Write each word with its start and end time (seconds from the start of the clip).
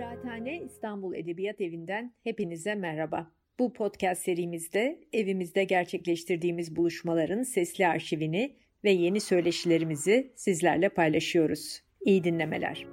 Kıraathane 0.00 0.60
İstanbul 0.60 1.14
Edebiyat 1.14 1.60
Evi'nden 1.60 2.14
hepinize 2.24 2.74
merhaba. 2.74 3.30
Bu 3.58 3.72
podcast 3.72 4.22
serimizde 4.22 5.00
evimizde 5.12 5.64
gerçekleştirdiğimiz 5.64 6.76
buluşmaların 6.76 7.42
sesli 7.42 7.86
arşivini 7.86 8.56
ve 8.84 8.90
yeni 8.90 9.20
söyleşilerimizi 9.20 10.32
sizlerle 10.36 10.88
paylaşıyoruz. 10.88 11.82
İyi 12.00 12.24
dinlemeler. 12.24 12.86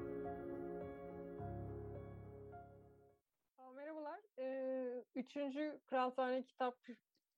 Merhabalar. 3.76 4.20
Ee, 4.39 5.03
üçüncü 5.16 5.80
Kıraathane 5.85 6.44
Kitap 6.44 6.77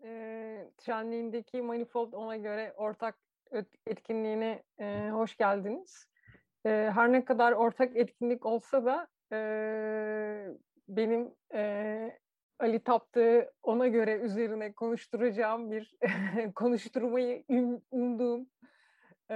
e, 0.04 0.72
Şenliği'ndeki 0.86 1.62
Manifold 1.62 2.14
ona 2.14 2.38
göre 2.38 2.74
ortak 2.78 3.20
etkinliğine 3.86 4.64
e, 4.80 5.10
hoş 5.10 5.38
geldiniz. 5.38 6.08
E, 6.66 6.70
her 6.70 7.12
ne 7.12 7.26
kadar 7.26 7.52
ortak 7.52 7.98
etkinlik 7.98 8.46
olsa 8.46 8.86
da 8.86 9.08
e, 9.32 9.38
benim 10.88 11.36
e, 11.54 12.20
Ali 12.60 12.84
Taptığı 12.84 13.52
ona 13.64 13.88
göre 13.88 14.20
üzerine 14.20 14.74
konuşturacağım 14.74 15.72
bir 15.72 15.96
konuşturmayı 16.56 17.44
um, 17.50 17.82
umduğum 17.92 18.50
e, 19.32 19.36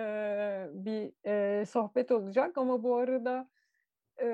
bir 0.72 1.14
e, 1.26 1.66
sohbet 1.66 2.12
olacak. 2.12 2.58
Ama 2.58 2.84
bu 2.84 2.96
arada 2.96 3.50
e, 4.22 4.28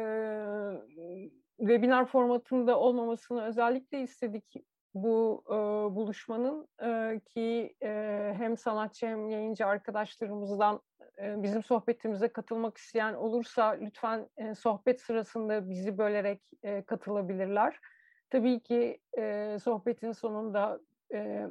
webinar 1.60 2.05
formatında 2.05 2.80
olmamasını 2.80 3.46
özellikle 3.46 4.02
istedik 4.02 4.55
bu 4.93 5.43
e, 5.48 5.55
buluşmanın 5.95 6.67
e, 6.84 7.20
ki 7.20 7.75
e, 7.84 8.34
hem 8.38 8.57
sanatçı 8.57 9.07
hem 9.07 9.29
yayıncı 9.29 9.65
arkadaşlarımızdan 9.65 10.81
e, 11.21 11.43
bizim 11.43 11.63
sohbetimize 11.63 12.27
katılmak 12.27 12.77
isteyen 12.77 13.13
olursa 13.13 13.70
lütfen 13.70 14.29
e, 14.38 14.55
sohbet 14.55 15.02
sırasında 15.02 15.70
bizi 15.70 15.98
bölerek 15.98 16.41
e, 16.63 16.84
katılabilirler. 16.84 17.79
Tabii 18.29 18.59
ki 18.59 18.99
e, 19.18 19.57
sohbetin 19.63 20.12
sonunda 20.12 20.79
e, 21.13 21.48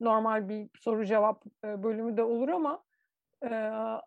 normal 0.00 0.48
bir 0.48 0.70
soru 0.80 1.04
cevap 1.04 1.44
e, 1.64 1.82
bölümü 1.82 2.16
de 2.16 2.22
olur 2.22 2.48
ama 2.48 2.84
e, 3.42 3.54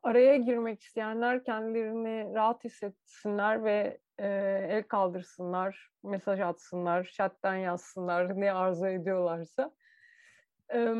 araya 0.03 0.35
girmek 0.35 0.81
isteyenler 0.81 1.43
kendilerini 1.43 2.33
rahat 2.35 2.63
hissetsinler 2.63 3.63
ve 3.63 3.97
e, 4.19 4.27
el 4.69 4.83
kaldırsınlar, 4.83 5.89
mesaj 6.03 6.39
atsınlar, 6.39 7.03
chatten 7.03 7.55
yazsınlar 7.55 8.41
ne 8.41 8.53
arzu 8.53 8.87
ediyorlarsa. 8.87 9.71
E, 10.73 10.93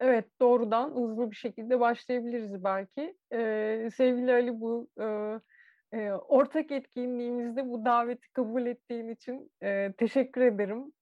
evet 0.00 0.40
doğrudan 0.40 0.90
hızlı 0.90 1.30
bir 1.30 1.36
şekilde 1.36 1.80
başlayabiliriz 1.80 2.64
belki. 2.64 3.16
Sevgili 3.94 4.32
Ali 4.32 4.60
bu 4.60 4.88
ortak 6.28 6.70
etkinliğimizde 6.70 7.68
bu 7.68 7.84
daveti 7.84 8.32
kabul 8.32 8.66
ettiğin 8.66 9.08
için 9.08 9.50
teşekkür 9.98 10.40
ederim. 10.40 10.92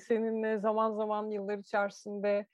Seninle 0.00 0.58
zaman 0.58 0.92
zaman 0.92 1.30
yıllar 1.30 1.58
içerisinde 1.58 2.46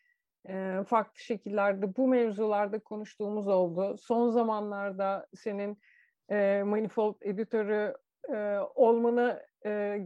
e, 0.48 0.84
farklı 0.86 1.20
şekillerde 1.20 1.96
bu 1.96 2.08
mevzularda 2.08 2.78
konuştuğumuz 2.78 3.48
oldu. 3.48 3.96
Son 3.98 4.30
zamanlarda 4.30 5.26
senin 5.34 5.78
e, 6.30 6.62
Manifold 6.66 7.14
editörü 7.20 7.94
e, 8.28 8.58
olmanı 8.74 9.42
e, 9.66 10.00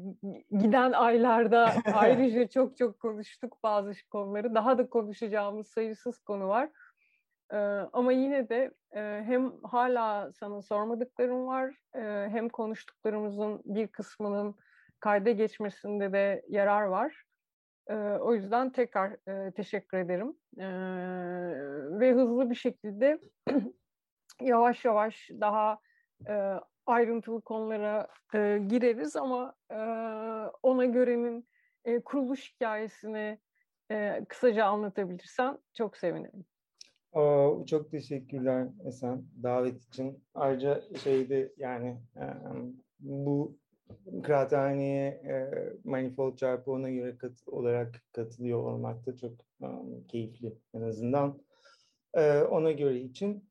giden 0.59 0.92
aylarda 0.92 1.72
ayrıca 1.94 2.48
çok 2.48 2.77
çok 2.77 3.00
konuştuk 3.00 3.59
bazı 3.62 3.94
konuları. 4.11 4.55
Daha 4.55 4.78
da 4.78 4.91
konuşacağımız 4.91 5.69
sayısız 5.69 6.19
konu 6.19 6.48
var. 6.48 6.70
E, 7.53 7.56
ama 7.92 8.12
yine 8.12 8.48
de 8.48 8.70
e, 8.92 9.00
hem 9.27 9.53
hala 9.62 10.33
sana 10.33 10.62
sormadıklarım 10.62 11.47
var, 11.47 11.75
e, 11.94 12.28
hem 12.31 12.48
konuştuklarımızın 12.48 13.62
bir 13.64 13.89
kısmının 13.89 14.55
kayda 15.00 15.31
geçmesinde 15.31 16.12
de 16.12 16.44
yarar 16.48 16.82
var. 16.82 17.28
E, 17.88 17.94
o 17.97 18.34
yüzden 18.34 18.72
tekrar 18.72 19.16
e, 19.28 19.53
teşekkür 19.53 19.99
ederim. 19.99 20.37
E, 20.59 20.66
ve 22.00 22.12
hızlı 22.12 22.50
bir 22.50 22.54
şekilde 22.54 23.21
yavaş 24.41 24.84
yavaş 24.84 25.31
daha 25.41 25.78
e, 26.28 26.54
ayrıntılı 26.87 27.41
konulara 27.41 28.09
e, 28.34 28.59
gireriz 28.69 29.16
ama 29.16 29.54
e, 29.71 29.77
ona 30.62 30.84
görenin 30.84 31.48
e, 31.84 32.00
kuruluş 32.00 32.54
hikayesini 32.54 33.38
e, 33.91 34.25
kısaca 34.28 34.65
anlatabilirsen 34.65 35.59
çok 35.75 35.97
sevinirim. 35.97 36.44
Oo, 37.12 37.65
çok 37.66 37.91
teşekkürler 37.91 38.69
Esen 38.87 39.22
davet 39.43 39.82
için. 39.82 40.25
Ayrıca 40.34 40.82
şeydi 41.04 41.53
yani 41.56 42.00
e, 42.16 42.25
bu 43.00 43.59
kıraathaneye 44.22 45.06
e, 45.09 45.50
Manifold 45.84 46.37
çarpı 46.37 46.71
göre 46.91 47.19
kat, 47.19 47.32
olarak 47.47 48.03
katılıyor 48.12 48.62
olmak 48.62 49.06
da 49.06 49.16
çok 49.16 49.32
um, 49.60 50.06
keyifli 50.06 50.59
en 50.75 50.81
azından. 50.82 51.43
E, 52.15 52.41
ona 52.43 52.72
göre 52.72 53.00
için. 53.00 53.48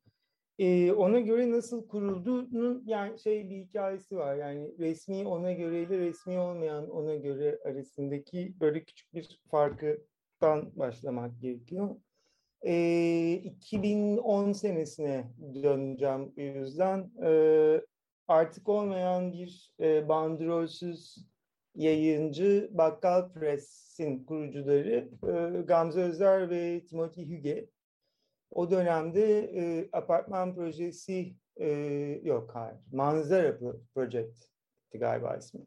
E, 0.58 0.92
ona 0.92 1.20
göre 1.20 1.50
nasıl 1.50 1.88
kurulduğunun 1.88 2.82
yani 2.86 3.18
şey 3.18 3.50
bir 3.50 3.56
hikayesi 3.56 4.16
var. 4.16 4.36
Yani 4.36 4.78
resmi 4.78 5.28
ona 5.28 5.52
göre 5.52 5.82
ile 5.82 5.98
resmi 5.98 6.38
olmayan 6.38 6.90
ona 6.90 7.14
göre 7.14 7.58
arasındaki 7.64 8.54
böyle 8.60 8.84
küçük 8.84 9.14
bir 9.14 9.40
farkıdan 9.50 10.72
başlamak 10.76 11.40
gerekiyor. 11.40 11.96
E, 12.62 13.32
2010 13.32 14.52
senesine 14.52 15.24
döneceğim 15.62 16.32
bu 16.36 16.40
yüzden. 16.40 17.10
E, 17.22 17.30
artık 18.28 18.68
olmayan 18.68 19.32
bir 19.32 19.74
e, 19.80 20.08
bandrolsüz 20.08 21.28
yayıncı 21.74 22.68
Bakkal 22.72 23.32
Press'in 23.32 24.24
kurucuları 24.24 25.08
e, 25.22 25.62
Gamze 25.62 26.00
Özer 26.00 26.50
ve 26.50 26.86
Timothy 26.86 27.28
Hüge. 27.28 27.68
O 28.50 28.70
dönemde 28.70 29.40
e, 29.54 29.88
apartman 29.92 30.54
projesi 30.54 31.34
e, 31.56 31.68
yok 32.22 32.50
hayır 32.54 32.78
manzara 32.92 33.58
project'ti 33.94 34.98
galiba 34.98 35.36
ismi. 35.36 35.66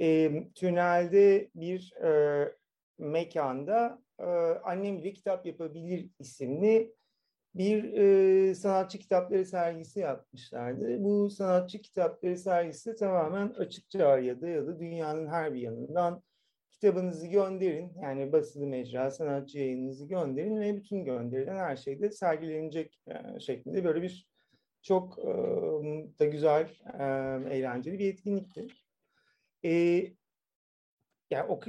E, 0.00 0.30
tünelde 0.54 1.50
bir 1.54 1.92
e, 1.92 2.52
mekanda 2.98 4.02
e, 4.18 4.24
annem 4.64 4.98
bile 4.98 5.12
kitap 5.12 5.46
yapabilir 5.46 6.10
isimli 6.18 6.94
bir 7.54 7.92
e, 7.92 8.54
sanatçı 8.54 8.98
kitapları 8.98 9.44
sergisi 9.44 10.00
yapmışlardı. 10.00 11.04
Bu 11.04 11.30
sanatçı 11.30 11.82
kitapları 11.82 12.38
sergisi 12.38 12.96
tamamen 12.96 13.48
açık 13.48 13.90
çağrıya 13.90 14.40
dayalı 14.40 14.80
dünyanın 14.80 15.26
her 15.26 15.54
bir 15.54 15.60
yanından 15.60 16.22
kitabınızı 16.70 17.26
gönderin. 17.26 17.92
Yani 18.02 18.32
basılı 18.32 18.66
mecra, 18.66 19.10
sanatçı 19.10 19.58
yayınınızı 19.58 20.06
gönderin 20.06 20.60
ve 20.60 20.76
bütün 20.76 21.04
gönderilen 21.04 21.56
her 21.56 21.76
şeyde 21.76 22.10
sergilenecek 22.10 23.00
e, 23.06 23.40
şeklinde 23.40 23.84
böyle 23.84 24.02
bir 24.02 24.28
çok 24.82 25.18
e, 25.18 25.32
da 26.18 26.24
güzel, 26.24 26.68
e, 26.98 27.04
eğlenceli 27.56 27.98
bir 27.98 28.12
etkinlikti. 28.12 28.66
E, 29.64 30.02
yani 31.32 31.50
o, 31.50 31.60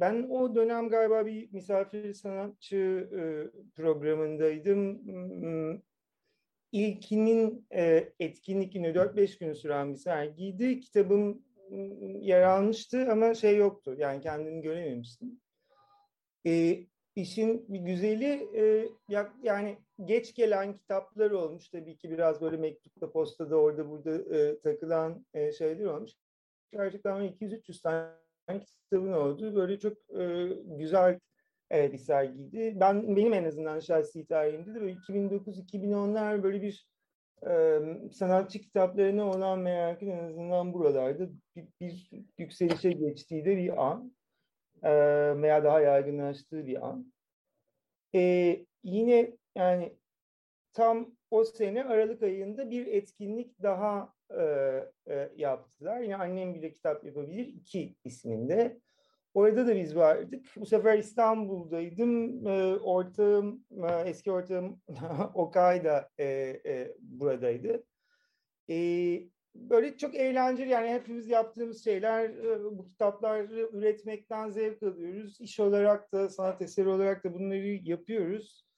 ben 0.00 0.26
o 0.30 0.54
dönem 0.54 0.88
galiba 0.88 1.26
bir 1.26 1.52
misafir 1.52 2.14
sanatçı 2.14 3.08
programındaydım. 3.76 5.02
İlkinin 6.72 7.66
etkinlik 8.20 8.72
günü 8.72 8.86
4-5 8.94 9.38
gün 9.38 9.52
süren 9.52 9.92
bir 9.92 9.98
sergiydi. 9.98 10.80
Kitabım 10.80 11.42
yer 12.20 12.42
almıştı 12.42 13.08
ama 13.10 13.34
şey 13.34 13.56
yoktu. 13.56 13.94
Yani 13.98 14.20
kendimi 14.20 14.62
görememiştim. 14.62 15.40
E, 16.46 16.78
işin 17.16 17.66
güzeli 17.68 18.48
e, 18.56 18.88
yani 19.42 19.78
geç 20.04 20.34
gelen 20.34 20.76
kitaplar 20.76 21.30
olmuş. 21.30 21.68
Tabii 21.68 21.96
ki 21.96 22.10
biraz 22.10 22.40
böyle 22.40 22.56
mektupta, 22.56 23.12
postada, 23.12 23.56
orada 23.56 23.90
burada 23.90 24.36
e, 24.36 24.60
takılan 24.60 25.26
e, 25.34 25.52
şeyler 25.52 25.84
olmuş. 25.84 26.12
Gerçekten 26.72 27.28
200-300 27.28 27.82
tane 27.82 28.08
kitabın 28.48 29.12
oldu. 29.12 29.54
Böyle 29.54 29.78
çok 29.78 29.92
e, 29.92 30.48
güzel 30.64 31.18
e, 31.72 31.92
bir 31.92 31.98
sergiydi. 31.98 32.72
Ben 32.80 33.16
benim 33.16 33.32
en 33.32 33.44
azından 33.44 33.80
şahsi 33.80 34.26
tarihimde 34.26 34.74
de 34.74 34.80
böyle 34.80 34.92
2009-2010'lar 34.92 36.42
böyle 36.42 36.62
bir 36.62 36.86
e, 37.46 37.80
sanatçı 38.12 38.60
kitaplarına 38.60 39.30
olan 39.30 39.58
merakın 39.58 40.06
en 40.10 40.24
azından 40.24 40.72
buralarda 40.72 41.28
bir, 41.56 41.66
bir 41.80 42.10
yükselişe 42.38 42.92
geçtiği 42.92 43.44
de 43.44 43.56
bir 43.56 43.86
an 43.86 44.16
e, 44.82 44.92
veya 45.42 45.64
daha 45.64 45.80
yaygınlaştığı 45.80 46.66
bir 46.66 46.86
an. 46.88 47.12
E, 48.14 48.20
yine 48.84 49.36
yani 49.56 49.96
tam 50.72 51.16
o 51.32 51.44
sene 51.44 51.84
Aralık 51.84 52.22
ayında 52.22 52.70
bir 52.70 52.86
etkinlik 52.86 53.62
daha 53.62 54.14
e, 54.30 54.42
e, 55.06 55.32
yaptılar. 55.36 56.00
Yine 56.00 56.16
annem 56.16 56.54
bile 56.54 56.72
kitap 56.72 57.04
yapabilir 57.04 57.46
iki 57.46 57.96
isminde. 58.04 58.80
Orada 59.34 59.66
da 59.66 59.76
biz 59.76 59.96
vardık. 59.96 60.46
Bu 60.56 60.66
sefer 60.66 60.98
İstanbul'daydım. 60.98 62.46
E, 62.46 62.76
ortağım, 62.76 63.64
e, 63.70 64.08
eski 64.10 64.32
ortağım 64.32 64.80
Okay 65.34 65.84
da 65.84 66.10
e, 66.18 66.24
e, 66.66 66.94
buradaydı. 67.00 67.84
E, 68.70 68.76
böyle 69.54 69.96
çok 69.96 70.14
eğlenceli 70.14 70.68
yani 70.70 70.88
hepimiz 70.88 71.28
yaptığımız 71.28 71.84
şeyler 71.84 72.30
e, 72.30 72.64
bu 72.64 72.86
kitapları 72.86 73.70
üretmekten 73.72 74.50
zevk 74.50 74.82
alıyoruz. 74.82 75.40
İş 75.40 75.60
olarak 75.60 76.12
da 76.12 76.28
sanat 76.28 76.62
eseri 76.62 76.88
olarak 76.88 77.24
da 77.24 77.34
bunları 77.34 77.66
yapıyoruz. 77.66 78.71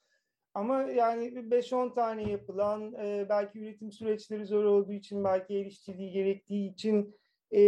Ama 0.54 0.82
yani 0.82 1.50
5-10 1.50 1.94
tane 1.94 2.30
yapılan 2.30 2.94
e, 2.94 3.26
belki 3.28 3.58
üretim 3.58 3.92
süreçleri 3.92 4.46
zor 4.46 4.64
olduğu 4.64 4.92
için 4.92 5.24
belki 5.24 5.54
el 5.54 5.66
işçiliği 5.66 6.12
gerektiği 6.12 6.72
için 6.72 7.16
e, 7.50 7.60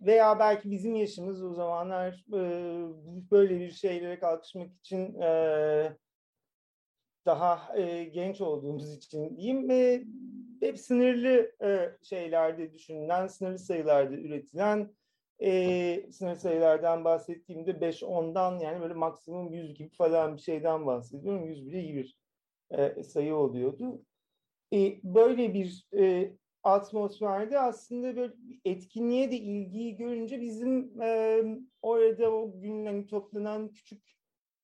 veya 0.00 0.38
belki 0.38 0.70
bizim 0.70 0.94
yaşımız 0.94 1.44
o 1.44 1.54
zamanlar 1.54 2.24
böyle 3.30 3.60
bir 3.60 3.70
şeylere 3.70 4.18
kalkışmak 4.18 4.70
için 4.76 5.20
daha 7.26 7.76
genç 8.12 8.40
olduğumuz 8.40 8.96
için 8.96 9.36
diyeyim 9.36 9.68
hep 10.60 10.78
sınırlı 10.78 11.52
e, 11.62 11.96
şeylerde 12.02 12.72
düşünülen, 12.72 13.26
sınırlı 13.26 13.58
sayılarda 13.58 14.14
üretilen 14.14 14.90
e, 15.42 16.10
sınırlı 16.12 16.36
sayılardan 16.36 17.04
bahsettiğimde 17.04 17.70
5-10'dan 17.70 18.58
yani 18.58 18.80
böyle 18.80 18.94
maksimum 18.94 19.52
100 19.52 19.74
gibi 19.74 19.90
falan 19.90 20.36
bir 20.36 20.42
şeyden 20.42 20.86
bahsediyorum. 20.86 21.46
100 21.46 21.66
bile 21.66 21.80
iyi 21.82 21.94
e, 22.70 23.02
sayı 23.02 23.34
oluyordu. 23.34 24.02
E, 24.72 25.00
böyle 25.04 25.54
bir 25.54 25.86
e, 25.98 26.32
atmosferde 26.62 27.60
aslında 27.60 28.16
böyle 28.16 28.32
etkinliğe 28.64 29.30
de 29.30 29.36
ilgiyi 29.36 29.96
görünce 29.96 30.40
bizim 30.40 31.02
e, 31.02 31.42
orada 31.82 32.30
o 32.30 32.60
gün 32.60 32.86
hani 32.86 33.06
toplanan 33.06 33.72
küçük 33.72 34.16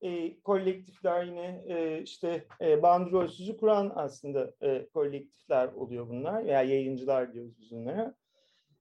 e, 0.02 0.40
kolektifler 0.40 1.24
yine 1.24 1.64
e, 1.68 2.02
işte 2.02 2.46
e, 2.60 2.82
bandrolsüzü 2.82 3.56
kuran 3.56 3.92
aslında 3.94 4.54
e, 4.60 4.88
kolektifler 4.94 5.68
oluyor 5.68 6.08
bunlar 6.08 6.44
veya 6.44 6.62
yayıncılar 6.62 7.34
diyoruz 7.34 7.58
biz 7.58 7.70
bunlara. 7.70 8.14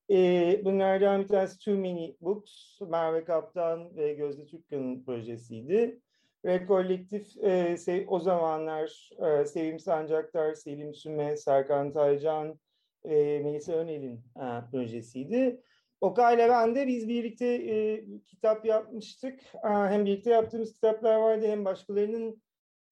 E, 0.10 0.62
bunlardan 0.66 1.22
bir 1.24 1.28
tanesi 1.28 1.60
Too 1.66 1.76
Many 1.76 2.16
Books, 2.22 2.82
Merve 2.82 3.24
Kaptan 3.24 3.96
ve 3.96 4.14
Gözde 4.14 4.46
Türkkan'ın 4.46 5.04
projesiydi. 5.04 6.00
Ve 6.46 6.66
kolektif 6.66 7.38
e, 7.38 8.06
o 8.08 8.20
zamanlar 8.20 9.10
e, 9.20 9.46
Sevim 9.46 9.80
Sancaktar, 9.80 10.54
Selim 10.54 10.94
Süme, 10.94 11.38
Serkan 11.38 11.94
Taycan, 11.94 12.60
e, 13.06 13.40
Melisa 13.40 13.74
Önel'in 13.74 14.24
e, 14.36 14.46
projesiydi. 14.72 15.62
Oka 16.02 16.32
ile 16.32 16.50
ben 16.50 16.76
de 16.76 16.88
biz 16.88 17.08
birlikte 17.08 17.48
e, 17.48 18.06
kitap 18.26 18.66
yapmıştık. 18.66 19.40
E, 19.56 19.68
hem 19.68 20.06
birlikte 20.06 20.30
yaptığımız 20.30 20.74
kitaplar 20.74 21.16
vardı 21.16 21.48
hem 21.48 21.66
başkalarının 21.66 22.42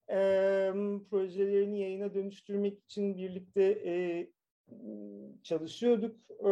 e, 0.09 0.17
projelerini 1.09 1.79
yayına 1.79 2.13
dönüştürmek 2.13 2.79
için 2.83 3.17
birlikte 3.17 3.63
e, 3.63 4.27
çalışıyorduk. 5.43 6.15
E, 6.29 6.51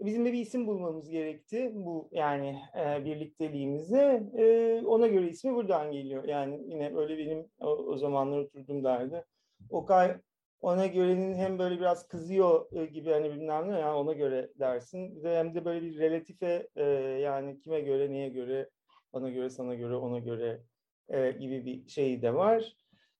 bizim 0.00 0.24
de 0.24 0.32
bir 0.32 0.38
isim 0.38 0.66
bulmamız 0.66 1.10
gerekti 1.10 1.70
bu 1.74 2.08
yani 2.12 2.58
e, 2.78 3.04
birlikteliğimize. 3.04 4.22
E, 4.38 4.82
ona 4.86 5.06
göre 5.06 5.28
ismi 5.28 5.54
buradan 5.54 5.92
geliyor. 5.92 6.24
Yani 6.24 6.60
yine 6.66 6.96
öyle 6.96 7.18
benim 7.18 7.46
o, 7.60 7.68
o 7.68 7.96
zamanlar 7.96 8.38
oturduğum 8.38 8.84
derdi. 8.84 9.24
Okay 9.70 10.16
ona 10.60 10.86
görenin 10.86 11.34
hem 11.34 11.58
böyle 11.58 11.78
biraz 11.80 12.08
kızıyor 12.08 12.72
e, 12.72 12.86
gibi 12.86 13.10
hani 13.10 13.30
bilmem 13.30 13.70
ne 13.70 13.78
yani 13.78 13.96
ona 13.96 14.12
göre 14.12 14.50
dersin. 14.58 15.24
Bir 15.24 15.30
hem 15.30 15.54
de 15.54 15.64
böyle 15.64 15.86
bir 15.86 15.98
relatife 15.98 16.68
e, 16.76 16.84
yani 17.22 17.60
kime 17.60 17.80
göre, 17.80 18.10
neye 18.10 18.28
göre, 18.28 18.70
ona 19.12 19.30
göre, 19.30 19.50
sana 19.50 19.74
göre, 19.74 19.94
ona 19.94 20.18
göre 20.18 20.62
e, 21.08 21.30
gibi 21.30 21.66
bir 21.66 21.88
şey 21.88 22.22
de 22.22 22.34
var 22.34 22.76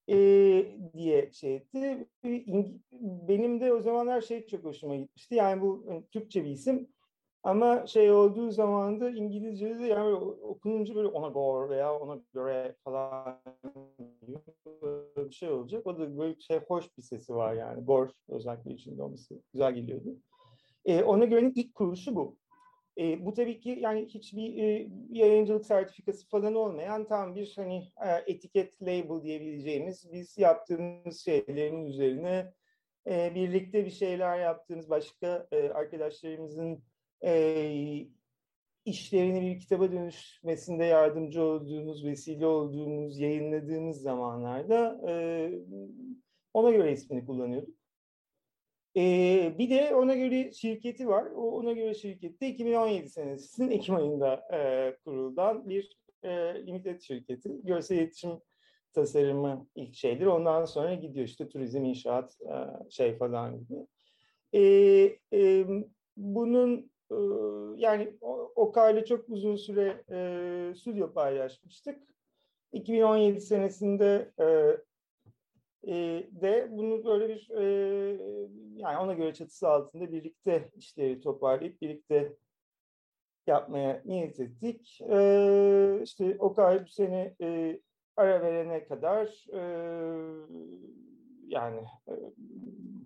e, 0.08 0.16
diye 0.94 1.32
şey 1.32 1.56
etti. 1.56 2.08
Benim 3.28 3.60
de 3.60 3.72
o 3.72 3.80
zamanlar 3.80 4.20
şey 4.20 4.46
çok 4.46 4.64
hoşuma 4.64 4.96
gitmişti. 4.96 5.34
Yani 5.34 5.62
bu 5.62 5.86
Türkçe 6.12 6.44
bir 6.44 6.50
isim 6.50 6.88
ama 7.42 7.86
şey 7.86 8.12
olduğu 8.12 8.50
zaman 8.50 9.00
da 9.00 9.10
İngilizce'de 9.10 9.78
de 9.78 9.86
yani 9.86 10.14
okununca 10.14 10.94
böyle 10.94 11.08
ona 11.08 11.28
göre 11.28 11.68
veya 11.70 11.98
ona 11.98 12.20
göre 12.34 12.76
falan 12.84 13.40
bir 15.16 15.34
şey 15.34 15.50
olacak. 15.50 15.86
O 15.86 15.98
da 15.98 16.18
böyle 16.18 16.40
şey 16.40 16.60
hoş 16.68 16.96
bir 16.96 17.02
sesi 17.02 17.34
var 17.34 17.54
yani. 17.54 17.84
Gor 17.84 18.08
özellikle 18.28 18.74
içinde 18.74 19.02
olması 19.02 19.42
güzel 19.52 19.74
geliyordu. 19.74 20.16
E, 20.84 21.02
ona 21.02 21.24
göre'nin 21.24 21.52
ilk 21.54 21.74
kuruluşu 21.74 22.16
bu. 22.16 22.36
E, 22.98 23.26
bu 23.26 23.34
tabii 23.34 23.60
ki 23.60 23.78
yani 23.80 24.06
hiçbir 24.06 24.58
e, 24.58 24.88
yayıncılık 25.10 25.66
sertifikası 25.66 26.28
falan 26.28 26.54
olmayan 26.54 27.06
tam 27.08 27.34
bir 27.34 27.52
hani 27.56 27.92
e, 28.06 28.32
etiket 28.32 28.82
label 28.82 29.22
diyebileceğimiz 29.22 30.12
biz 30.12 30.38
yaptığımız 30.38 31.24
şeylerin 31.24 31.84
üzerine 31.86 32.52
e, 33.06 33.34
birlikte 33.34 33.84
bir 33.84 33.90
şeyler 33.90 34.38
yaptığımız 34.38 34.90
başka 34.90 35.46
e, 35.52 35.68
arkadaşlarımızın 35.68 36.82
e, 37.24 38.06
işlerini 38.84 39.40
bir 39.42 39.60
kitaba 39.60 39.92
dönüşmesinde 39.92 40.84
yardımcı 40.84 41.42
olduğumuz, 41.42 42.04
vesile 42.04 42.46
olduğumuz, 42.46 43.18
yayınladığımız 43.18 44.00
zamanlarda 44.00 45.00
e, 45.08 45.14
ona 46.54 46.70
göre 46.70 46.92
ismini 46.92 47.26
kullanıyorduk. 47.26 47.85
E, 48.96 49.54
bir 49.58 49.70
de 49.70 49.94
ona 49.94 50.14
göre 50.14 50.52
şirketi 50.52 51.08
var. 51.08 51.24
O 51.36 51.50
ona 51.50 51.72
göre 51.72 51.94
şirkette 51.94 52.48
2017 52.48 53.08
senesinin 53.08 53.70
Ekim 53.78 53.94
ayında 53.94 54.34
e, 54.52 54.96
kurulan 55.04 55.68
bir 55.68 55.98
e, 56.22 56.30
limited 56.66 57.00
şirketi. 57.00 57.50
Görsel 57.64 57.96
iletişim 57.96 58.40
tasarımı 58.92 59.66
ilk 59.74 59.94
şeydir. 59.94 60.26
Ondan 60.26 60.64
sonra 60.64 60.94
gidiyor 60.94 61.26
işte 61.26 61.48
turizm, 61.48 61.84
inşaat, 61.84 62.40
e, 62.40 62.90
şey 62.90 63.16
falan 63.16 63.58
gibi. 63.58 63.86
E, 64.52 64.60
e, 65.32 65.66
bunun 66.16 66.90
yani 67.76 68.16
Okay'la 68.56 69.04
çok 69.04 69.28
uzun 69.28 69.56
süre 69.56 70.04
e, 70.10 70.74
stüdyo 70.74 71.12
paylaşmıştık. 71.12 72.02
2017 72.72 73.40
senesinde 73.40 74.32
e, 74.40 74.76
e, 75.86 75.92
de 76.30 76.68
bunu 76.70 77.04
böyle 77.04 77.28
bir 77.28 77.50
e, 77.50 77.64
yani 78.76 78.98
ona 78.98 79.12
göre 79.14 79.34
çatısı 79.34 79.68
altında 79.68 80.12
birlikte 80.12 80.70
işleri 80.76 81.20
toparlayıp 81.20 81.82
birlikte 81.82 82.32
yapmaya 83.46 84.02
niyet 84.04 84.40
ettik. 84.40 85.00
E, 85.10 86.00
işte 86.02 86.36
Okay 86.38 86.84
bu 86.84 86.88
sene 86.88 87.34
e, 87.40 87.80
ara 88.16 88.42
verene 88.42 88.84
kadar 88.84 89.46
e, 89.52 89.60
yani 91.48 91.80
e, 92.08 92.12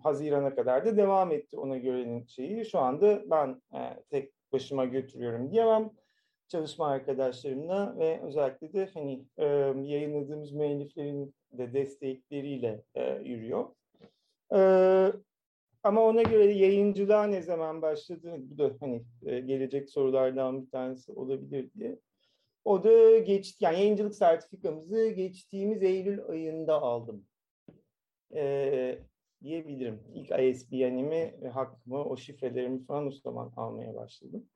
Haziran'a 0.03 0.55
kadar 0.55 0.85
da 0.85 0.97
devam 0.97 1.31
etti 1.31 1.57
ona 1.57 1.77
görenin 1.77 2.25
şeyi. 2.25 2.65
Şu 2.65 2.79
anda 2.79 3.29
ben 3.29 3.61
e, 3.73 4.03
tek 4.09 4.33
başıma 4.51 4.85
götürüyorum 4.85 5.51
diyemem. 5.51 5.89
Çalışma 6.47 6.87
arkadaşlarımla 6.87 7.95
ve 7.99 8.21
özellikle 8.21 8.73
de 8.73 8.89
hani 8.93 9.25
e, 9.37 9.45
yayınladığımız 9.81 10.51
müelliflerin 10.51 11.35
de 11.57 11.73
destekleriyle 11.73 12.83
e, 12.95 13.21
yürüyor. 13.23 13.65
E, 14.55 14.59
ama 15.83 16.01
ona 16.01 16.21
göre 16.21 16.53
yayıncılığa 16.53 17.23
ne 17.23 17.41
zaman 17.41 17.81
başladı? 17.81 18.35
Bu 18.39 18.57
da 18.57 18.75
hani 18.79 19.03
e, 19.25 19.39
gelecek 19.39 19.89
sorulardan 19.89 20.65
bir 20.65 20.71
tanesi 20.71 21.11
olabilir 21.11 21.69
diye. 21.73 21.99
O 22.65 22.83
da 22.83 23.17
geç, 23.17 23.57
yani 23.59 23.79
yayıncılık 23.79 24.15
sertifikamızı 24.15 25.07
geçtiğimiz 25.09 25.83
Eylül 25.83 26.25
ayında 26.25 26.81
aldım 26.81 27.25
e, 28.35 28.99
diyebilirim. 29.43 29.99
İlk 30.13 30.39
ISBN'imi, 30.39 31.49
hakkımı, 31.53 32.05
o 32.05 32.17
şifrelerimi 32.17 32.85
falan 32.85 33.07
o 33.07 33.11
zaman 33.11 33.53
almaya 33.55 33.95
başladım. 33.95 34.49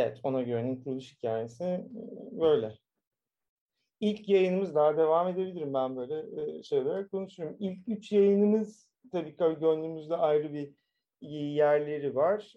Evet, 0.00 0.20
ona 0.22 0.42
göre'nin 0.42 0.84
kuruluş 0.84 1.16
hikayesi 1.16 1.64
e, 1.64 1.86
böyle. 2.40 2.72
İlk 4.00 4.28
yayınımız 4.28 4.74
daha 4.74 4.96
devam 4.96 5.28
edebilirim 5.28 5.74
ben 5.74 5.96
böyle 5.96 6.42
e, 6.58 6.62
şey 6.62 6.78
olarak 6.78 7.10
konuşuyorum. 7.10 7.56
İlk 7.60 7.88
üç 7.88 8.12
yayınımız 8.12 8.88
tabii 9.12 9.36
ki 9.36 9.44
gönlümüzde 9.60 10.16
ayrı 10.16 10.52
bir 10.52 10.74
yerleri 11.30 12.14
var. 12.14 12.54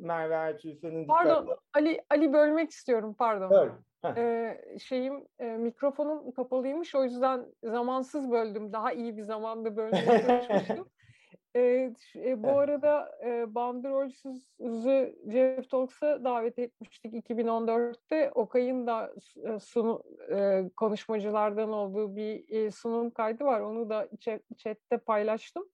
Merve 0.00 0.34
Ertürk'ün... 0.34 1.06
Pardon, 1.06 1.42
dikkatli... 1.42 1.60
Ali, 1.74 2.02
Ali 2.10 2.32
bölmek 2.32 2.70
istiyorum, 2.70 3.14
pardon. 3.18 3.50
Evet 3.52 3.72
e, 4.04 4.58
şeyim 4.78 5.26
e, 5.38 5.44
mikrofonum 5.44 6.32
kapalıymış 6.32 6.94
o 6.94 7.04
yüzden 7.04 7.46
zamansız 7.64 8.30
böldüm. 8.30 8.72
Daha 8.72 8.92
iyi 8.92 9.16
bir 9.16 9.22
zamanda 9.22 9.76
bölmeye 9.76 10.06
çalışmıştım. 10.06 10.88
e, 11.56 11.92
e, 12.16 12.42
bu 12.42 12.58
arada 12.58 13.18
e, 13.24 13.54
Bandrolsüz'ü 13.54 15.16
Jeff 15.32 15.70
Talks'a 15.70 16.24
davet 16.24 16.58
etmiştik 16.58 17.14
2014'te. 17.30 18.30
Okay'ın 18.34 18.86
da 18.86 19.12
e, 19.44 19.58
sunu, 19.58 20.02
e, 20.30 20.64
konuşmacılardan 20.76 21.72
olduğu 21.72 22.16
bir 22.16 22.48
e, 22.48 22.70
sunum 22.70 23.10
kaydı 23.10 23.44
var. 23.44 23.60
Onu 23.60 23.90
da 23.90 24.08
chat, 24.20 24.40
chatte 24.56 24.98
paylaştım. 24.98 25.68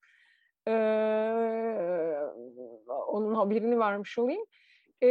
E, 0.68 0.72
onun 3.08 3.34
haberini 3.34 3.78
vermiş 3.78 4.18
olayım 4.18 4.46
e, 5.02 5.08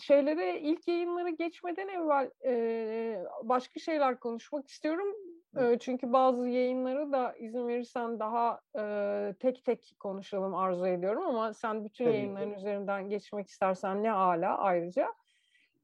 şeylere 0.00 0.60
ilk 0.60 0.88
yayınlara 0.88 1.30
geçmeden 1.30 1.88
evvel 1.88 2.30
e, 2.44 3.24
başka 3.42 3.80
şeyler 3.80 4.20
konuşmak 4.20 4.68
istiyorum. 4.68 5.14
E, 5.60 5.78
çünkü 5.78 6.12
bazı 6.12 6.48
yayınları 6.48 7.12
da 7.12 7.34
izin 7.36 7.68
verirsen 7.68 8.20
daha 8.20 8.60
e, 8.78 9.34
tek 9.40 9.64
tek 9.64 9.94
konuşalım 9.98 10.54
arzu 10.54 10.86
ediyorum 10.86 11.26
ama 11.26 11.54
sen 11.54 11.84
bütün 11.84 12.04
Tabii 12.04 12.14
yayınların 12.16 12.50
ki. 12.50 12.56
üzerinden 12.56 13.08
geçmek 13.08 13.48
istersen 13.48 14.02
ne 14.02 14.12
ala 14.12 14.58
ayrıca. 14.58 15.14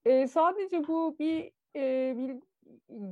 E, 0.04 0.26
sadece 0.28 0.88
bu 0.88 1.16
bir, 1.18 1.52
e, 1.76 2.14
bir 2.18 2.36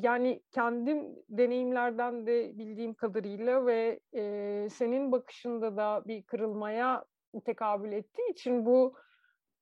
yani 0.02 0.42
kendim 0.50 1.16
deneyimlerden 1.28 2.26
de 2.26 2.58
bildiğim 2.58 2.94
kadarıyla 2.94 3.66
ve 3.66 4.00
e, 4.14 4.68
senin 4.70 5.12
bakışında 5.12 5.76
da 5.76 6.02
bir 6.06 6.22
kırılmaya 6.22 7.04
tekabül 7.44 7.92
ettiği 7.92 8.30
için 8.30 8.66
bu 8.66 8.94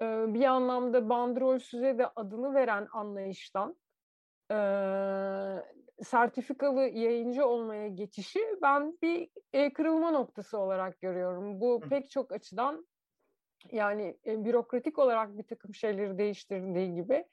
e, 0.02 0.34
bir 0.34 0.44
anlamda 0.44 1.08
bandrolsüze 1.08 1.98
de 1.98 2.06
adını 2.16 2.54
veren 2.54 2.88
anlayıştan 2.92 3.76
e, 4.50 4.56
sertifikalı 6.04 6.80
yayıncı 6.80 7.46
olmaya 7.46 7.88
geçişi 7.88 8.40
ben 8.62 8.98
bir 9.02 9.28
e, 9.52 9.72
kırılma 9.72 10.10
noktası 10.10 10.58
olarak 10.58 11.00
görüyorum. 11.00 11.60
Bu 11.60 11.80
pek 11.80 12.10
çok 12.10 12.32
açıdan 12.32 12.86
yani 13.72 14.16
e, 14.26 14.44
bürokratik 14.44 14.98
olarak 14.98 15.38
bir 15.38 15.42
takım 15.42 15.74
şeyleri 15.74 16.18
değiştirdiği 16.18 16.94
gibi 16.94 17.24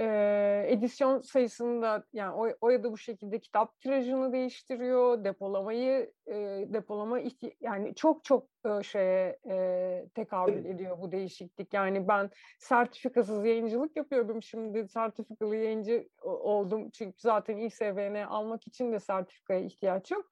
e, 0.00 0.66
edisyon 0.68 1.20
sayısını 1.20 1.82
da 1.82 2.04
yani 2.12 2.34
o, 2.34 2.48
o 2.60 2.70
ya 2.70 2.82
da 2.82 2.92
bu 2.92 2.98
şekilde 2.98 3.40
kitap 3.40 3.80
tirajını 3.80 4.32
değiştiriyor, 4.32 5.24
depolamayı 5.24 6.12
e, 6.26 6.34
depolama 6.68 7.20
ihti 7.20 7.56
yani 7.60 7.94
çok 7.94 8.24
çok 8.24 8.48
e, 8.64 8.82
şeye 8.82 9.38
e, 9.50 10.06
tekabül 10.14 10.64
ediyor 10.64 10.98
bu 11.00 11.12
değişiklik. 11.12 11.74
Yani 11.74 12.08
ben 12.08 12.30
sertifikasız 12.58 13.44
yayıncılık 13.44 13.96
yapıyordum 13.96 14.42
şimdi 14.42 14.88
sertifikalı 14.88 15.56
yayıncı 15.56 16.08
oldum 16.22 16.90
çünkü 16.90 17.16
zaten 17.18 17.56
İSVN 17.56 18.14
almak 18.14 18.66
için 18.66 18.92
de 18.92 19.00
sertifikaya 19.00 19.60
ihtiyaç 19.60 20.10
yok. 20.10 20.26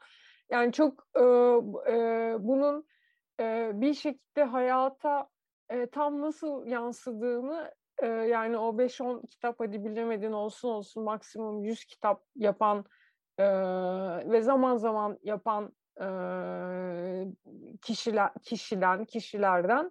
Yani 0.51 0.73
çok 0.73 1.07
e, 1.17 1.21
e, 1.93 2.37
bunun 2.39 2.87
e, 3.41 3.71
bir 3.75 3.95
şekilde 3.95 4.45
hayata 4.45 5.29
e, 5.71 5.87
tam 5.87 6.21
nasıl 6.21 6.67
yansıdığını 6.67 7.75
e, 8.03 8.07
yani 8.07 8.59
o 8.59 8.79
5-10 8.79 9.27
kitap 9.27 9.61
hadi 9.61 9.85
bilemedin 9.85 10.33
olsun 10.33 10.69
olsun 10.69 11.05
maksimum 11.05 11.65
100 11.65 11.85
kitap 11.85 12.23
yapan 12.37 12.85
e, 13.39 13.45
ve 14.31 14.43
zaman 14.43 14.77
zaman 14.77 15.19
yapan 15.23 15.73
e, 16.01 16.07
kişiler 17.83 18.31
kişiden 18.43 19.05
kişilerden 19.05 19.91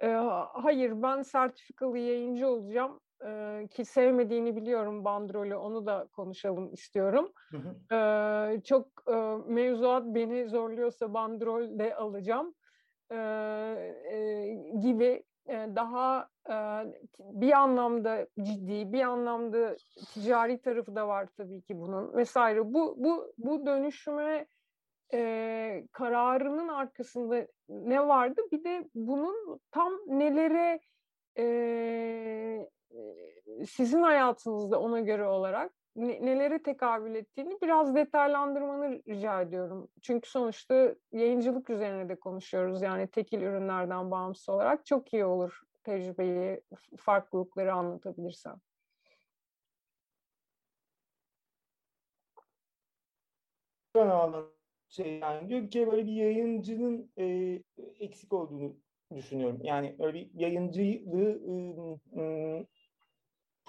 e, 0.00 0.08
hayır 0.52 1.02
ben 1.02 1.22
sertifikalı 1.22 1.98
yayıncı 1.98 2.48
olacağım 2.48 3.00
e, 3.26 3.68
ki 3.70 3.84
sevmediğini 3.84 4.56
biliyorum 4.56 5.04
bandrolü 5.04 5.56
onu 5.56 5.86
da 5.86 6.08
konuşalım 6.12 6.72
istiyorum. 6.72 7.32
Hı 7.50 7.56
hı. 7.56 7.76
E, 7.92 8.62
çok 8.64 8.86
e, 9.08 9.14
mevzuat 9.52 10.04
beni 10.06 10.48
zorluyorsa 10.48 11.14
bandrol 11.14 11.78
de 11.78 11.94
alacağım 11.94 12.54
e, 13.12 13.16
e, 14.12 14.56
gibi 14.80 15.24
daha 15.48 16.28
bir 17.18 17.52
anlamda 17.52 18.26
ciddi, 18.42 18.92
bir 18.92 19.02
anlamda 19.02 19.76
ticari 20.14 20.60
tarafı 20.60 20.96
da 20.96 21.08
var 21.08 21.28
tabii 21.36 21.62
ki 21.62 21.80
bunun 21.80 22.12
vesaire. 22.16 22.74
Bu 22.74 22.94
bu 22.98 23.32
bu 23.38 23.66
dönüşüme 23.66 24.46
e, 25.12 25.84
kararının 25.92 26.68
arkasında 26.68 27.46
ne 27.68 28.08
vardı? 28.08 28.40
Bir 28.52 28.64
de 28.64 28.88
bunun 28.94 29.60
tam 29.70 29.92
nelere 30.06 30.80
e, 31.38 32.68
sizin 33.66 34.02
hayatınızda 34.02 34.80
ona 34.80 35.00
göre 35.00 35.26
olarak 35.26 35.72
nelere 36.08 36.62
tekabül 36.62 37.14
ettiğini 37.14 37.58
biraz 37.62 37.94
detaylandırmanı 37.94 39.02
rica 39.08 39.42
ediyorum. 39.42 39.88
Çünkü 40.02 40.30
sonuçta 40.30 40.94
yayıncılık 41.12 41.70
üzerine 41.70 42.08
de 42.08 42.16
konuşuyoruz. 42.16 42.82
Yani 42.82 43.06
tekil 43.06 43.42
ürünlerden 43.42 44.10
bağımsız 44.10 44.48
olarak 44.48 44.86
çok 44.86 45.12
iyi 45.12 45.24
olur 45.24 45.62
tecrübeyi, 45.84 46.60
farklılıkları 46.96 47.72
anlatabilirsen. 47.72 48.56
şey 54.88 55.18
yani 55.18 55.48
diyor 55.48 55.70
kere 55.70 55.92
böyle 55.92 56.06
bir 56.06 56.12
yayıncının 56.12 57.12
e, 57.18 57.58
eksik 58.00 58.32
olduğunu 58.32 58.76
düşünüyorum. 59.14 59.58
Yani 59.62 59.96
öyle 59.98 60.18
bir 60.18 60.30
yayıncılığı 60.34 61.40
e, 62.16 62.66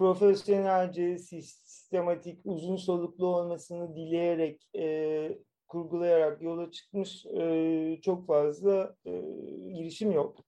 profesyonelce, 0.01 1.17
sistematik, 1.17 2.39
uzun 2.45 2.75
soluklu 2.75 3.25
olmasını 3.25 3.95
dileyerek, 3.95 4.69
e, 4.75 5.37
kurgulayarak 5.67 6.41
yola 6.41 6.71
çıkmış 6.71 7.25
e, 7.25 7.99
çok 8.01 8.27
fazla 8.27 8.95
e, 9.05 9.11
girişim 9.73 10.11
yok. 10.11 10.45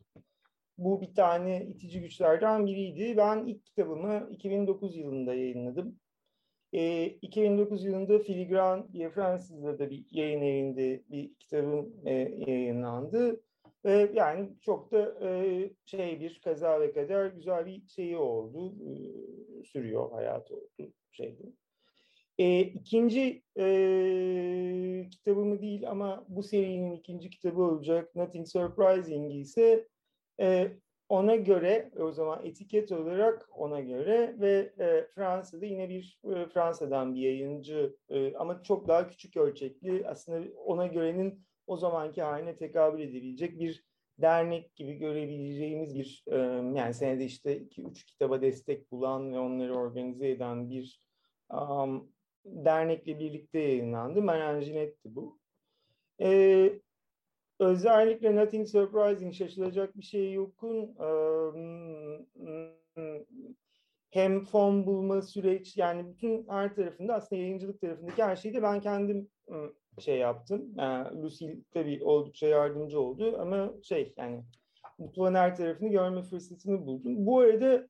Bu 0.78 1.02
bir 1.02 1.16
tane 1.16 1.66
itici 1.66 2.02
güçlerden 2.02 2.66
biriydi. 2.66 3.18
Ben 3.18 3.46
ilk 3.46 3.66
kitabımı 3.66 4.30
2009 4.32 4.96
yılında 4.98 5.34
yayınladım. 5.34 6.00
E, 6.74 7.06
2009 7.06 7.86
yılında 7.86 8.20
Filigran 8.20 8.94
diye 8.94 9.10
Fransız'da 9.10 9.80
da 9.80 9.90
bir 9.90 10.06
yayın 10.12 10.42
evinde 10.42 11.04
bir 11.12 11.34
kitabım 11.36 11.94
e, 12.06 12.14
yayınlandı. 12.48 13.42
Ve 13.86 14.12
yani 14.14 14.50
çok 14.62 14.92
da 14.92 15.28
e, 15.28 15.70
şey 15.86 16.20
bir 16.20 16.42
kaza 16.44 16.82
ve 16.82 16.94
kader 16.94 17.26
güzel 17.26 17.66
bir 17.66 17.88
şeyi 17.88 18.18
oldu. 18.18 18.76
E, 18.90 18.94
sürüyor 19.64 20.12
hayatı 20.12 20.56
oldu 20.56 20.94
şeydi. 21.12 21.54
E, 22.38 22.62
ikinci 22.62 23.44
e, 23.58 25.08
kitabımı 25.12 25.62
değil 25.62 25.90
ama 25.90 26.26
bu 26.28 26.44
serinin 26.44 26.92
ikinci 26.92 27.30
kitabı 27.30 27.62
olacak 27.62 28.16
Nothing 28.16 28.48
Surprising 28.48 29.36
ise 29.36 29.88
e, 30.40 30.72
ona 31.10 31.36
göre 31.36 31.92
o 32.00 32.12
zaman 32.12 32.46
etiket 32.46 32.92
olarak 32.92 33.50
ona 33.52 33.80
göre 33.80 34.36
ve 34.40 34.74
e, 34.80 35.08
Fransa'da 35.16 35.66
yine 35.66 35.90
bir 35.90 36.20
e, 36.24 36.46
Fransa'dan 36.50 37.16
bir 37.16 37.22
yayıncı 37.22 37.96
e, 38.10 38.36
ama 38.36 38.64
çok 38.64 38.88
daha 38.88 39.08
küçük 39.08 39.38
ölçekli 39.38 40.08
aslında 40.08 40.60
ona 40.66 40.88
görenin 40.88 41.44
o 41.68 41.78
zamanki 41.78 42.22
haline 42.22 42.56
tekabül 42.58 43.02
edebilecek 43.02 43.60
bir 43.60 43.84
dernek 44.22 44.76
gibi 44.76 44.94
görebileceğimiz 44.94 45.96
bir 45.96 46.24
yani 46.78 46.94
senede 46.94 47.26
işte 47.26 47.60
iki 47.60 47.84
üç 47.84 48.06
kitaba 48.06 48.42
destek 48.42 48.92
bulan 48.92 49.34
ve 49.34 49.40
onları 49.40 49.76
organize 49.76 50.30
eden 50.30 50.70
bir 50.70 51.00
um, 51.50 52.12
dernekle 52.46 53.20
birlikte 53.20 53.60
yayınlandı. 53.60 54.22
Meranjinetti 54.22 55.16
bu. 55.16 55.40
E, 56.22 56.70
özellikle 57.60 58.36
Nothing 58.36 58.68
Surprising 58.68 59.34
şaşılacak 59.34 59.98
bir 59.98 60.04
şey 60.04 60.34
yokun 60.34 60.96
um, 60.96 62.28
hem 64.14 64.46
fon 64.46 64.86
bulma 64.86 65.22
süreç 65.22 65.78
yani 65.78 66.08
bütün 66.08 66.48
her 66.50 66.76
tarafında 66.76 67.14
aslında 67.14 67.42
yayıncılık 67.42 67.82
tarafındaki 67.82 68.24
her 68.24 68.36
şeyi 68.36 68.54
de 68.54 68.64
ben 68.64 68.82
kendim 68.82 69.30
şey 70.00 70.18
yaptım. 70.18 70.74
Yani 70.78 71.22
Lucille 71.22 71.58
tabii 71.74 72.04
oldukça 72.04 72.48
yardımcı 72.48 73.00
oldu 73.00 73.38
ama 73.40 73.74
şey 73.84 74.14
yani 74.18 74.44
mutfağın 74.98 75.36
her 75.36 75.56
tarafını 75.56 75.90
görme 75.90 76.22
fırsatını 76.22 76.86
buldum. 76.86 77.26
Bu 77.26 77.40
arada 77.40 77.88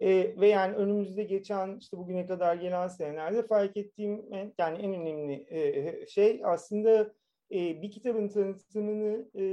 e, 0.00 0.40
ve 0.40 0.48
yani 0.48 0.76
önümüzde 0.76 1.22
geçen 1.22 1.78
işte 1.78 1.96
bugüne 1.96 2.26
kadar 2.26 2.56
gelen 2.56 2.88
senelerde 2.88 3.46
fark 3.46 3.76
ettiğim 3.76 4.24
en, 4.30 4.52
yani 4.58 4.78
en 4.78 4.94
önemli 4.94 5.46
e, 5.48 6.06
şey 6.06 6.40
aslında 6.44 7.12
e, 7.52 7.82
bir 7.82 7.90
kitabın 7.90 8.28
tanıtımını, 8.28 9.28
e, 9.38 9.44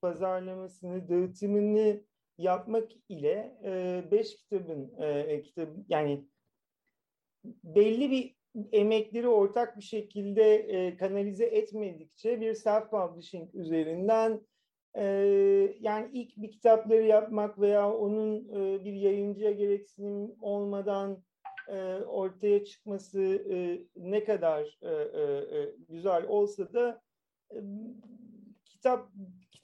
pazarlamasını, 0.00 1.08
dağıtımını 1.08 2.00
yapmak 2.38 2.88
ile 3.08 3.58
e, 3.64 4.04
beş 4.10 4.36
kitabın 4.36 4.92
e, 5.02 5.42
kitap 5.42 5.68
yani 5.88 6.24
belli 7.64 8.10
bir 8.10 8.36
emekleri 8.72 9.28
ortak 9.28 9.76
bir 9.76 9.82
şekilde 9.82 10.54
e, 10.54 10.96
kanalize 10.96 11.44
etmedikçe 11.44 12.40
bir 12.40 12.54
self-publishing 12.54 13.54
üzerinden 13.54 14.40
e, 14.96 15.04
yani 15.80 16.10
ilk 16.12 16.36
bir 16.36 16.50
kitapları 16.52 17.06
yapmak 17.06 17.60
veya 17.60 17.92
onun 17.92 18.48
e, 18.48 18.84
bir 18.84 18.92
yayıncıya 18.92 19.50
gereksinim 19.50 20.32
olmadan 20.40 21.22
e, 21.68 21.94
ortaya 21.94 22.64
çıkması 22.64 23.20
e, 23.50 23.82
ne 23.96 24.24
kadar 24.24 24.78
e, 24.82 24.90
e, 24.90 25.74
güzel 25.88 26.24
olsa 26.28 26.72
da 26.72 27.02
e, 27.52 27.58
kitap 28.64 29.08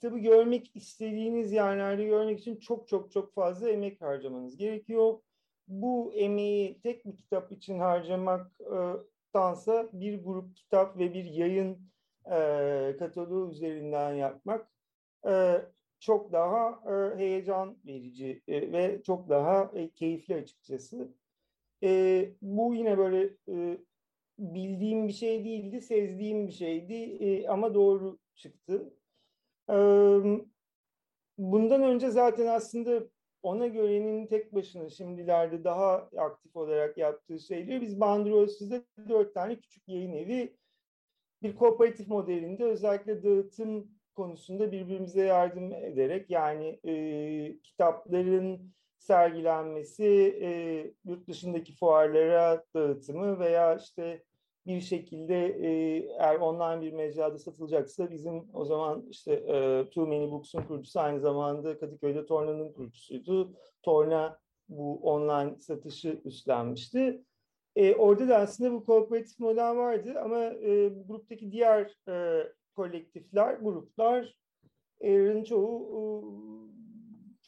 kitabı 0.01 0.19
görmek 0.19 0.75
istediğiniz 0.75 1.51
yerlerde 1.51 2.05
görmek 2.05 2.39
için 2.39 2.55
çok 2.55 2.87
çok 2.87 3.11
çok 3.11 3.33
fazla 3.33 3.69
emek 3.69 4.01
harcamanız 4.01 4.57
gerekiyor 4.57 5.19
bu 5.67 6.13
emeği 6.13 6.81
tek 6.81 7.05
bir 7.05 7.17
kitap 7.17 7.51
için 7.51 7.79
harcamaktansa 7.79 9.89
bir 9.93 10.23
grup 10.23 10.55
kitap 10.55 10.97
ve 10.97 11.13
bir 11.13 11.25
yayın 11.25 11.77
e, 12.25 12.95
kataloğu 12.99 13.51
üzerinden 13.51 14.13
yapmak 14.13 14.71
e, 15.27 15.61
çok 15.99 16.31
daha 16.31 16.69
e, 16.69 17.17
heyecan 17.17 17.77
verici 17.85 18.41
ve 18.47 19.01
çok 19.03 19.29
daha 19.29 19.71
keyifli 19.95 20.35
açıkçası. 20.35 21.13
Bu 22.41 22.75
yine 22.75 22.97
böyle 22.97 23.29
bildiğim 24.39 25.07
bir 25.07 25.13
şey 25.13 25.45
değildi, 25.45 25.81
sezdiğim 25.81 26.47
bir 26.47 26.51
şeydi 26.51 27.45
ama 27.49 27.73
doğru 27.73 28.19
çıktı. 28.35 28.93
Bundan 31.37 31.83
önce 31.83 32.09
zaten 32.09 32.45
aslında 32.45 33.03
ona 33.43 33.67
görenin 33.67 34.27
tek 34.27 34.55
başına 34.55 34.89
şimdilerde 34.89 35.63
daha 35.63 36.09
aktif 36.17 36.55
olarak 36.55 36.97
yaptığı 36.97 37.39
şeyleri 37.39 37.81
biz 37.81 37.99
Bandrolsüz'de 37.99 38.83
dört 39.09 39.33
tane 39.33 39.59
küçük 39.59 39.87
yayın 39.87 40.13
evi 40.13 40.57
bir 41.43 41.55
kooperatif 41.55 42.07
modelinde 42.07 42.63
özellikle 42.63 43.23
dağıtım 43.23 43.91
konusunda 44.15 44.71
birbirimize 44.71 45.25
yardım 45.25 45.73
ederek 45.73 46.29
yani 46.29 46.79
e, 46.85 47.59
kitapların 47.63 48.73
sergilenmesi, 48.97 50.39
e, 50.41 50.49
yurt 51.05 51.27
dışındaki 51.27 51.75
fuarlara 51.75 52.63
dağıtımı 52.75 53.39
veya 53.39 53.75
işte 53.75 54.23
bir 54.65 54.81
şekilde 54.81 55.45
e, 55.45 55.69
eğer 56.19 56.35
online 56.35 56.81
bir 56.81 56.93
mecrada 56.93 57.39
satılacaksa 57.39 58.11
bizim 58.11 58.49
o 58.53 58.65
zaman 58.65 59.05
işte 59.09 59.33
e, 59.33 59.89
Too 59.89 60.07
Many 60.07 60.31
Books'un 60.31 60.61
kurucusu 60.61 60.99
aynı 60.99 61.19
zamanda 61.19 61.79
Kadıköy'de 61.79 62.25
Torna'nın 62.25 62.73
kurucusuydu. 62.73 63.53
Torna 63.83 64.39
bu 64.69 64.95
online 64.95 65.59
satışı 65.59 66.21
üstlenmişti. 66.25 67.23
E, 67.75 67.95
orada 67.95 68.27
da 68.27 68.37
aslında 68.37 68.71
bu 68.73 68.85
kooperatif 68.85 69.39
model 69.39 69.75
vardı 69.75 70.19
ama 70.23 70.43
e, 70.43 70.87
gruptaki 70.87 71.51
diğer 71.51 71.97
e, 72.09 72.47
kolektifler, 72.75 73.53
grupların 73.53 75.43
çoğu 75.43 75.81
e, 75.87 76.01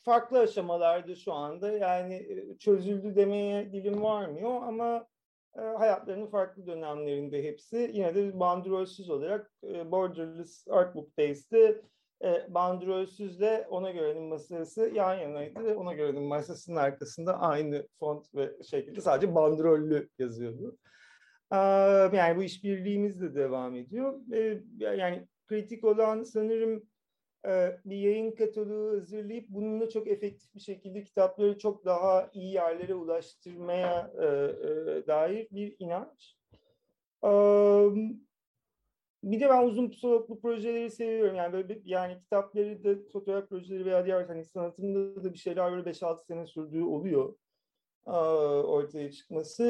farklı 0.03 0.39
aşamalarda 0.39 1.15
şu 1.15 1.33
anda. 1.33 1.71
Yani 1.71 2.13
e, 2.13 2.57
çözüldü 2.57 3.15
demeye 3.15 3.73
dilim 3.73 4.03
varmıyor 4.03 4.61
ama 4.63 5.07
e, 5.57 5.61
hayatlarının 5.61 6.27
farklı 6.27 6.67
dönemlerinde 6.67 7.43
hepsi 7.43 7.91
yine 7.93 8.15
de 8.15 8.39
bandrolsüz 8.39 9.09
olarak 9.09 9.51
e, 9.63 9.91
Borderless 9.91 10.67
Art 10.69 10.95
Book 10.95 11.17
Days'te 11.17 11.81
e, 12.23 12.53
bandrolsüzle 12.53 13.67
ona 13.69 13.91
görenin 13.91 14.23
masası 14.23 14.91
yan 14.93 15.15
yanaydı. 15.15 15.75
Ona 15.75 15.93
görenin 15.93 16.23
masasının 16.23 16.75
arkasında 16.75 17.39
aynı 17.39 17.87
font 17.99 18.35
ve 18.35 18.51
şekilde 18.63 19.01
sadece 19.01 19.35
bandrollü 19.35 20.09
yazıyordu. 20.19 20.77
E, 21.51 21.57
yani 22.17 22.37
bu 22.37 22.43
işbirliğimiz 22.43 23.21
de 23.21 23.35
devam 23.35 23.75
ediyor. 23.75 24.33
E, 24.33 24.63
yani 24.79 25.27
kritik 25.47 25.83
olan 25.83 26.23
sanırım 26.23 26.83
bir 27.85 27.97
yayın 27.97 28.31
kataloğu 28.31 28.99
hazırlayıp 28.99 29.49
bununla 29.49 29.89
çok 29.89 30.07
efektif 30.07 30.55
bir 30.55 30.59
şekilde 30.59 31.03
kitapları 31.03 31.57
çok 31.57 31.85
daha 31.85 32.29
iyi 32.33 32.53
yerlere 32.53 32.95
ulaştırmaya 32.95 34.11
e, 34.17 34.25
e, 34.25 35.07
dair 35.07 35.47
bir 35.51 35.75
inanç. 35.79 36.37
Bir 39.23 39.39
de 39.39 39.49
ben 39.49 39.67
uzun 39.67 39.91
soluklu 39.91 40.39
projeleri 40.39 40.91
seviyorum. 40.91 41.35
Yani 41.35 41.53
böyle 41.53 41.69
bir, 41.69 41.81
yani 41.85 42.19
kitapları 42.19 42.83
da 42.83 43.09
fotoğraf 43.13 43.49
projeleri 43.49 43.85
veya 43.85 44.05
diğer 44.05 44.23
hani 44.23 44.45
sanatımda 44.45 45.23
da 45.23 45.33
bir 45.33 45.37
şeyler 45.37 45.71
böyle 45.71 45.89
5-6 45.89 46.25
sene 46.25 46.47
sürdüğü 46.47 46.83
oluyor 46.83 47.33
ortaya 48.65 49.11
çıkması. 49.11 49.63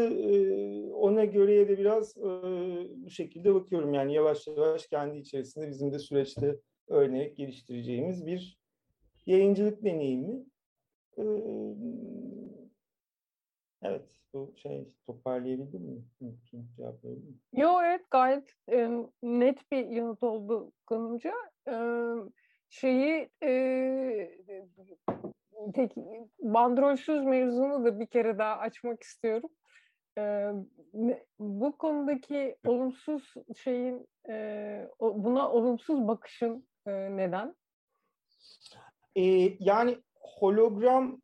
Ona 0.94 1.26
göre 1.26 1.70
de 1.70 1.78
biraz 1.78 2.18
bu 2.96 3.10
şekilde 3.10 3.56
bakıyorum. 3.56 3.94
Yani 3.94 4.14
yavaş 4.14 4.48
yavaş 4.48 4.88
kendi 4.88 5.18
içerisinde 5.18 5.70
bizim 5.70 5.94
de 5.94 6.00
süreçte 6.00 6.60
örnek 6.88 7.38
geliştireceğimiz 7.38 8.26
bir 8.26 8.60
yayıncılık 9.26 9.84
deneyimi. 9.84 10.46
Ee, 11.18 11.24
evet, 13.82 14.20
bu 14.34 14.54
şey 14.56 14.96
toparlayabildim 15.06 15.82
mi? 15.82 16.02
Cevaplayabildim 16.78 17.30
mi? 17.30 17.40
Yo 17.54 17.82
evet 17.86 18.02
gayet 18.12 18.54
e, 18.72 18.90
net 19.24 19.72
bir 19.72 19.88
yanıt 19.88 20.24
oldu 20.24 20.72
kanımca. 20.86 21.34
E, 21.68 21.76
şeyi 22.70 23.30
e, 23.44 24.38
tek, 25.74 25.96
bandrolsüz 26.40 27.24
mevzunu 27.24 27.86
da 27.86 28.00
bir 28.00 28.08
kere 28.08 28.38
daha 28.38 28.58
açmak 28.58 29.04
istiyorum. 29.04 29.50
E, 30.18 30.52
bu 31.40 31.78
konudaki 31.78 32.56
olumsuz 32.68 33.34
şeyin 33.58 34.08
e, 34.30 34.88
buna 35.00 35.52
olumsuz 35.52 36.08
bakışın 36.08 36.68
e, 36.86 36.92
neden? 36.92 37.56
E, 39.16 39.22
yani 39.60 39.98
hologram 40.20 41.22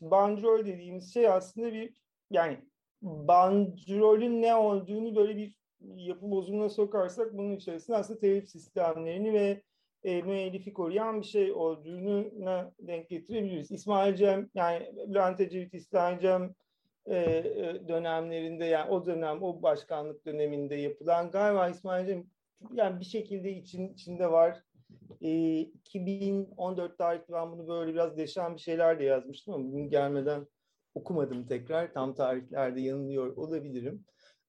bandrol 0.00 0.66
dediğimiz 0.66 1.14
şey 1.14 1.28
aslında 1.28 1.72
bir 1.72 1.94
yani 2.30 2.58
bandrolün 3.02 4.42
ne 4.42 4.54
olduğunu 4.54 5.16
böyle 5.16 5.36
bir 5.36 5.54
yapı 5.80 6.30
bozumuna 6.30 6.68
sokarsak 6.68 7.32
bunun 7.32 7.56
içerisinde 7.56 7.96
aslında 7.96 8.20
telif 8.20 8.48
sistemlerini 8.48 9.32
ve 9.32 9.62
e, 10.04 10.22
müellifi 10.22 10.72
koruyan 10.72 11.20
bir 11.20 11.26
şey 11.26 11.52
olduğunu 11.52 12.30
denk 12.78 13.08
getirebiliriz. 13.08 13.70
İsmail 13.70 14.14
Cem 14.14 14.50
yani 14.54 14.92
Bülent 15.06 15.40
Ecevit 15.40 15.74
İsmail 15.74 16.18
Cem 16.18 16.54
e, 17.06 17.16
e, 17.16 17.88
dönemlerinde 17.88 18.64
yani 18.64 18.90
o 18.90 19.06
dönem 19.06 19.42
o 19.42 19.62
başkanlık 19.62 20.26
döneminde 20.26 20.74
yapılan 20.74 21.30
galiba 21.30 21.68
İsmail 21.68 22.06
Cem 22.06 22.26
yani 22.72 23.00
bir 23.00 23.04
şekilde 23.04 23.52
için, 23.52 23.88
içinde 23.88 24.32
var 24.32 24.62
e, 25.20 25.60
2014 25.60 26.98
tarihli 26.98 27.32
ben 27.32 27.52
bunu 27.52 27.68
böyle 27.68 27.92
biraz 27.92 28.16
deşen 28.16 28.54
bir 28.54 28.60
şeyler 28.60 28.98
de 29.00 29.04
yazmıştım 29.04 29.54
ama 29.54 29.64
bugün 29.64 29.90
gelmeden 29.90 30.46
okumadım 30.94 31.46
tekrar. 31.46 31.92
Tam 31.92 32.14
tarihlerde 32.14 32.80
yanılıyor 32.80 33.36
olabilirim. 33.36 34.04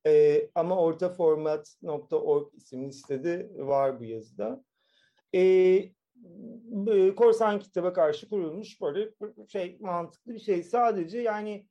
E, 0.07 0.41
ama 0.55 0.77
ortaformat.org 0.77 2.53
isimli 2.53 2.93
sitede 2.93 3.51
var 3.55 3.99
bu 3.99 4.03
yazıda. 4.03 4.63
E, 5.35 5.91
korsan 7.15 7.59
kitaba 7.59 7.93
karşı 7.93 8.29
kurulmuş 8.29 8.81
böyle 8.81 9.11
şey 9.47 9.77
mantıklı 9.79 10.33
bir 10.33 10.39
şey. 10.39 10.63
Sadece 10.63 11.19
yani 11.19 11.67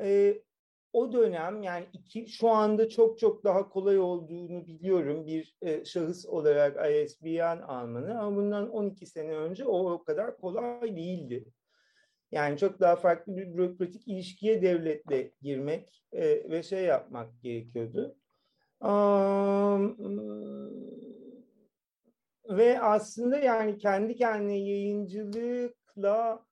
e, 0.00 0.38
o 0.96 1.12
dönem 1.12 1.62
yani 1.62 1.86
iki, 1.92 2.28
şu 2.28 2.48
anda 2.48 2.88
çok 2.88 3.18
çok 3.18 3.44
daha 3.44 3.68
kolay 3.68 3.98
olduğunu 3.98 4.66
biliyorum 4.66 5.26
bir 5.26 5.56
e, 5.62 5.84
şahıs 5.84 6.26
olarak 6.26 6.90
ISBN 6.90 7.62
almanı 7.62 8.20
ama 8.20 8.36
bundan 8.36 8.70
12 8.70 9.06
sene 9.06 9.36
önce 9.36 9.64
o 9.64 9.92
o 9.92 10.04
kadar 10.04 10.36
kolay 10.36 10.96
değildi. 10.96 11.44
Yani 12.32 12.58
çok 12.58 12.80
daha 12.80 12.96
farklı 12.96 13.36
bir 13.36 13.54
bürokratik 13.54 14.08
ilişkiye 14.08 14.62
devletle 14.62 15.32
girmek 15.42 16.04
e, 16.12 16.50
ve 16.50 16.62
şey 16.62 16.84
yapmak 16.84 17.42
gerekiyordu. 17.42 18.16
Um, 18.80 19.96
ve 22.48 22.80
aslında 22.80 23.38
yani 23.38 23.78
kendi 23.78 24.16
kendine 24.16 24.58
yayıncılıkla 24.58 26.46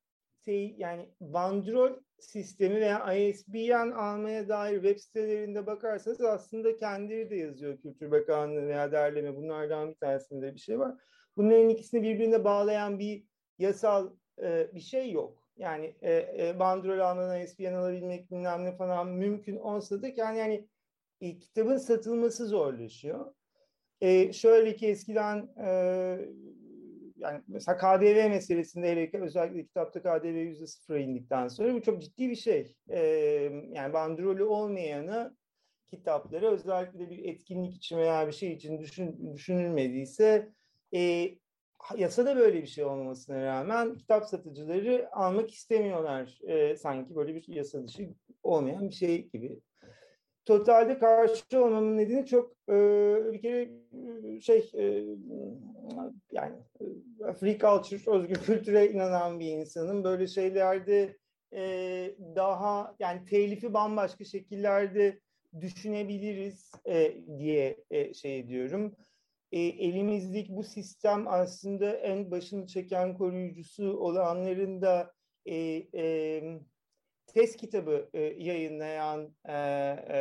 şey, 0.44 0.74
yani 0.78 1.08
bandrol 1.20 2.03
sistemi 2.24 2.80
veya 2.80 3.14
ISBN 3.14 3.90
almaya 3.90 4.48
dair 4.48 4.74
web 4.74 4.98
sitelerinde 4.98 5.66
bakarsanız 5.66 6.20
aslında 6.20 6.76
kendileri 6.76 7.30
de 7.30 7.36
yazıyor 7.36 7.78
Kültür 7.78 8.10
Bakanlığı 8.10 8.66
veya 8.66 8.92
derleme. 8.92 9.36
Bunlardan 9.36 9.90
bir 9.90 9.94
tanesinde 9.94 10.54
bir 10.54 10.60
şey 10.60 10.78
var. 10.78 10.94
Bunların 11.36 11.68
ikisini 11.68 12.02
birbirine 12.02 12.44
bağlayan 12.44 12.98
bir 12.98 13.24
yasal 13.58 14.10
e, 14.42 14.74
bir 14.74 14.80
şey 14.80 15.10
yok. 15.10 15.48
Yani 15.56 15.94
e, 16.02 16.12
e, 16.38 16.58
bandrol 16.58 16.98
almadan 16.98 17.40
ISBN 17.40 17.72
alabilmek 17.72 18.30
bilmem 18.30 18.64
ne 18.64 18.76
falan 18.76 19.08
mümkün 19.08 19.56
olsa 19.56 20.02
da 20.02 20.08
yani, 20.16 20.38
yani 20.38 20.68
e, 21.20 21.38
kitabın 21.38 21.76
satılması 21.76 22.46
zorlaşıyor. 22.46 23.34
E, 24.00 24.32
şöyle 24.32 24.76
ki 24.76 24.86
eskiden 24.86 25.48
e, 25.64 26.18
yani 27.16 27.42
mesela 27.48 27.78
KDV 27.78 28.28
meselesinde 28.28 28.90
hele 28.90 29.24
özellikle 29.24 29.64
kitapta 29.64 30.02
KDV 30.02 30.26
yüzde 30.26 30.66
sıfıra 30.66 30.98
indikten 30.98 31.48
sonra 31.48 31.74
bu 31.74 31.82
çok 31.82 32.02
ciddi 32.02 32.30
bir 32.30 32.36
şey. 32.36 32.76
Ee, 32.88 33.00
yani 33.72 33.92
bandrolü 33.92 34.44
olmayanı 34.44 35.36
kitapları 35.86 36.50
özellikle 36.50 37.10
bir 37.10 37.24
etkinlik 37.24 37.76
için 37.76 37.96
veya 37.96 38.26
bir 38.26 38.32
şey 38.32 38.52
için 38.52 38.78
düşün, 38.78 39.34
düşünülmediyse 39.34 40.52
e, 40.94 41.30
yasada 41.96 42.36
böyle 42.36 42.62
bir 42.62 42.66
şey 42.66 42.84
olmamasına 42.84 43.44
rağmen 43.44 43.94
kitap 43.94 44.26
satıcıları 44.26 45.08
almak 45.12 45.50
istemiyorlar. 45.50 46.38
E, 46.42 46.76
sanki 46.76 47.16
böyle 47.16 47.34
bir 47.34 47.48
yasa 47.48 47.86
dışı 47.86 48.08
olmayan 48.42 48.88
bir 48.88 48.94
şey 48.94 49.28
gibi 49.28 49.60
totalde 50.46 50.98
karşı 50.98 51.64
olmamın 51.64 51.96
nedeni 51.96 52.26
çok 52.26 52.52
e, 52.68 52.74
bir 53.32 53.42
kere 53.42 53.70
şey 54.40 54.70
e, 54.74 55.04
yani 56.32 56.56
free 57.40 57.58
culture, 57.58 58.16
özgür 58.16 58.34
kültüre 58.34 58.90
inanan 58.90 59.40
bir 59.40 59.46
insanım. 59.46 60.04
Böyle 60.04 60.26
şeylerde 60.26 61.16
e, 61.52 61.60
daha 62.36 62.96
yani 62.98 63.24
telifi 63.24 63.74
bambaşka 63.74 64.24
şekillerde 64.24 65.20
düşünebiliriz 65.60 66.72
e, 66.86 67.16
diye 67.38 67.76
e, 67.90 68.14
şey 68.14 68.38
ediyorum. 68.38 68.96
E, 69.52 69.60
elimizdeki 69.60 70.56
bu 70.56 70.62
sistem 70.62 71.28
aslında 71.28 71.96
en 71.96 72.30
başını 72.30 72.66
çeken 72.66 73.18
koruyucusu 73.18 73.98
olanların 73.98 74.82
da 74.82 75.12
e, 75.46 75.56
e, 75.94 76.42
test 77.26 77.56
kitabı 77.56 78.08
e, 78.14 78.20
yayınlayan 78.20 79.34
e, 79.44 79.52
e, 80.08 80.18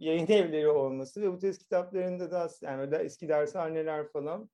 yayın 0.00 0.26
evleri 0.28 0.68
olması 0.68 1.22
ve 1.22 1.32
bu 1.32 1.38
test 1.38 1.62
kitaplarında 1.62 2.30
da 2.30 2.48
yani 2.62 2.90
da 2.90 3.02
eski 3.02 3.28
dershaneler 3.28 4.08
falan 4.12 4.50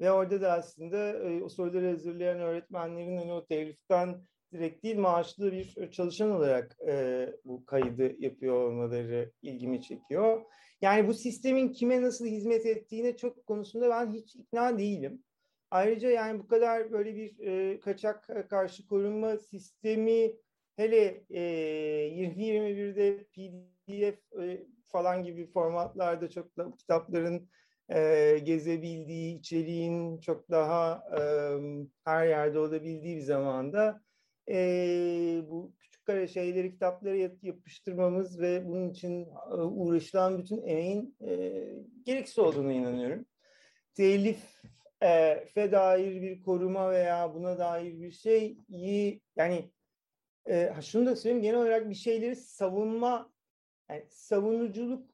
ve 0.00 0.12
orada 0.12 0.40
da 0.40 0.52
aslında 0.52 1.18
e, 1.28 1.42
o 1.42 1.48
soruları 1.48 1.90
hazırlayan 1.90 2.40
öğretmenlerin 2.40 3.16
hani 3.16 3.32
o 3.32 3.46
teliften 3.46 4.22
direkt 4.52 4.84
değil 4.84 4.98
maaşlı 4.98 5.52
bir 5.52 5.90
çalışan 5.90 6.30
olarak 6.30 6.76
e, 6.88 7.28
bu 7.44 7.66
kaydı 7.66 8.14
yapıyor 8.18 8.54
olmaları 8.54 9.32
ilgimi 9.42 9.82
çekiyor. 9.82 10.42
Yani 10.82 11.08
bu 11.08 11.14
sistemin 11.14 11.72
kime 11.72 12.02
nasıl 12.02 12.26
hizmet 12.26 12.66
ettiğine 12.66 13.16
çok 13.16 13.46
konusunda 13.46 13.90
ben 13.90 14.12
hiç 14.12 14.36
ikna 14.36 14.78
değilim. 14.78 15.24
Ayrıca 15.70 16.10
yani 16.10 16.38
bu 16.38 16.46
kadar 16.46 16.92
böyle 16.92 17.16
bir 17.16 17.38
e, 17.38 17.80
kaçak 17.80 18.48
karşı 18.50 18.86
korunma 18.86 19.36
sistemi 19.36 20.32
hele 20.82 21.24
e, 21.30 21.42
2021'de 22.08 23.24
PDF 23.86 24.42
e, 24.42 24.66
falan 24.86 25.24
gibi 25.24 25.46
formatlarda 25.46 26.30
çok 26.30 26.56
da 26.56 26.72
kitapların 26.78 27.48
e, 27.88 28.38
gezebildiği, 28.42 29.38
içeriğin 29.38 30.20
çok 30.20 30.50
daha 30.50 31.04
e, 31.18 31.20
her 32.04 32.26
yerde 32.26 32.58
olabildiği 32.58 33.16
bir 33.16 33.22
zamanda 33.22 34.00
e, 34.48 34.56
bu 35.48 35.72
küçük 35.78 36.06
kare 36.06 36.28
şeyleri, 36.28 36.72
kitapları 36.72 37.38
yapıştırmamız 37.42 38.40
ve 38.40 38.66
bunun 38.66 38.90
için 38.90 39.28
uğraşılan 39.58 40.38
bütün 40.38 40.62
emeğin 40.62 41.16
e, 41.20 41.64
gereksiz 42.04 42.38
olduğunu 42.38 42.72
inanıyorum. 42.72 43.26
Telif 43.94 44.62
e, 45.02 45.44
fe 45.54 45.72
dair 45.72 46.22
bir 46.22 46.42
koruma 46.42 46.90
veya 46.90 47.34
buna 47.34 47.58
dair 47.58 48.00
bir 48.00 48.10
şeyi 48.10 49.20
yani 49.36 49.70
e, 50.50 50.72
şunu 50.82 51.06
da 51.06 51.16
söyleyeyim 51.16 51.42
genel 51.42 51.60
olarak 51.60 51.90
bir 51.90 51.94
şeyleri 51.94 52.36
savunma 52.36 53.32
yani 53.90 54.04
savunuculuk 54.08 55.12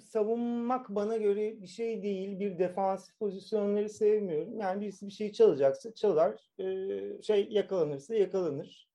savunmak 0.00 0.88
bana 0.88 1.16
göre 1.16 1.62
bir 1.62 1.66
şey 1.66 2.02
değil. 2.02 2.40
Bir 2.40 2.58
defansif 2.58 3.18
pozisyonları 3.18 3.88
sevmiyorum. 3.88 4.60
Yani 4.60 4.80
birisi 4.80 5.06
bir 5.06 5.12
şey 5.12 5.32
çalacaksa 5.32 5.94
çalar. 5.94 6.50
E, 6.58 7.22
şey 7.22 7.48
yakalanırsa 7.50 8.14
yakalanır. 8.14 8.88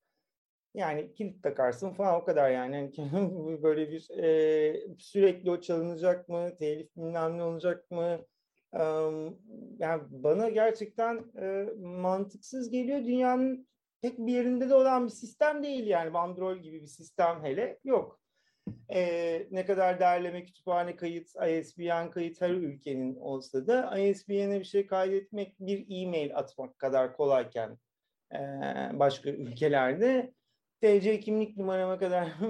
Yani 0.73 1.13
kilit 1.13 1.43
takarsın 1.43 1.91
falan 1.93 2.21
o 2.21 2.25
kadar 2.25 2.51
yani. 2.51 2.91
yani 2.97 3.63
böyle 3.63 3.91
bir 3.91 4.09
e, 4.23 4.95
sürekli 4.97 5.51
o 5.51 5.61
çalınacak 5.61 6.29
mı? 6.29 6.55
Telif 6.59 6.95
bilmem 6.95 7.37
ne 7.37 7.43
olacak 7.43 7.91
mı? 7.91 8.19
E, 8.73 8.81
yani 9.79 10.01
bana 10.09 10.49
gerçekten 10.49 11.23
e, 11.41 11.65
mantıksız 11.77 12.69
geliyor. 12.69 12.99
Dünyanın 12.99 13.67
tek 14.01 14.19
bir 14.19 14.33
yerinde 14.33 14.69
de 14.69 14.75
olan 14.75 15.05
bir 15.05 15.11
sistem 15.11 15.63
değil 15.63 15.87
yani. 15.87 16.13
Bandrol 16.13 16.57
gibi 16.57 16.81
bir 16.81 16.87
sistem 16.87 17.43
hele 17.43 17.79
yok. 17.83 18.19
E, 18.89 19.47
ne 19.51 19.65
kadar 19.65 19.99
derleme, 19.99 20.45
kütüphane 20.45 20.95
kayıt, 20.95 21.27
ISBN 21.27 22.09
kayıt 22.11 22.41
her 22.41 22.49
ülkenin 22.49 23.15
olsa 23.15 23.67
da 23.67 23.97
ISBN'e 23.99 24.59
bir 24.59 24.65
şey 24.65 24.87
kaydetmek 24.87 25.59
bir 25.59 25.85
e-mail 25.89 26.37
atmak 26.37 26.79
kadar 26.79 27.17
kolayken 27.17 27.77
e, 28.33 28.39
başka 28.93 29.29
ülkelerde 29.29 30.33
TC 30.81 31.19
kimlik 31.19 31.57
numarama 31.57 31.99
kadar 31.99 32.27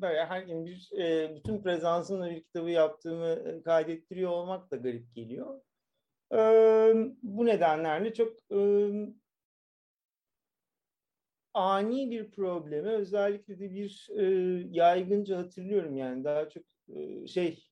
böyle 0.00 0.24
her 0.24 0.42
gün 0.42 0.66
bir 0.66 0.90
e, 0.98 1.36
bütün 1.36 1.62
prezansımla 1.62 2.30
bir 2.30 2.42
kitabı 2.42 2.70
yaptığımı 2.70 3.28
e, 3.28 3.62
kaydettiriyor 3.62 4.30
olmak 4.30 4.70
da 4.70 4.76
garip 4.76 5.14
geliyor. 5.14 5.60
E, 6.32 6.38
bu 7.22 7.46
nedenlerle 7.46 8.14
çok 8.14 8.32
e, 8.52 8.58
ani 11.54 12.10
bir 12.10 12.30
probleme 12.30 12.88
özellikle 12.88 13.58
de 13.58 13.74
bir 13.74 14.08
e, 14.16 14.24
yaygınca 14.70 15.38
hatırlıyorum 15.38 15.96
yani 15.96 16.24
daha 16.24 16.48
çok 16.48 16.62
e, 16.88 17.26
şey 17.26 17.64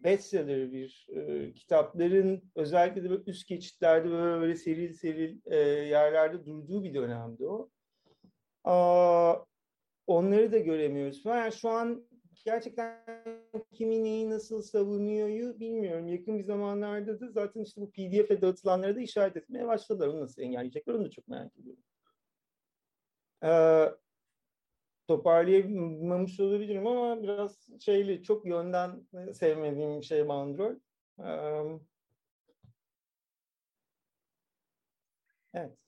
bestseller 0.00 0.72
bir 0.72 1.06
e, 1.10 1.54
kitapların 1.54 2.42
özellikle 2.54 3.04
de 3.04 3.10
böyle 3.10 3.22
üst 3.26 3.48
geçitlerde 3.48 4.10
böyle, 4.10 4.40
böyle 4.40 4.56
seril 4.56 4.94
seril 4.94 5.40
e, 5.46 5.56
yerlerde 5.88 6.46
durduğu 6.46 6.84
bir 6.84 6.94
dönemdi 6.94 7.46
o. 7.46 7.70
Aa, 8.64 9.34
onları 10.06 10.52
da 10.52 10.58
göremiyoruz. 10.58 11.24
Yani 11.24 11.52
şu 11.52 11.68
an 11.68 12.06
gerçekten 12.44 13.04
kimin 13.72 14.04
neyi 14.04 14.30
nasıl 14.30 14.62
savunuyor 14.62 15.60
bilmiyorum. 15.60 16.08
Yakın 16.08 16.38
bir 16.38 16.44
zamanlarda 16.44 17.20
da 17.20 17.30
zaten 17.30 17.60
işte 17.60 17.80
bu 17.80 17.90
pdf'e 17.90 18.40
dağıtılanları 18.40 18.96
da 18.96 19.00
işaret 19.00 19.36
etmeye 19.36 19.66
başladılar. 19.66 20.08
Onu 20.08 20.20
nasıl 20.20 20.42
engelleyecekler 20.42 20.94
onu 20.94 21.04
da 21.04 21.10
çok 21.10 21.28
merak 21.28 21.58
ediyorum 21.58 21.82
e, 23.44 23.50
toparlayamamış 25.08 26.40
olabilirim 26.40 26.86
ama 26.86 27.22
biraz 27.22 27.68
şeyli 27.80 28.22
çok 28.22 28.46
yönden 28.46 29.06
sevmediğim 29.32 30.02
şey 30.02 30.28
bandrol. 30.28 30.74
E, 31.18 31.28
evet. 35.54 35.78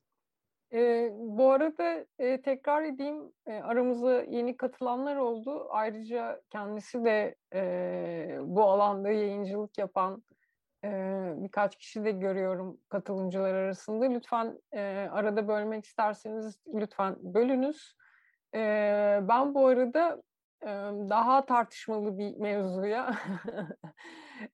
E, 0.73 1.11
bu 1.15 1.51
arada 1.51 2.07
e, 2.19 2.43
tekrar 2.43 2.83
edeyim 2.85 3.33
e, 3.47 3.53
aramıza 3.53 4.23
yeni 4.23 4.57
katılanlar 4.57 5.17
oldu. 5.17 5.67
Ayrıca 5.71 6.43
kendisi 6.51 7.05
de 7.05 7.35
e, 7.55 8.39
bu 8.43 8.63
alanda 8.65 9.11
yayıncılık 9.11 9.79
yapan 9.79 10.23
birkaç 11.43 11.77
kişi 11.77 12.05
de 12.05 12.11
görüyorum 12.11 12.81
katılımcılar 12.89 13.55
arasında. 13.55 14.05
Lütfen 14.05 14.59
arada 15.11 15.49
bölmek 15.49 15.85
isterseniz 15.85 16.59
lütfen 16.75 17.17
bölünüz. 17.21 17.95
Ben 19.29 19.55
bu 19.55 19.67
arada 19.67 20.23
daha 21.09 21.47
tartışmalı 21.47 22.19
bir 22.19 22.37
mevzuya 22.37 23.15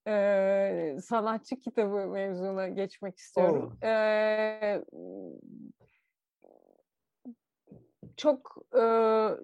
sanatçı 1.01 1.61
kitabı 1.61 2.07
mevzuna 2.07 2.69
geçmek 2.69 3.19
istiyorum. 3.19 3.79
Oh. 3.83 4.83
Çok 8.17 8.57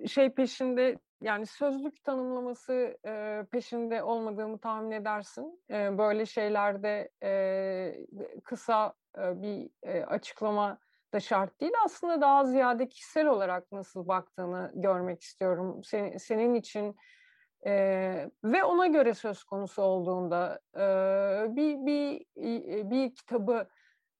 şey 0.06 0.30
peşinde 0.30 0.98
yani 1.24 1.46
sözlük 1.46 2.04
tanımlaması 2.04 2.98
e, 3.06 3.44
peşinde 3.50 4.02
olmadığımı 4.02 4.58
tahmin 4.58 4.90
edersin. 4.90 5.62
E, 5.70 5.98
böyle 5.98 6.26
şeylerde 6.26 7.10
e, 7.22 8.06
kısa 8.44 8.94
e, 9.18 9.42
bir 9.42 9.70
e, 9.82 10.04
açıklama 10.04 10.78
da 11.12 11.20
şart 11.20 11.60
değil. 11.60 11.72
Aslında 11.84 12.20
daha 12.20 12.44
ziyade 12.44 12.88
kişisel 12.88 13.26
olarak 13.26 13.72
nasıl 13.72 14.08
baktığını 14.08 14.72
görmek 14.74 15.22
istiyorum. 15.22 15.84
Sen, 15.84 16.16
senin 16.16 16.54
için 16.54 16.96
e, 17.66 17.72
ve 18.44 18.64
ona 18.64 18.86
göre 18.86 19.14
söz 19.14 19.44
konusu 19.44 19.82
olduğunda 19.82 20.60
e, 20.76 20.86
bir 21.56 21.86
bir 21.86 22.26
bir 22.90 23.14
kitabı 23.14 23.68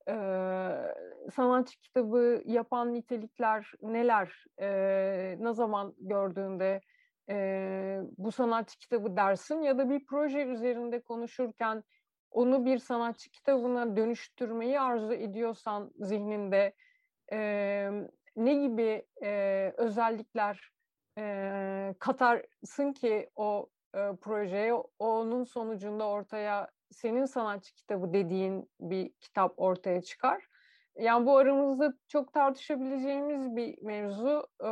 e, 0.09 0.15
sanatçı 1.35 1.81
kitabı 1.81 2.43
yapan 2.45 2.95
nitelikler 2.95 3.73
neler? 3.83 4.45
E, 4.61 5.37
ne 5.41 5.53
zaman 5.53 5.95
gördüğünde 5.99 6.81
e, 7.31 8.01
bu 8.19 8.33
sanatçı 8.33 8.79
kitabı 8.79 9.17
dersin 9.17 9.63
ya 9.63 9.79
da 9.79 9.91
bir 9.91 10.07
proje 10.07 10.45
üzerinde 10.45 11.01
konuşurken 11.01 11.85
onu 12.31 12.65
bir 12.65 12.79
sanatçı 12.79 13.31
kitabına 13.31 13.97
dönüştürmeyi 13.97 14.81
arzu 14.81 15.13
ediyorsan 15.13 15.91
zihninde 15.99 16.75
e, 17.33 17.91
ne 18.37 18.55
gibi 18.55 19.07
e, 19.23 19.73
özellikler 19.77 20.71
e, 21.19 21.95
katarsın 21.99 22.93
ki 22.93 23.31
o 23.37 23.71
e, 23.95 24.17
projeye 24.21 24.75
onun 24.99 25.45
sonucunda 25.45 26.07
ortaya 26.09 26.71
senin 26.91 27.25
sanatçı 27.25 27.75
kitabı 27.75 28.13
dediğin 28.13 28.71
bir 28.81 29.13
kitap 29.21 29.55
ortaya 29.57 30.03
çıkar. 30.03 30.49
Yani 30.99 31.27
bu 31.27 31.37
aramızda 31.37 31.95
çok 32.09 32.33
tartışabileceğimiz 32.33 33.57
bir 33.57 33.83
mevzu 33.83 34.47
ee, 34.61 34.69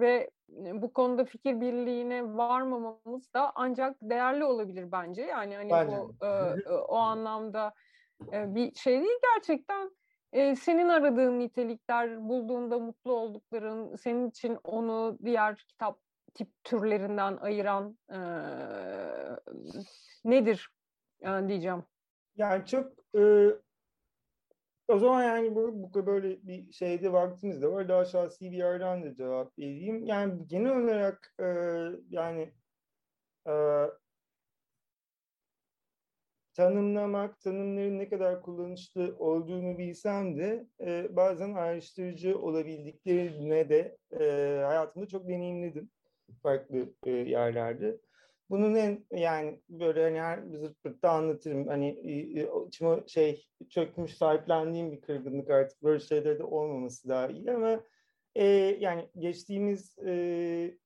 ve 0.00 0.30
bu 0.56 0.92
konuda 0.92 1.24
fikir 1.24 1.60
birliğine 1.60 2.36
varmamamız 2.36 3.34
da 3.34 3.52
ancak 3.54 3.96
değerli 4.02 4.44
olabilir 4.44 4.92
bence. 4.92 5.22
Yani 5.22 5.56
hani 5.56 5.70
bence. 5.70 5.96
bu 5.96 6.26
e, 6.26 6.70
o 6.70 6.96
anlamda 6.96 7.74
e, 8.32 8.54
bir 8.54 8.74
şey 8.74 9.00
değil 9.00 9.18
gerçekten 9.34 9.90
e, 10.32 10.56
senin 10.56 10.88
aradığın 10.88 11.38
nitelikler, 11.38 12.28
bulduğunda 12.28 12.78
mutlu 12.78 13.12
oldukların, 13.12 13.96
senin 13.96 14.30
için 14.30 14.58
onu 14.64 15.18
diğer 15.24 15.56
kitap 15.56 15.98
tip 16.34 16.48
türlerinden 16.64 17.36
ayıran 17.36 17.98
e, 18.10 18.18
nedir 20.24 20.70
yani 21.20 21.48
diyeceğim. 21.48 21.82
Yani 22.36 22.66
çok 22.66 22.92
e, 23.18 23.48
o 24.88 24.98
zaman 24.98 25.22
yani 25.24 25.54
bu, 25.54 25.92
bu 25.94 26.06
böyle 26.06 26.46
bir 26.46 26.72
şeyde 26.72 27.12
vaktimiz 27.12 27.62
de 27.62 27.68
var. 27.68 27.88
Daha 27.88 28.04
şahsi 28.04 28.52
bir 28.52 28.56
yerden 28.56 29.02
de 29.04 29.14
cevap 29.14 29.58
vereyim. 29.58 30.04
Yani 30.06 30.46
genel 30.46 30.76
olarak 30.76 31.34
e, 31.40 31.44
yani 32.10 32.52
e, 33.48 33.52
tanımlamak, 36.54 37.40
tanımların 37.40 37.98
ne 37.98 38.08
kadar 38.08 38.42
kullanışlı 38.42 39.16
olduğunu 39.18 39.78
bilsem 39.78 40.38
de 40.38 40.66
e, 40.80 41.16
bazen 41.16 41.54
ayrıştırıcı 41.54 42.38
olabildiklerine 42.38 43.68
de 43.68 43.96
e, 44.12 44.24
hayatımda 44.64 45.06
çok 45.06 45.28
deneyimledim 45.28 45.90
farklı 46.42 46.94
e, 47.06 47.10
yerlerde. 47.10 47.98
Bunun 48.54 48.74
en 48.74 49.04
yani 49.12 49.60
böyle 49.68 50.02
hani 50.02 50.20
her 50.20 50.42
zırt 50.42 50.82
pırtta 50.82 51.10
anlatırım. 51.10 51.66
Hani 51.66 51.90
içime 52.66 53.02
şey 53.06 53.46
çökmüş 53.68 54.16
sahiplendiğim 54.16 54.92
bir 54.92 55.00
kırgınlık 55.00 55.50
artık 55.50 55.82
böyle 55.82 56.00
şeylerde 56.00 56.38
de 56.38 56.44
olmaması 56.44 57.08
daha 57.08 57.28
iyi 57.28 57.52
ama 57.52 57.80
e, 58.34 58.44
yani 58.80 59.08
geçtiğimiz 59.18 59.98
e, 59.98 60.78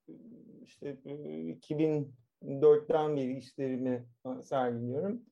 işte 0.65 0.97
2004'ten 1.05 3.17
beri 3.17 3.39
işlerimi 3.39 4.09
sergiliyorum. 4.43 5.23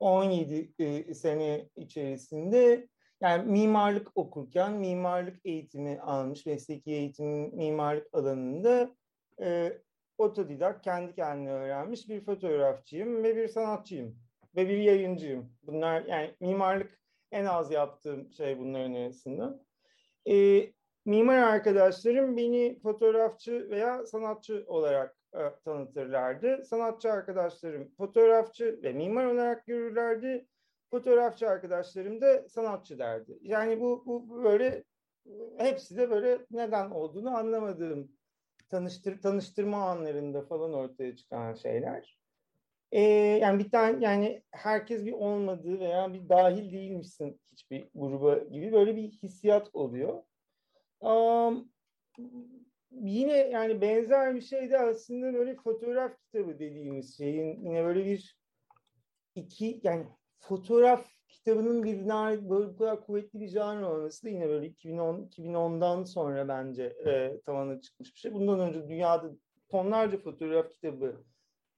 17 0.00 0.72
e, 0.78 1.14
sene 1.14 1.68
içerisinde 1.76 2.88
yani 3.20 3.50
mimarlık 3.50 4.08
okurken 4.14 4.72
mimarlık 4.72 5.46
eğitimi 5.46 6.00
almış, 6.00 6.46
mesleki 6.46 6.90
eğitim 6.90 7.56
mimarlık 7.56 8.06
alanında 8.12 8.96
e, 9.42 9.78
otodidak 10.20 10.84
kendi 10.84 11.14
kendine 11.14 11.52
öğrenmiş 11.52 12.08
bir 12.08 12.24
fotoğrafçıyım 12.24 13.22
ve 13.22 13.36
bir 13.36 13.48
sanatçıyım 13.48 14.16
ve 14.56 14.68
bir 14.68 14.78
yayıncıyım. 14.78 15.52
Bunlar 15.62 16.04
yani 16.04 16.34
mimarlık 16.40 17.00
en 17.32 17.44
az 17.44 17.70
yaptığım 17.70 18.32
şey 18.32 18.58
bunların 18.58 18.94
arasında. 18.94 19.60
E, 20.28 20.66
mimar 21.04 21.38
arkadaşlarım 21.38 22.36
beni 22.36 22.80
fotoğrafçı 22.82 23.70
veya 23.70 24.06
sanatçı 24.06 24.64
olarak 24.66 25.16
e, 25.34 25.40
tanıtırlardı. 25.64 26.64
Sanatçı 26.64 27.12
arkadaşlarım 27.12 27.94
fotoğrafçı 27.96 28.80
ve 28.82 28.92
mimar 28.92 29.24
olarak 29.24 29.66
görürlerdi. 29.66 30.46
Fotoğrafçı 30.90 31.48
arkadaşlarım 31.48 32.20
da 32.20 32.48
sanatçı 32.48 32.98
derdi. 32.98 33.38
Yani 33.42 33.80
bu, 33.80 34.02
bu 34.06 34.44
böyle 34.44 34.84
hepsi 35.58 35.96
de 35.96 36.10
böyle 36.10 36.38
neden 36.50 36.90
olduğunu 36.90 37.36
anlamadığım 37.36 38.12
tanıştır, 38.70 39.20
tanıştırma 39.20 39.90
anlarında 39.90 40.42
falan 40.42 40.72
ortaya 40.72 41.16
çıkan 41.16 41.54
şeyler. 41.54 42.18
Ee, 42.92 43.00
yani 43.42 43.64
bir 43.64 43.70
tane 43.70 44.04
yani 44.04 44.42
herkes 44.50 45.04
bir 45.04 45.12
olmadığı 45.12 45.80
veya 45.80 46.12
bir 46.12 46.28
dahil 46.28 46.72
değilmişsin 46.72 47.40
hiçbir 47.52 47.88
gruba 47.94 48.38
gibi 48.38 48.72
böyle 48.72 48.96
bir 48.96 49.10
hissiyat 49.10 49.70
oluyor. 49.74 50.22
Um, 51.00 51.72
yine 52.90 53.32
yani 53.32 53.80
benzer 53.80 54.34
bir 54.34 54.40
şey 54.40 54.70
de 54.70 54.78
aslında 54.78 55.34
böyle 55.34 55.56
fotoğraf 55.56 56.12
kitabı 56.20 56.58
dediğimiz 56.58 57.16
şeyin 57.16 57.64
yine 57.64 57.84
böyle 57.84 58.04
bir 58.04 58.38
iki 59.34 59.80
yani 59.82 60.06
fotoğraf 60.38 61.19
kitabının 61.30 61.84
bir 61.84 62.08
böyle 62.50 62.68
bu 62.68 62.76
kadar 62.76 63.06
kuvvetli 63.06 63.40
bir 63.40 63.48
janr 63.48 63.82
olması 63.82 64.26
da 64.26 64.28
yine 64.28 64.48
böyle 64.48 64.66
2010 64.66 65.28
2010'dan 65.30 66.04
sonra 66.04 66.48
bence 66.48 66.84
e, 66.84 67.40
tavana 67.46 67.80
çıkmış 67.80 68.14
bir 68.14 68.18
şey. 68.18 68.32
Bundan 68.32 68.60
önce 68.60 68.88
dünyada 68.88 69.30
tonlarca 69.68 70.18
fotoğraf 70.18 70.70
kitabı 70.70 71.24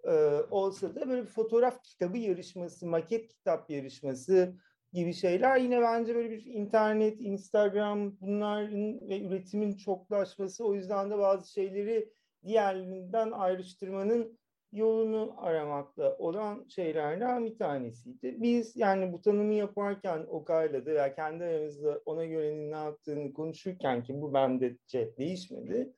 e, 0.05 0.13
olsa 0.51 0.95
da 0.95 1.09
böyle 1.09 1.23
bir 1.23 1.29
fotoğraf 1.29 1.83
kitabı 1.83 2.19
yarışması, 2.19 2.87
maket 2.87 3.29
kitap 3.29 3.71
yarışması 3.71 4.55
gibi 4.93 5.15
şeyler 5.15 5.57
yine 5.57 5.81
bence 5.81 6.15
böyle 6.15 6.31
bir 6.31 6.45
internet, 6.45 7.21
Instagram 7.21 8.21
bunların 8.21 9.09
ve 9.09 9.23
üretimin 9.23 9.77
çoklaşması 9.77 10.65
o 10.65 10.75
yüzden 10.75 11.11
de 11.11 11.19
bazı 11.19 11.53
şeyleri 11.53 12.13
diğerlerinden 12.45 13.31
ayrıştırmanın 13.31 14.39
yolunu 14.73 15.35
aramakla 15.39 16.17
olan 16.19 16.65
şeylerden 16.69 17.45
bir 17.45 17.59
tanesiydi. 17.59 18.37
Biz 18.43 18.77
yani 18.77 19.13
bu 19.13 19.21
tanımı 19.21 19.55
yaparken 19.55 20.27
Okay'la 20.29 20.87
da 20.87 20.91
ya 20.91 21.15
kendi 21.15 21.45
aramızda 21.45 22.01
ona 22.07 22.25
göre 22.25 22.71
ne 22.71 22.77
yaptığını 22.77 23.33
konuşurken 23.33 24.03
ki 24.03 24.23
bu 24.23 24.35
bende 24.35 24.77
değişmedi. 25.19 25.93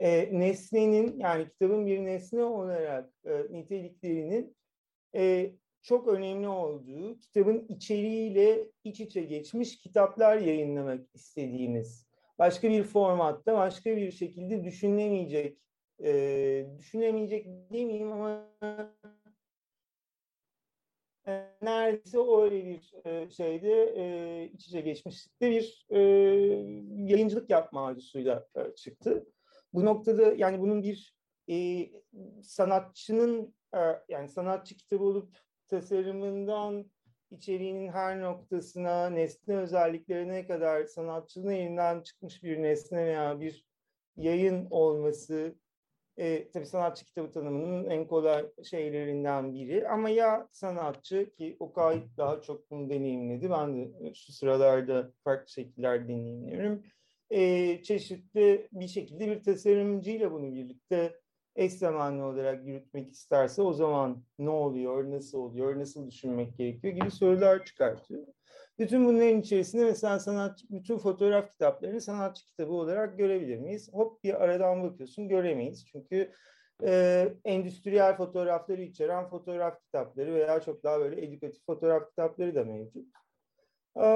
E, 0.00 0.38
nesnenin 0.38 1.18
yani 1.18 1.48
kitabın 1.48 1.86
bir 1.86 2.04
nesne 2.04 2.44
olarak 2.44 3.10
e, 3.24 3.42
niteliklerinin 3.50 4.56
e, 5.14 5.52
çok 5.82 6.08
önemli 6.08 6.48
olduğu, 6.48 7.18
kitabın 7.18 7.66
içeriğiyle 7.68 8.66
iç 8.84 9.00
içe 9.00 9.20
geçmiş 9.20 9.78
kitaplar 9.78 10.36
yayınlamak 10.36 11.00
istediğimiz, 11.14 12.06
başka 12.38 12.70
bir 12.70 12.82
formatta, 12.82 13.54
başka 13.54 13.96
bir 13.96 14.10
şekilde 14.10 14.64
düşünülemeyecek, 14.64 15.58
e, 16.02 16.66
düşünemeyecek 16.78 17.46
demeyeyim 17.72 18.12
ama 18.12 18.48
neredeyse 21.62 22.18
öyle 22.18 22.64
bir 22.66 22.92
şeyde 23.30 23.94
e, 23.96 24.44
iç 24.44 24.66
içe 24.66 24.80
geçmişlikte 24.80 25.50
bir 25.50 25.86
e, 25.90 26.00
yayıncılık 27.12 27.50
yapma 27.50 27.86
arzusuyla 27.86 28.48
çıktı. 28.76 29.26
Bu 29.72 29.84
noktada 29.84 30.34
yani 30.34 30.60
bunun 30.60 30.82
bir 30.82 31.16
e, 31.50 31.88
sanatçının 32.42 33.54
yani 34.08 34.28
sanatçı 34.28 34.76
kitabı 34.76 35.04
olup 35.04 35.38
tasarımından 35.68 36.90
içeriğinin 37.30 37.88
her 37.88 38.20
noktasına, 38.20 39.10
nesne 39.10 39.56
özelliklerine 39.56 40.46
kadar 40.46 40.84
sanatçının 40.84 41.50
elinden 41.50 42.00
çıkmış 42.00 42.42
bir 42.42 42.62
nesne 42.62 43.06
veya 43.06 43.40
bir 43.40 43.66
yayın 44.16 44.66
olması 44.70 45.54
e, 46.16 46.50
tabii 46.50 46.66
sanatçı 46.66 47.04
kitabı 47.04 47.32
tanımının 47.32 47.90
en 47.90 48.06
kolay 48.06 48.46
şeylerinden 48.70 49.54
biri. 49.54 49.88
Ama 49.88 50.10
ya 50.10 50.48
sanatçı 50.50 51.30
ki 51.34 51.56
o 51.60 51.72
kayıt 51.72 52.16
daha 52.16 52.40
çok 52.40 52.70
bunu 52.70 52.90
deneyimledi. 52.90 53.50
Ben 53.50 53.76
de 53.76 54.14
şu 54.14 54.32
sıralarda 54.32 55.12
farklı 55.24 55.48
şekiller 55.48 56.08
deneyimliyorum. 56.08 56.82
E, 57.30 57.82
çeşitli 57.82 58.68
bir 58.72 58.88
şekilde 58.88 59.30
bir 59.30 59.42
tasarımcıyla 59.42 60.32
bunu 60.32 60.54
birlikte 60.54 61.21
eş 61.56 61.72
zamanlı 61.72 62.24
olarak 62.24 62.66
yürütmek 62.66 63.12
isterse 63.12 63.62
o 63.62 63.72
zaman 63.72 64.24
ne 64.38 64.50
oluyor, 64.50 65.10
nasıl 65.10 65.38
oluyor, 65.38 65.78
nasıl 65.78 66.10
düşünmek 66.10 66.58
gerekiyor 66.58 66.94
gibi 66.94 67.10
sorular 67.10 67.64
çıkartıyor. 67.64 68.26
Bütün 68.78 69.06
bunların 69.06 69.40
içerisinde 69.40 69.84
mesela 69.84 70.18
sanat, 70.18 70.60
bütün 70.70 70.98
fotoğraf 70.98 71.52
kitaplarını 71.52 72.00
sanatçı 72.00 72.46
kitabı 72.46 72.72
olarak 72.72 73.18
görebilir 73.18 73.58
miyiz? 73.58 73.90
Hop 73.92 74.24
bir 74.24 74.44
aradan 74.44 74.82
bakıyorsun 74.82 75.28
göremeyiz. 75.28 75.86
Çünkü 75.86 76.32
e, 76.84 77.28
endüstriyel 77.44 78.16
fotoğrafları 78.16 78.82
içeren 78.82 79.28
fotoğraf 79.28 79.82
kitapları 79.84 80.34
veya 80.34 80.60
çok 80.60 80.84
daha 80.84 81.00
böyle 81.00 81.26
edukatif 81.26 81.66
fotoğraf 81.66 82.08
kitapları 82.08 82.54
da 82.54 82.64
mevcut. 82.64 83.06
E, 83.96 84.06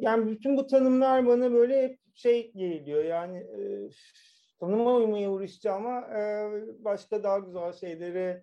yani 0.00 0.30
bütün 0.30 0.56
bu 0.56 0.66
tanımlar 0.66 1.26
bana 1.26 1.52
böyle 1.52 1.82
hep 1.82 1.98
şey 2.14 2.52
geliyor 2.52 3.04
yani 3.04 3.38
e, 3.38 3.90
tanıma 4.60 4.94
uymaya 4.94 5.30
uğraşacağım 5.30 5.86
ama 5.86 6.00
e, 6.18 6.50
başka 6.84 7.22
daha 7.22 7.38
güzel 7.38 7.72
şeyleri 7.72 8.42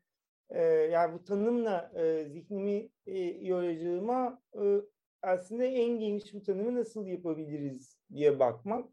e, 0.49 0.61
yani 0.63 1.13
bu 1.13 1.23
tanımla 1.23 1.91
e, 1.95 2.25
zihnimi 2.29 2.89
e, 3.07 3.19
yoracağıma 3.19 4.41
e, 4.55 4.61
aslında 5.21 5.63
en 5.63 5.99
geniş 5.99 6.33
bu 6.33 6.43
tanımı 6.43 6.75
nasıl 6.75 7.05
yapabiliriz 7.05 7.99
diye 8.13 8.39
bakmak 8.39 8.89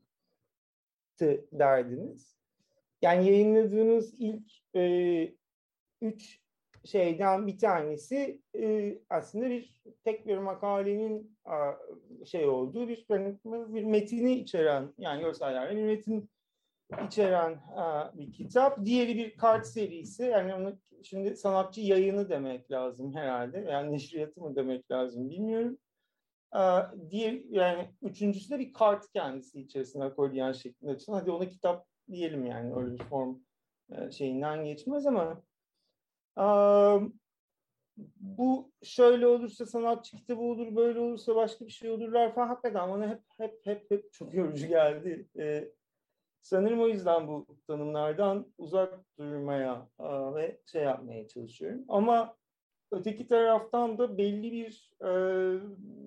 derdiniz. 1.52 2.36
Yani 3.02 3.26
yayınladığınız 3.26 4.14
ilk 4.18 4.52
e, 4.76 5.34
üç 6.00 6.42
şeyden 6.84 7.46
bir 7.46 7.58
tanesi 7.58 8.42
e, 8.56 8.98
aslında 9.10 9.50
bir 9.50 9.82
tek 10.04 10.26
bir 10.26 10.38
makalenin 10.38 11.38
a, 11.44 11.72
şey 12.24 12.48
olduğu 12.48 12.88
bir 12.88 13.06
bir 13.44 13.84
metini 13.84 14.32
içeren 14.32 14.94
yani 14.98 15.22
görsellerle 15.22 15.76
bir 15.76 15.82
metin 15.82 16.30
içeren 17.06 17.60
a, 17.76 18.10
bir 18.18 18.32
kitap. 18.32 18.84
Diğeri 18.84 19.16
bir 19.16 19.36
kart 19.36 19.66
serisi. 19.66 20.22
Yani 20.22 20.54
onu 20.54 20.78
şimdi 21.02 21.36
sanatçı 21.36 21.80
yayını 21.80 22.28
demek 22.28 22.70
lazım 22.70 23.14
herhalde. 23.14 23.58
Yani 23.58 23.92
neşriyatı 23.92 24.40
mı 24.40 24.56
demek 24.56 24.90
lazım 24.90 25.30
bilmiyorum. 25.30 25.78
A, 26.50 26.82
diğer 27.10 27.40
yani 27.50 27.90
üçüncüsü 28.02 28.50
de 28.50 28.58
bir 28.58 28.72
kart 28.72 29.12
kendisi 29.12 29.60
içerisinde 29.60 30.04
akordiyon 30.04 30.52
şeklinde 30.52 30.92
açılan. 30.92 31.18
Hadi 31.18 31.30
ona 31.30 31.48
kitap 31.48 31.86
diyelim 32.10 32.46
yani 32.46 32.74
öyle 32.74 32.92
bir 32.98 33.04
form 33.04 33.36
e, 33.90 34.10
şeyinden 34.10 34.64
geçmez 34.64 35.06
ama 35.06 35.42
a, 36.36 36.98
bu 38.20 38.72
şöyle 38.82 39.26
olursa 39.26 39.66
sanatçı 39.66 40.16
kitabı 40.16 40.40
olur, 40.40 40.76
böyle 40.76 40.98
olursa 40.98 41.34
başka 41.34 41.66
bir 41.66 41.70
şey 41.70 41.90
olurlar 41.90 42.34
falan 42.34 42.48
hakikaten 42.48 42.90
bana 42.90 43.08
hep 43.08 43.20
hep 43.38 43.66
hep 43.66 43.90
hep 43.90 44.12
çok 44.12 44.34
yorucu 44.34 44.66
geldi. 44.66 45.28
Ee, 45.38 45.72
Sanırım 46.42 46.80
o 46.80 46.88
yüzden 46.88 47.28
bu 47.28 47.46
tanımlardan 47.66 48.52
uzak 48.58 49.18
durmaya 49.18 49.88
ve 50.34 50.60
şey 50.66 50.82
yapmaya 50.82 51.28
çalışıyorum. 51.28 51.84
Ama 51.88 52.36
öteki 52.90 53.26
taraftan 53.26 53.98
da 53.98 54.18
belli 54.18 54.52
bir 54.52 54.92
e, 55.00 55.08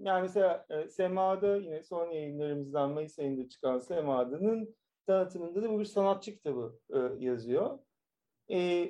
yani 0.03 0.21
mesela 0.21 0.65
e, 0.69 0.87
Sema'da 0.87 1.57
yine 1.57 1.83
son 1.83 2.11
yayınlarımızdan 2.11 2.91
Mayıs 2.91 3.19
ayında 3.19 3.49
çıkan 3.49 3.79
Sema'da'nın 3.79 4.75
tanıtımında 5.07 5.63
da 5.63 5.69
bu 5.69 5.79
bir 5.79 5.85
sanatçı 5.85 6.31
kitabı 6.31 6.79
e, 6.93 7.25
yazıyor. 7.25 7.79
E, 8.51 8.89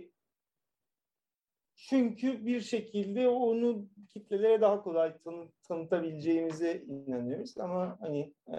çünkü 1.76 2.46
bir 2.46 2.62
şekilde 2.62 3.30
onu 3.30 3.88
kitlelere 4.10 4.62
daha 4.62 4.84
kolay 4.84 5.18
tanı, 5.18 5.52
tanıtabileceğimize 5.68 6.84
inanıyoruz. 6.88 7.58
Ama 7.58 7.98
hani 8.00 8.34
e, 8.48 8.56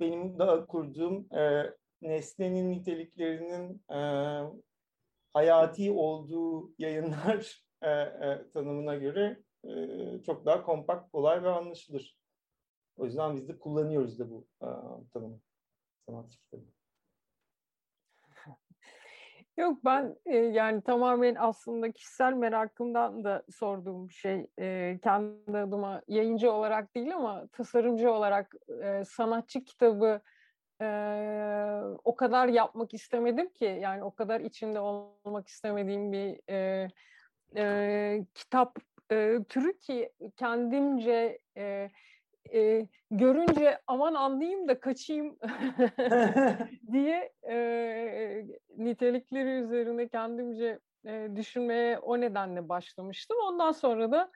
benim 0.00 0.38
daha 0.38 0.66
kurduğum 0.66 1.34
e, 1.34 1.74
nesnenin 2.02 2.70
niteliklerinin 2.72 3.82
e, 3.92 3.98
hayati 5.32 5.92
olduğu 5.92 6.72
yayınlar 6.78 7.64
e, 7.82 7.90
e, 7.90 8.50
tanımına 8.54 8.94
göre 8.94 9.42
e, 9.64 9.72
çok 10.22 10.46
daha 10.46 10.62
kompakt, 10.62 11.12
kolay 11.12 11.42
ve 11.42 11.48
anlaşılır. 11.48 12.16
O 12.96 13.04
yüzden 13.04 13.36
biz 13.36 13.48
de 13.48 13.58
kullanıyoruz 13.58 14.18
da 14.18 14.30
bu 14.30 14.46
e, 14.62 14.68
tanımı. 15.12 15.40
Sanat 16.08 16.30
kitabı. 16.30 16.79
Yok 19.60 19.84
ben 19.84 20.16
e, 20.26 20.36
yani 20.36 20.82
tamamen 20.82 21.34
aslında 21.34 21.92
kişisel 21.92 22.32
merakımdan 22.32 23.24
da 23.24 23.42
sorduğum 23.50 24.08
bir 24.08 24.14
şey. 24.14 24.46
E, 24.58 24.98
kendi 25.02 25.58
adıma 25.58 26.02
yayıncı 26.08 26.52
olarak 26.52 26.94
değil 26.94 27.14
ama 27.16 27.46
tasarımcı 27.52 28.12
olarak 28.12 28.54
e, 28.82 29.04
sanatçı 29.04 29.64
kitabı 29.64 30.20
e, 30.80 30.86
o 32.04 32.16
kadar 32.16 32.48
yapmak 32.48 32.94
istemedim 32.94 33.48
ki 33.52 33.78
yani 33.80 34.04
o 34.04 34.14
kadar 34.14 34.40
içinde 34.40 34.80
olmak 34.80 35.48
istemediğim 35.48 36.12
bir 36.12 36.40
e, 36.50 36.88
e, 37.56 38.24
kitap 38.34 38.78
e, 39.12 39.38
türü 39.48 39.78
ki 39.78 40.12
kendimce 40.36 41.38
e, 41.56 41.90
e, 42.54 42.86
görünce 43.10 43.78
aman 43.86 44.14
anlayayım 44.14 44.68
da 44.68 44.80
kaçayım 44.80 45.38
diye 46.92 47.32
e, 47.50 48.46
nitelikleri 48.76 49.50
üzerine 49.50 50.08
kendimce 50.08 50.78
e, 51.06 51.28
düşünmeye 51.36 51.98
o 51.98 52.20
nedenle 52.20 52.68
başlamıştım. 52.68 53.36
Ondan 53.44 53.72
sonra 53.72 54.12
da 54.12 54.30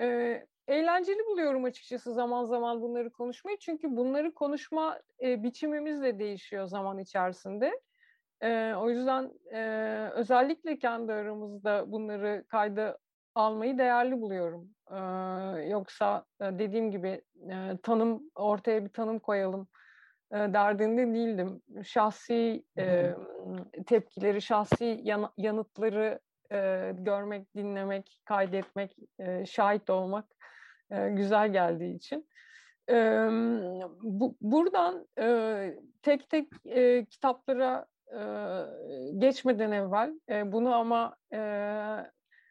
e, 0.00 0.46
eğlenceli 0.68 1.26
buluyorum 1.26 1.64
açıkçası 1.64 2.14
zaman 2.14 2.44
zaman 2.44 2.82
bunları 2.82 3.10
konuşmayı. 3.10 3.58
Çünkü 3.58 3.96
bunları 3.96 4.34
konuşma 4.34 5.00
e, 5.22 5.42
biçimimiz 5.42 6.02
de 6.02 6.18
değişiyor 6.18 6.66
zaman 6.66 6.98
içerisinde. 6.98 7.80
E, 8.42 8.74
o 8.74 8.90
yüzden 8.90 9.32
e, 9.52 10.10
özellikle 10.14 10.78
kendi 10.78 11.12
aramızda 11.12 11.92
bunları 11.92 12.44
kayda 12.48 12.98
almayı 13.38 13.78
değerli 13.78 14.20
buluyorum. 14.20 14.70
Ee, 14.90 14.96
yoksa 15.68 16.24
dediğim 16.40 16.90
gibi 16.90 17.22
e, 17.50 17.78
tanım 17.82 18.22
ortaya 18.34 18.84
bir 18.84 18.90
tanım 18.90 19.18
koyalım 19.18 19.68
e, 20.32 20.36
derdinde 20.36 21.14
değildim. 21.14 21.62
Şahsi 21.84 22.64
e, 22.78 23.14
tepkileri, 23.86 24.42
şahsi 24.42 25.00
yan, 25.02 25.32
yanıtları 25.36 26.20
e, 26.52 26.92
görmek, 26.98 27.56
dinlemek, 27.56 28.22
kaydetmek, 28.24 28.96
e, 29.18 29.46
şahit 29.46 29.90
olmak 29.90 30.24
e, 30.90 31.10
güzel 31.10 31.52
geldiği 31.52 31.96
için. 31.96 32.28
E, 32.90 33.28
bu, 34.02 34.36
buradan 34.40 35.06
e, 35.18 35.78
tek 36.02 36.30
tek 36.30 36.48
e, 36.64 37.04
kitaplara 37.04 37.86
e, 38.12 38.20
geçmeden 39.18 39.72
evvel 39.72 40.20
e, 40.28 40.52
bunu 40.52 40.74
ama 40.74 41.16
e, 41.32 41.38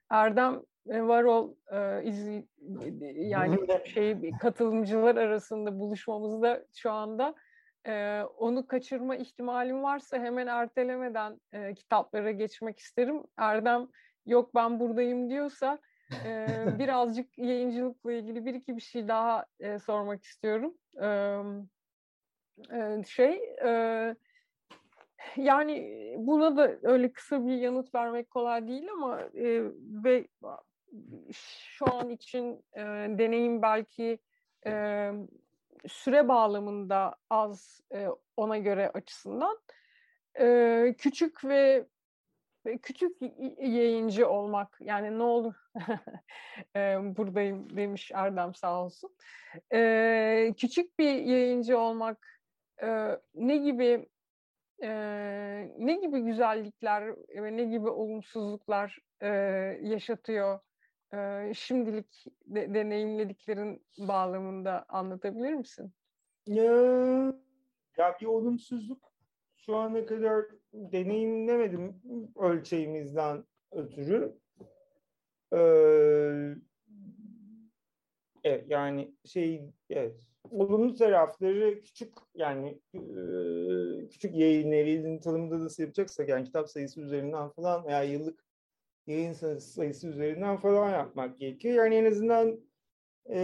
Erdem 0.09 0.61
Varol 0.89 1.53
e, 1.71 2.03
izli, 2.03 2.47
yani 3.15 3.57
şey 3.85 4.31
katılımcılar 4.41 5.15
arasında 5.15 5.79
buluşmamızda 5.79 6.65
şu 6.75 6.91
anda 6.91 7.35
e, 7.87 8.23
onu 8.37 8.67
kaçırma 8.67 9.15
ihtimalim 9.15 9.83
varsa 9.83 10.17
hemen 10.17 10.47
ertelemeden 10.47 11.39
e, 11.51 11.73
kitaplara 11.73 12.31
geçmek 12.31 12.79
isterim. 12.79 13.23
Erdem 13.37 13.87
yok 14.25 14.55
ben 14.55 14.79
buradayım 14.79 15.29
diyorsa 15.29 15.79
e, 16.25 16.47
birazcık 16.79 17.37
yayıncılıkla 17.37 18.13
ilgili 18.13 18.45
bir 18.45 18.53
iki 18.53 18.75
bir 18.75 18.81
şey 18.81 19.07
daha 19.07 19.45
e, 19.59 19.79
sormak 19.79 20.23
istiyorum. 20.23 20.73
E, 21.01 21.07
e, 22.71 23.03
şey 23.07 23.55
e, 23.65 24.15
yani 25.35 26.15
buna 26.17 26.57
da 26.57 26.77
öyle 26.83 27.11
kısa 27.11 27.45
bir 27.45 27.57
yanıt 27.57 27.95
vermek 27.95 28.29
kolay 28.29 28.67
değil 28.67 28.91
ama 28.91 29.21
e, 29.21 29.61
ve 30.03 30.27
şu 31.33 31.93
an 31.95 32.09
için 32.09 32.65
e, 32.73 32.81
deneyim 33.17 33.61
belki 33.61 34.19
e, 34.67 35.11
süre 35.87 36.27
bağlamında 36.27 37.15
az 37.29 37.81
e, 37.93 38.07
ona 38.37 38.57
göre 38.57 38.89
açısından. 38.89 39.59
E, 40.39 40.95
küçük 40.97 41.45
ve 41.45 41.87
küçük 42.81 43.17
yayıncı 43.59 44.29
olmak 44.29 44.77
yani 44.81 45.17
ne 45.17 45.23
olur? 45.23 45.53
E, 46.75 46.97
buradayım 47.17 47.77
demiş 47.77 48.11
Erdem 48.13 48.55
sağ 48.55 48.83
olsun. 48.83 49.15
E, 49.73 50.53
küçük 50.57 50.99
bir 50.99 51.13
yayıncı 51.13 51.79
olmak 51.79 52.41
e, 52.83 53.17
ne 53.35 53.57
gibi 53.57 54.09
e, 54.83 54.89
ne 55.77 55.95
gibi 55.95 56.19
güzellikler 56.19 57.15
ve 57.29 57.57
ne 57.57 57.63
gibi 57.63 57.89
olumsuzluklar 57.89 58.99
e, 59.21 59.27
yaşatıyor 59.81 60.59
e, 61.13 61.51
şimdilik 61.53 62.25
de, 62.45 62.73
deneyimlediklerin 62.73 63.85
bağlamında 63.97 64.85
anlatabilir 64.89 65.53
misin? 65.53 65.93
Ya, 66.47 66.63
ya 67.97 68.17
bir 68.21 68.25
olumsuzluk 68.25 69.11
şu 69.57 69.75
ana 69.75 70.05
kadar 70.05 70.45
deneyimlemedim 70.73 72.01
ölçeğimizden 72.35 73.43
ötürü. 73.71 74.37
Ee, 75.53 76.55
evet, 78.43 78.65
yani 78.69 79.15
şey 79.25 79.73
evet 79.89 80.15
olumlu 80.51 80.95
tarafları 80.95 81.81
küçük 81.81 82.13
yani 82.35 82.79
küçük 84.09 84.35
yayın 84.35 84.71
evinin 84.71 85.19
tanımında 85.19 85.59
nasıl 85.59 85.83
yapacaksak 85.83 86.29
yani 86.29 86.45
kitap 86.45 86.69
sayısı 86.69 87.01
üzerinden 87.01 87.49
falan 87.49 87.85
veya 87.85 88.03
yıllık 88.03 88.46
yayın 89.07 89.33
sayısı 89.59 90.07
üzerinden 90.07 90.57
falan 90.57 90.89
yapmak 90.89 91.37
gerekiyor. 91.39 91.75
Yani 91.75 91.95
en 91.95 92.05
azından 92.05 92.59
e, 93.29 93.39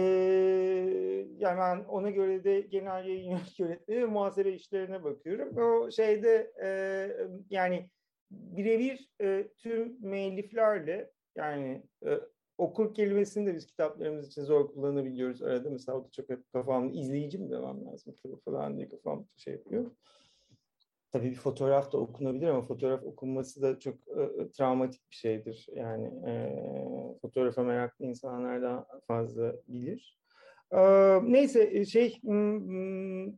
yani 1.38 1.58
ben 1.58 1.84
ona 1.84 2.10
göre 2.10 2.44
de 2.44 2.60
genel 2.60 3.06
yayın 3.06 3.38
yönetmeni 3.58 4.04
muhasebe 4.04 4.52
işlerine 4.52 5.04
bakıyorum. 5.04 5.56
O 5.56 5.90
şeyde 5.90 6.52
e, 6.62 6.68
yani 7.50 7.90
birebir 8.30 9.08
e, 9.20 9.48
tüm 9.58 9.96
müelliflerle 10.00 11.10
yani 11.36 11.82
e, 12.06 12.20
okur 12.58 12.94
kelimesini 12.94 13.46
de 13.46 13.54
biz 13.54 13.66
kitaplarımız 13.66 14.28
için 14.28 14.42
zor 14.42 14.72
kullanabiliyoruz 14.72 15.42
arada. 15.42 15.70
Mesela 15.70 15.98
o 15.98 16.04
da 16.04 16.10
çok 16.10 16.52
kafamda 16.52 16.98
izleyici 16.98 17.38
mi 17.38 17.50
demem 17.50 17.86
lazım 17.86 18.14
falan 18.44 18.76
diye 18.76 18.88
kafam 18.88 19.26
şey 19.36 19.52
yapıyor. 19.54 19.90
Tabii 21.14 21.30
bir 21.30 21.36
fotoğraf 21.36 21.92
da 21.92 21.98
okunabilir 21.98 22.48
ama 22.48 22.62
fotoğraf 22.62 23.02
okunması 23.02 23.62
da 23.62 23.78
çok 23.78 23.94
e, 23.94 24.50
travmatik 24.50 25.10
bir 25.10 25.16
şeydir. 25.16 25.66
Yani 25.74 26.06
e, 26.06 26.54
fotoğrafa 27.22 27.62
meraklı 27.62 28.04
insanlar 28.04 28.62
daha 28.62 28.86
fazla 29.06 29.54
bilir. 29.68 30.18
E, 30.72 30.78
neyse 31.22 31.84
şey 31.84 32.20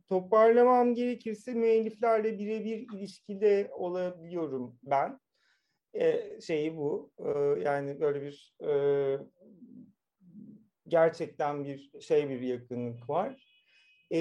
toparlamam 0.09 0.93
gerekirse 0.93 1.53
müelliflerle 1.53 2.39
birebir 2.39 2.87
ilişkide 2.93 3.69
olabiliyorum 3.73 4.79
ben. 4.83 5.19
E, 5.93 6.41
şeyi 6.41 6.77
bu. 6.77 7.11
E, 7.19 7.29
yani 7.61 7.99
böyle 7.99 8.21
bir 8.21 8.55
e, 8.67 8.71
gerçekten 10.87 11.63
bir 11.63 11.91
şey 12.01 12.29
bir 12.29 12.41
yakınlık 12.41 13.09
var. 13.09 13.43
E, 14.13 14.19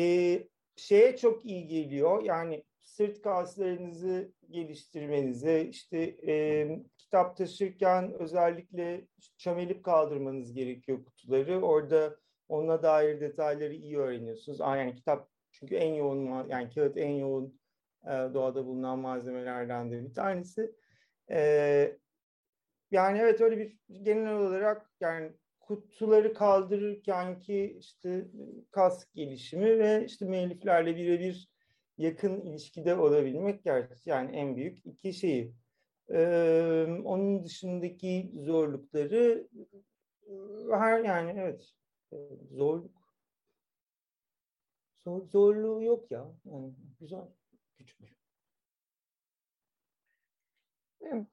şeye 0.77 1.17
çok 1.17 1.47
iyi 1.47 1.67
geliyor. 1.67 2.23
Yani 2.23 2.65
sırt 2.87 3.23
kaslarınızı 3.23 4.33
geliştirmenize, 4.51 5.65
işte 5.65 5.99
e, 6.27 6.69
kitap 6.99 7.37
taşırken 7.37 8.13
özellikle 8.13 9.07
çömelip 9.39 9.85
kaldırmanız 9.85 10.53
gerekiyor 10.53 11.05
kutuları. 11.05 11.63
Orada 11.63 12.17
ona 12.49 12.83
dair 12.83 13.21
detayları 13.21 13.75
iyi 13.75 13.99
öğreniyorsunuz. 13.99 14.61
Aa, 14.61 14.77
yani 14.77 14.95
kitap 14.95 15.29
çünkü 15.53 15.75
en 15.75 15.95
yoğun, 15.95 16.49
yani 16.49 16.71
kağıt 16.71 16.97
en 16.97 17.11
yoğun 17.11 17.61
e, 18.05 18.11
doğada 18.11 18.67
bulunan 18.67 18.99
malzemelerden 18.99 19.91
de 19.91 20.05
bir 20.05 20.15
tanesi. 20.15 20.75
E, 21.31 21.99
yani 22.91 23.19
evet 23.19 23.41
öyle 23.41 23.59
bir 23.59 23.79
genel 24.03 24.33
olarak 24.33 24.91
yani 25.01 25.33
kutuları 25.61 26.35
kaldırırken 26.35 27.41
ki 27.41 27.77
işte 27.79 28.27
kas 28.71 29.13
gelişimi 29.15 29.79
ve 29.79 30.05
işte 30.05 30.25
müelliflerle 30.25 30.97
birebir 30.97 31.56
yakın 31.99 32.41
ilişkide 32.41 32.97
olabilmek 32.97 33.65
gerçekten 33.65 34.23
yani 34.23 34.37
en 34.37 34.57
büyük 34.57 34.87
iki 34.87 35.13
şeyi. 35.13 35.55
Ee, 36.11 36.87
onun 37.05 37.45
dışındaki 37.45 38.33
zorlukları 38.35 39.49
her 40.71 41.05
yani 41.05 41.41
evet 41.41 41.73
zorluk. 42.51 43.07
Zor, 45.05 45.27
zorluğu 45.27 45.83
yok 45.83 46.11
ya. 46.11 46.35
Yani 46.45 46.75
güzel 47.01 47.29
küçük 47.79 48.17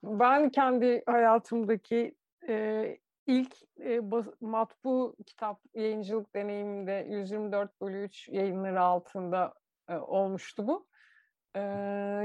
ben 0.03 0.49
kendi 0.49 1.03
hayatımdaki 1.05 2.15
e, 2.49 2.97
ilk 3.27 3.55
e, 3.79 4.11
bas, 4.11 4.25
matbu 4.41 5.15
kitap 5.25 5.61
yayıncılık 5.73 6.35
deneyiminde 6.35 7.07
124 7.09 7.81
bölü 7.81 8.03
3 8.03 8.29
yayınları 8.29 8.81
altında 8.81 9.53
e, 9.93 9.97
olmuştu 9.99 10.67
bu. 10.67 10.87
E, 11.55 11.59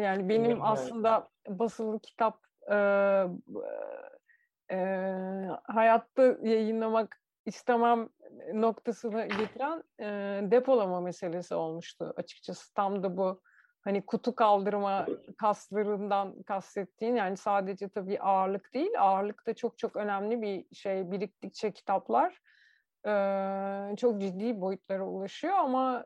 yani 0.02 0.28
benim 0.28 0.50
evet. 0.50 0.60
aslında 0.62 1.28
basılı 1.48 2.00
kitap 2.00 2.40
e, 2.70 2.76
e, 4.70 4.78
hayatta 5.62 6.22
yayınlamak 6.42 7.20
istemem 7.46 8.08
noktasına 8.54 9.26
getiren 9.26 9.82
e, 10.00 10.04
depolama 10.50 11.00
meselesi 11.00 11.54
olmuştu 11.54 12.14
açıkçası. 12.16 12.74
Tam 12.74 13.02
da 13.02 13.16
bu 13.16 13.40
hani 13.80 14.06
kutu 14.06 14.34
kaldırma 14.34 15.06
kaslarından 15.38 16.42
kastettiğin 16.42 17.16
yani 17.16 17.36
sadece 17.36 17.88
tabii 17.88 18.20
ağırlık 18.20 18.74
değil 18.74 18.90
ağırlık 18.98 19.46
da 19.46 19.54
çok 19.54 19.78
çok 19.78 19.96
önemli 19.96 20.42
bir 20.42 20.74
şey 20.74 21.10
biriktikçe 21.10 21.72
kitaplar 21.72 22.40
çok 23.96 24.20
ciddi 24.20 24.61
boyutlara 24.61 25.06
ulaşıyor 25.06 25.54
ama 25.54 26.04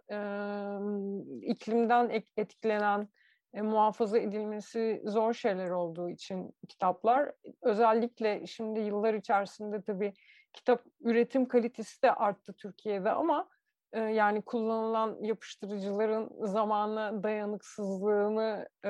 iklimden 1.43 2.23
etkilenen 2.37 3.09
e, 3.55 3.63
muhafaza 3.63 4.19
edilmesi 4.19 5.03
zor 5.05 5.35
şeyler 5.35 5.71
olduğu 5.71 6.11
için 6.11 6.55
kitaplar. 6.69 7.33
Özellikle 7.63 8.47
şimdi 8.47 8.81
yıllar 8.81 9.15
içerisinde 9.15 9.83
tabii 9.83 10.13
kitap 10.53 10.85
üretim 11.01 11.49
kalitesi 11.49 12.03
de 12.03 12.13
arttı 12.13 12.53
Türkiye'de 12.53 13.11
ama 13.11 13.49
e, 13.93 14.01
yani 14.01 14.43
kullanılan 14.43 15.19
yapıştırıcıların 15.23 16.31
zamana 16.47 17.23
dayanıksızlığını 17.23 18.69
e, 18.85 18.89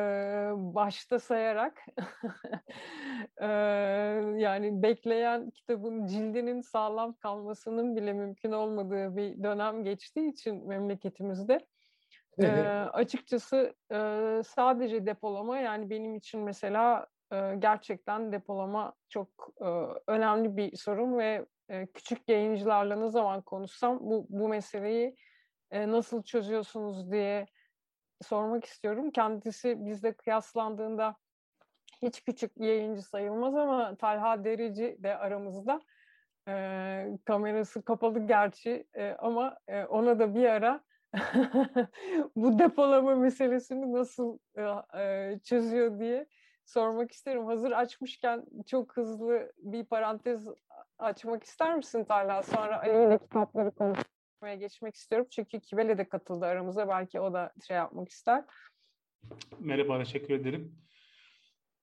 başta 0.55 1.19
sayarak 1.19 1.83
e, 3.41 3.47
yani 4.37 4.83
bekleyen 4.83 5.51
kitabın 5.51 6.07
cildinin 6.07 6.61
sağlam 6.61 7.15
kalmasının 7.15 7.97
bile 7.97 8.13
mümkün 8.13 8.53
olmadığı 8.53 9.17
bir 9.17 9.43
dönem 9.43 9.85
geçtiği 9.85 10.31
için 10.33 10.69
memleketimizde 10.69 11.67
e, 12.39 12.49
açıkçası 12.93 13.75
e, 13.93 13.99
sadece 14.47 15.07
depolama 15.07 15.59
yani 15.59 15.91
benim 15.91 16.15
için 16.15 16.41
mesela 16.41 17.07
e, 17.33 17.57
gerçekten 17.59 18.33
depolama 18.33 18.95
çok 19.09 19.29
e, 19.61 19.67
önemli 20.07 20.57
bir 20.57 20.77
sorun 20.77 21.19
ve 21.19 21.47
küçük 21.95 22.29
yayıncılarla 22.29 22.97
ne 22.97 23.09
zaman 23.09 23.43
konuşsam 23.43 23.99
bu, 24.01 24.27
bu 24.29 24.49
meseleyi 24.49 25.17
nasıl 25.73 26.23
çözüyorsunuz 26.23 27.13
diye 27.13 27.47
sormak 28.23 28.65
istiyorum. 28.65 29.11
Kendisi 29.11 29.87
bizde 29.87 30.13
kıyaslandığında 30.13 31.17
hiç 32.03 32.25
küçük 32.25 32.53
yayıncı 32.57 33.03
sayılmaz 33.03 33.57
ama 33.57 33.97
Talha 33.97 34.45
Derici 34.45 34.97
de 34.99 35.17
aramızda. 35.17 35.81
E, 36.49 37.19
kamerası 37.25 37.85
kapalı 37.85 38.27
gerçi 38.27 38.87
e, 38.95 39.11
ama 39.19 39.59
e, 39.69 39.85
ona 39.85 40.19
da 40.19 40.35
bir 40.35 40.45
ara 40.45 40.85
bu 42.37 42.59
depolama 42.59 43.15
meselesini 43.15 43.93
nasıl 43.93 44.39
e, 44.99 45.39
çözüyor 45.45 45.99
diye 45.99 46.27
sormak 46.65 47.13
isterim. 47.13 47.47
Hazır 47.47 47.71
açmışken 47.71 48.45
çok 48.67 48.97
hızlı 48.97 49.53
bir 49.59 49.85
parantez 49.85 50.49
açmak 50.99 51.45
ister 51.45 51.77
misin 51.77 52.05
Talha? 52.05 52.43
Sonra 52.43 52.83
Ali 52.83 53.09
ile 53.09 53.19
kitapları 53.19 53.71
konuşmaya 53.71 54.55
geçmek 54.55 54.95
istiyorum. 54.95 55.27
Çünkü 55.31 55.61
Kibele 55.61 55.99
de 55.99 56.09
katıldı 56.09 56.47
aramıza. 56.47 56.89
Belki 56.89 57.21
o 57.21 57.33
da 57.33 57.53
şey 57.69 57.77
yapmak 57.77 58.09
ister. 58.09 58.45
Merhaba, 59.59 59.99
teşekkür 59.99 60.35
ederim. 60.35 60.79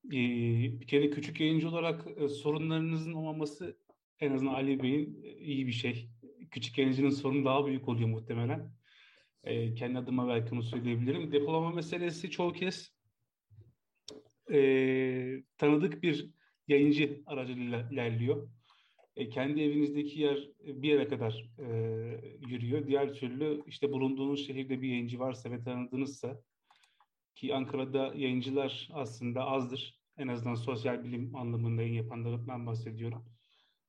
Ee, 0.05 0.80
bir 0.80 0.88
kere 0.88 1.09
küçük 1.09 1.39
yayıncı 1.39 1.69
olarak 1.69 2.05
e, 2.17 2.27
sorunlarınızın 2.27 3.13
olmaması 3.13 3.77
en 4.19 4.34
azından 4.34 4.53
Ali 4.53 4.84
Bey'in 4.84 5.23
e, 5.23 5.30
iyi 5.30 5.67
bir 5.67 5.71
şey. 5.71 6.09
Küçük 6.51 6.77
yayıncının 6.77 7.09
sorunu 7.09 7.45
daha 7.45 7.65
büyük 7.65 7.88
oluyor 7.88 8.09
muhtemelen. 8.09 8.71
Ee, 9.43 9.73
kendi 9.73 9.99
adıma 9.99 10.27
belki 10.27 10.55
onu 10.55 10.63
söyleyebilirim. 10.63 11.32
Depolama 11.32 11.71
meselesi 11.71 12.30
çoğu 12.30 12.53
kez 12.53 12.99
e, 14.52 15.43
tanıdık 15.58 16.04
bir 16.04 16.30
yayıncı 16.68 17.24
aracılığıyla 17.26 17.89
ilerliyor. 17.91 18.50
E, 19.16 19.30
kendi 19.30 19.62
evinizdeki 19.62 20.20
yer 20.20 20.50
e, 20.68 20.82
bir 20.82 20.89
yere 20.89 21.08
kadar 21.08 21.50
e, 21.60 21.68
yürüyor. 22.47 22.88
Diğer 22.88 23.14
türlü 23.14 23.64
işte 23.68 23.91
bulunduğunuz 23.91 24.47
şehirde 24.47 24.82
bir 24.82 24.88
yayıncı 24.88 25.20
varsa 25.20 25.52
ve 25.52 25.64
tanıdığınızsa 25.64 26.41
ki 27.36 27.56
Ankara'da 27.56 28.14
yayıncılar 28.16 28.89
aslında 28.93 29.45
azdır. 29.45 30.00
En 30.18 30.28
azından 30.28 30.56
sosyal 30.56 31.04
bilim 31.04 31.36
anlamında 31.36 31.82
yayın 31.82 31.93
yapanlardan 31.93 32.68
bahsediyorum. 32.68 33.26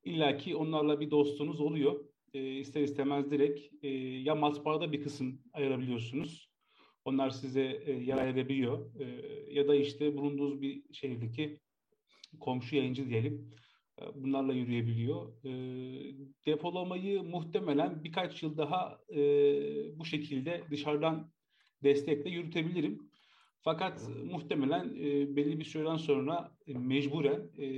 İlla 0.05 0.37
ki 0.37 0.57
onlarla 0.57 1.01
bir 1.01 1.11
dostunuz 1.11 1.61
oluyor. 1.61 2.05
E, 2.35 2.59
ister 2.59 2.83
istemez 2.83 3.31
direkt 3.31 3.85
e, 3.85 3.89
ya 3.99 4.35
matbaada 4.35 4.93
bir 4.93 5.03
kısım 5.03 5.43
ayırabiliyorsunuz. 5.53 6.50
Onlar 7.05 7.31
size 7.31 7.63
e, 7.63 8.15
ayırabiliyor. 8.15 9.01
E, 9.01 9.05
ya 9.55 9.69
da 9.69 9.75
işte 9.75 10.17
bulunduğunuz 10.17 10.63
bir 10.63 10.83
şehirdeki 10.93 11.61
komşu 12.41 12.77
yayıncı 12.77 13.09
diyelim 13.09 13.51
bunlarla 14.15 14.53
yürüyebiliyor. 14.53 15.45
E, 15.45 15.51
depolamayı 16.47 17.23
muhtemelen 17.23 18.05
birkaç 18.05 18.43
yıl 18.43 18.57
daha 18.57 18.99
e, 19.15 19.19
bu 19.99 20.05
şekilde 20.05 20.63
dışarıdan 20.71 21.33
destekle 21.83 22.31
yürütebilirim. 22.31 23.11
Fakat 23.63 24.09
muhtemelen 24.25 24.89
e, 24.89 25.37
belli 25.37 25.59
bir 25.59 25.65
süreden 25.65 25.97
sonra 25.97 26.57
e, 26.67 26.79
mecburen 26.79 27.51
e, 27.59 27.69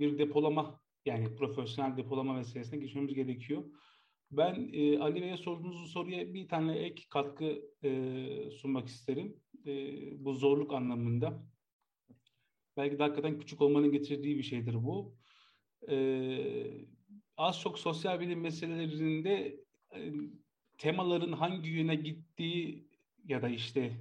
bir 0.00 0.18
depolama 0.18 0.80
yani 1.04 1.34
profesyonel 1.34 1.96
depolama 1.96 2.34
meselesine 2.34 2.80
geçmemiz 2.80 3.14
gerekiyor. 3.14 3.64
Ben 4.30 4.70
e, 4.72 4.98
Ali 4.98 5.22
Bey'e 5.22 5.36
sorduğunuz 5.36 5.92
soruya 5.92 6.34
bir 6.34 6.48
tane 6.48 6.78
ek 6.78 7.02
katkı 7.10 7.62
e, 7.84 8.50
sunmak 8.50 8.88
isterim. 8.88 9.36
E, 9.66 9.74
bu 10.24 10.34
zorluk 10.34 10.72
anlamında. 10.72 11.42
Belki 12.76 12.98
de 12.98 13.02
hakikaten 13.02 13.38
küçük 13.38 13.60
olmanın 13.60 13.92
getirdiği 13.92 14.38
bir 14.38 14.42
şeydir 14.42 14.74
bu 14.74 15.20
e, 15.88 15.96
az 17.36 17.60
çok 17.60 17.78
sosyal 17.78 18.20
bilim 18.20 18.40
meselelerinde 18.40 19.60
e, 19.94 20.12
temaların 20.78 21.32
hangi 21.32 21.70
yöne 21.70 21.94
gittiği 21.94 22.88
ya 23.24 23.42
da 23.42 23.48
işte 23.48 23.92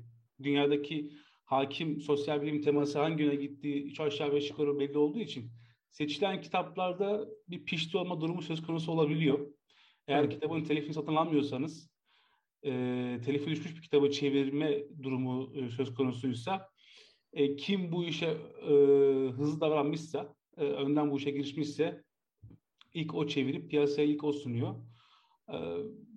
dünyadaki 0.44 1.12
hakim 1.46 2.02
sosyal 2.02 2.42
bilim 2.42 2.62
teması 2.62 3.00
hangi 3.00 3.24
yöne 3.24 3.36
gittiği 3.36 3.84
üç 3.84 4.00
aşağı 4.00 4.34
beş 4.34 4.50
yukarı 4.50 4.80
belli 4.80 4.98
olduğu 4.98 5.20
için 5.20 5.52
seçilen 5.92 6.42
kitaplarda 6.42 7.28
bir 7.48 7.66
pişti 7.66 7.98
olma 7.98 8.22
durumu 8.22 8.42
söz 8.42 8.62
konusu 8.62 8.92
olabiliyor. 8.92 9.59
Eğer 10.10 10.20
evet. 10.20 10.34
kitabın 10.34 10.64
telifini 10.64 10.93
satın 10.93 11.16
almıyorsanız 11.16 11.89
e, 12.64 12.72
telifi 13.26 13.49
düşmüş 13.49 13.76
bir 13.76 13.82
kitabı 13.82 14.12
çevirme 14.12 14.84
durumu 15.03 15.51
e, 15.55 15.70
söz 15.70 15.93
konusuysa 15.93 16.70
e, 17.34 17.55
kim 17.55 17.91
bu 17.91 18.05
işe 18.05 18.26
e, 18.62 18.74
hızlı 19.30 19.62
davranmışsa 19.62 20.36
e, 20.57 20.64
önden 20.64 21.12
bu 21.12 21.18
işe 21.18 21.32
girişmişse 21.32 22.03
ilk 22.93 23.16
o 23.16 23.28
çevirip 23.28 23.70
piyasaya 23.70 24.07
ilk 24.07 24.24
o 24.24 24.34
sunuyor. 24.34 24.76
E, 25.53 25.57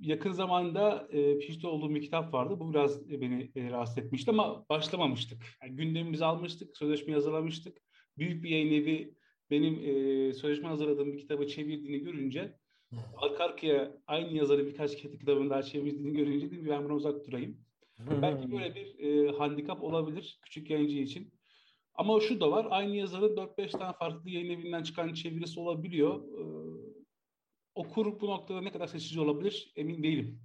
yakın 0.01 0.33
zamanda 0.33 1.09
e, 1.11 1.39
pişti 1.39 1.67
olduğum 1.67 1.95
bir 1.95 2.03
kitap 2.03 2.35
vardı. 2.35 2.61
Bu 2.61 2.73
biraz 2.73 3.11
beni 3.11 3.53
e, 3.57 3.71
rahatsız 3.71 3.99
etmişti 3.99 4.31
ama 4.31 4.69
başlamamıştık. 4.69 5.43
Yani 5.63 5.77
gündemimizi 5.77 6.25
almıştık, 6.25 6.77
sözleşmeyi 6.77 7.15
hazırlamıştık. 7.15 7.79
Büyük 8.19 8.45
bir 8.45 8.51
yayın 8.51 8.73
evi 8.73 9.15
benim 9.51 9.75
e, 9.75 10.33
sözleşme 10.33 10.69
hazırladığım 10.69 11.13
bir 11.13 11.19
kitabı 11.19 11.47
çevirdiğini 11.47 11.99
görünce 11.99 12.62
arka 13.17 14.01
aynı 14.07 14.37
yazarı 14.37 14.67
birkaç 14.67 14.97
kitabını 14.97 15.51
daha 15.51 15.63
çevirdiğini 15.63 16.13
görünce 16.13 16.51
dedim 16.51 16.67
ben 16.71 16.85
buna 16.85 16.95
uzak 16.95 17.27
durayım. 17.27 17.59
Belki 18.23 18.53
böyle 18.53 18.75
bir 18.75 18.99
e, 18.99 19.33
handikap 19.33 19.83
olabilir 19.83 20.39
küçük 20.43 20.71
yayıncı 20.71 20.99
için. 20.99 21.33
Ama 21.95 22.21
şu 22.21 22.41
da 22.41 22.51
var, 22.51 22.67
aynı 22.71 22.97
yazarın 22.97 23.37
4-5 23.37 23.71
tane 23.71 23.93
farklı 23.93 24.31
yayın 24.31 24.51
evinden 24.51 24.83
çıkan 24.83 25.13
çevirisi 25.13 25.61
olabiliyor. 25.61 26.23
Ee, 26.25 26.45
okur 27.75 28.21
bu 28.21 28.27
noktada 28.27 28.61
ne 28.61 28.73
kadar 28.73 28.87
seçici 28.87 29.21
olabilir 29.21 29.73
emin 29.77 30.03
değilim. 30.03 30.41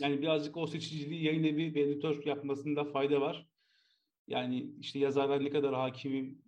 Yani 0.00 0.22
birazcık 0.22 0.56
o 0.56 0.66
seçiciliği 0.66 1.24
yayın 1.24 1.44
evi 1.44 1.74
ve 1.74 1.80
editör 1.80 2.26
yapmasında 2.26 2.84
fayda 2.84 3.20
var. 3.20 3.46
Yani 4.26 4.70
işte 4.80 4.98
yazarlar 4.98 5.44
ne 5.44 5.50
kadar 5.50 5.74
hakimim, 5.74 6.42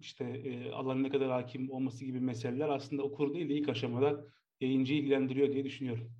işte 0.00 0.24
e, 0.24 0.70
alan 0.70 1.02
ne 1.02 1.08
kadar 1.08 1.30
hakim 1.30 1.70
olması 1.70 2.04
gibi 2.04 2.20
meseleler 2.20 2.68
aslında 2.68 3.02
okur 3.02 3.34
değil 3.34 3.48
de 3.48 3.54
ilk 3.54 3.68
aşamada 3.68 4.24
yayıncıyı 4.62 5.00
ilgilendiriyor 5.00 5.52
diye 5.52 5.64
düşünüyorum. 5.64 6.12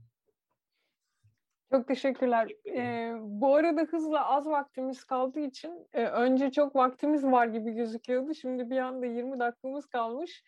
Çok 1.73 1.89
teşekkürler. 1.89 2.49
Ee, 2.67 3.13
bu 3.21 3.57
arada 3.57 3.81
hızla 3.81 4.27
az 4.27 4.47
vaktimiz 4.47 5.05
kaldığı 5.05 5.41
için 5.41 5.89
e, 5.93 6.05
önce 6.07 6.51
çok 6.51 6.77
vaktimiz 6.77 7.25
var 7.25 7.47
gibi 7.47 7.73
gözüküyordu. 7.73 8.35
Şimdi 8.35 8.71
bir 8.71 8.79
anda 8.79 9.07
20 9.07 9.39
dakikamız 9.39 9.87
kalmış. 9.87 10.43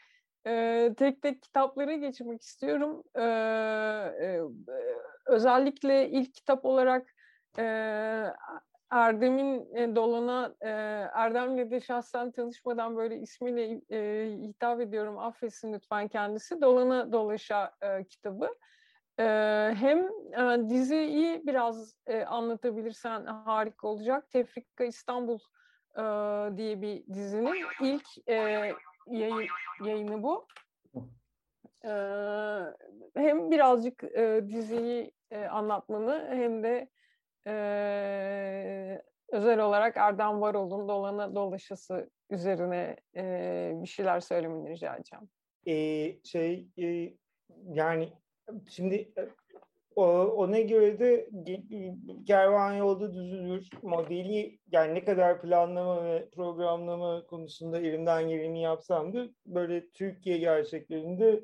Ee, 0.47 0.95
tek 0.97 1.22
tek 1.22 1.42
kitaplara 1.42 1.95
geçmek 1.95 2.42
istiyorum. 2.42 3.03
Ee, 3.16 3.22
e, 3.22 4.40
özellikle 5.26 6.09
ilk 6.09 6.34
kitap 6.34 6.64
olarak 6.64 7.14
e, 7.59 7.64
Erdem'in 8.95 9.74
e, 9.74 9.97
Dolan'a, 9.97 10.55
e, 10.61 10.68
Erdem'le 11.14 11.70
de 11.70 11.80
şahsen 11.80 12.30
tanışmadan 12.30 12.97
böyle 12.97 13.16
ismiyle 13.16 13.80
e, 13.90 14.30
hitap 14.32 14.80
ediyorum. 14.80 15.18
Affetsin 15.18 15.72
lütfen 15.72 16.09
kendisi. 16.09 16.61
Dolan'a 16.61 17.12
Dolaşa 17.12 17.74
e, 17.82 18.05
kitabı. 18.05 18.55
E, 19.18 19.24
hem 19.76 19.99
e, 20.32 20.68
diziyi 20.68 21.47
biraz 21.47 21.97
e, 22.07 22.24
anlatabilirsen 22.24 23.24
harika 23.24 23.88
olacak. 23.88 24.30
Tefrika 24.30 24.84
İstanbul 24.84 25.38
e, 25.97 26.03
diye 26.57 26.82
bir 26.82 27.07
dizinin 27.14 27.55
ilk 27.80 28.28
e, 28.28 28.34
yayın, 29.07 29.49
yayını 29.84 30.22
bu. 30.22 30.47
E, 31.84 31.92
hem 33.16 33.51
birazcık 33.51 34.05
e, 34.05 34.45
diziyi 34.49 35.12
e, 35.30 35.47
anlatmanı 35.47 36.28
hem 36.30 36.62
de 36.62 36.88
e, 37.47 39.03
özel 39.28 39.61
olarak 39.61 39.97
Erdem 39.97 40.40
Varol'un 40.40 40.88
dolana 40.88 41.34
dolaşası 41.34 42.11
üzerine 42.30 42.97
e, 43.16 43.72
bir 43.82 43.88
şeyler 43.88 44.20
söylemeni 44.20 44.70
rica 44.70 44.97
edeceğim. 44.97 45.28
Ee, 45.66 46.16
şey 46.24 46.68
e, 46.78 47.14
yani 47.72 48.12
şimdi 48.68 49.12
o, 49.97 50.05
ona 50.22 50.61
göre 50.61 50.99
de 50.99 51.28
kervan 52.26 52.72
yolda 52.72 53.14
düzülür 53.14 53.68
modeli 53.82 54.59
yani 54.72 54.95
ne 54.95 55.05
kadar 55.05 55.42
planlama 55.42 56.05
ve 56.05 56.28
programlama 56.30 57.26
konusunda 57.26 57.78
elimden 57.78 58.28
geleni 58.28 58.62
yapsam 58.62 59.14
da 59.14 59.28
böyle 59.47 59.90
Türkiye 59.90 60.38
gerçeklerinde 60.38 61.40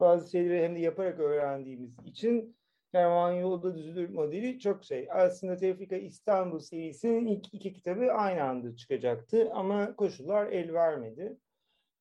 bazı 0.00 0.30
şeyleri 0.30 0.62
hem 0.62 0.76
de 0.76 0.80
yaparak 0.80 1.20
öğrendiğimiz 1.20 1.98
için 2.06 2.57
Kervan 2.92 3.32
Yolda 3.32 3.76
Düzülür 3.76 4.08
modeli 4.08 4.60
çok 4.60 4.84
şey. 4.84 5.08
Aslında 5.10 5.56
Tevfika 5.56 5.96
İstanbul 5.96 6.58
serisinin 6.58 7.26
ilk 7.26 7.54
iki 7.54 7.72
kitabı 7.72 8.12
aynı 8.12 8.42
anda 8.42 8.76
çıkacaktı 8.76 9.50
ama 9.52 9.96
koşullar 9.96 10.46
el 10.46 10.72
vermedi. 10.72 11.36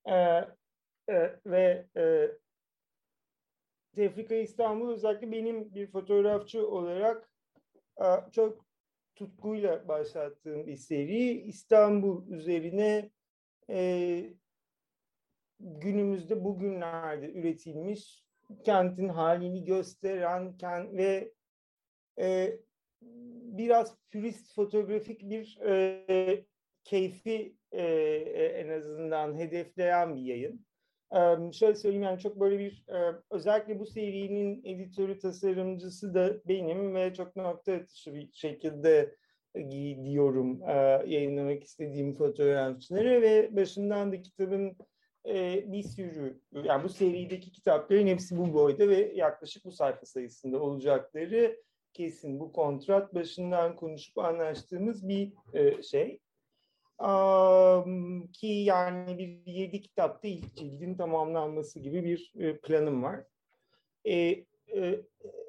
Ee, 0.06 0.14
e, 1.10 1.40
ve 1.46 1.86
e, 1.98 2.32
Tevfika 3.96 4.36
İstanbul 4.36 4.94
özellikle 4.94 5.32
benim 5.32 5.76
bir 5.76 5.88
fotoğrafçı 5.88 6.68
olarak 6.68 7.32
e, 8.02 8.06
çok 8.32 8.66
tutkuyla 9.16 9.88
başlattığım 9.88 10.68
bir 10.68 10.76
seri. 10.76 11.42
İstanbul 11.42 12.28
üzerine 12.28 13.10
e, 13.70 14.24
günümüzde 15.60 16.44
bugünlerde 16.44 17.34
üretilmiş 17.34 18.27
kentin 18.64 19.10
halini 19.10 19.66
gösteren 19.66 20.58
ve 20.98 21.32
e, 22.20 22.60
biraz 23.58 23.98
pürist 24.10 24.56
fotoğrafik 24.56 25.30
bir 25.30 25.60
e, 25.66 26.46
keyfi 26.84 27.56
e, 27.72 27.84
en 28.56 28.70
azından 28.70 29.38
hedefleyen 29.38 30.16
bir 30.16 30.22
yayın. 30.22 30.66
E, 31.12 31.52
şöyle 31.54 31.76
söyleyeyim 31.76 32.04
yani 32.04 32.20
çok 32.20 32.40
böyle 32.40 32.60
bir 32.60 32.86
e, 32.88 33.16
özellikle 33.32 33.80
bu 33.80 33.86
serinin 33.86 34.62
editörü 34.66 35.20
tasarımcısı 35.20 36.14
da 36.14 36.48
benim 36.48 36.96
ve 36.96 37.14
çok 37.14 37.36
nokta 37.36 37.74
atışı 37.74 38.14
bir 38.14 38.30
şekilde 38.34 39.16
diyorum 40.06 40.62
e, 40.64 40.74
yayınlamak 41.06 41.64
istediğim 41.64 42.16
fotoğrafçıları 42.16 43.22
ve 43.22 43.56
başından 43.56 44.12
da 44.12 44.22
kitabın 44.22 44.78
e, 45.28 45.64
bir 45.72 45.84
sürü 45.84 46.42
yani 46.64 46.84
bu 46.84 46.90
serideki 46.90 47.52
kitapların 47.52 48.08
hepsi 48.08 48.38
bu 48.38 48.54
boyda 48.54 48.90
ve 48.90 49.12
yaklaşık 49.16 49.66
bu 49.66 49.72
sayfa 49.72 50.06
sayısında 50.06 50.60
olacakları 50.60 51.58
kesin 51.94 52.40
bu 52.40 52.52
kontrat 52.52 53.16
başından 53.16 53.76
konuşup 53.76 54.18
anlaştığımız 54.18 55.08
bir 55.08 55.34
e, 55.54 55.82
şey. 55.82 56.20
Um, 57.00 58.28
ki 58.28 58.48
yani 58.48 59.18
bir 59.18 59.52
yedi 59.54 59.82
kitapta 59.82 60.28
ilk 60.28 60.56
cildin 60.56 60.96
tamamlanması 60.96 61.80
gibi 61.80 62.04
bir 62.04 62.34
e, 62.40 62.58
planım 62.58 63.04
var. 63.04 63.24
E, 64.06 64.16
e, 64.76 65.02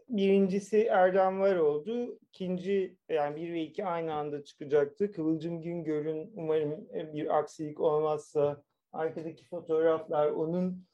birincisi 0.08 0.82
Erdem 0.82 1.40
var 1.40 1.56
oldu. 1.56 2.18
İkinci 2.22 2.96
yani 3.08 3.36
bir 3.36 3.52
ve 3.52 3.62
iki 3.62 3.84
aynı 3.84 4.14
anda 4.14 4.44
çıkacaktı. 4.44 5.12
Kıvılcım 5.12 5.62
Güngör'ün 5.62 6.32
umarım 6.34 6.88
bir 6.92 7.38
aksilik 7.38 7.80
olmazsa 7.80 8.62
Arkadaki 8.92 9.44
fotoğraflar 9.44 10.30
onun 10.30 10.88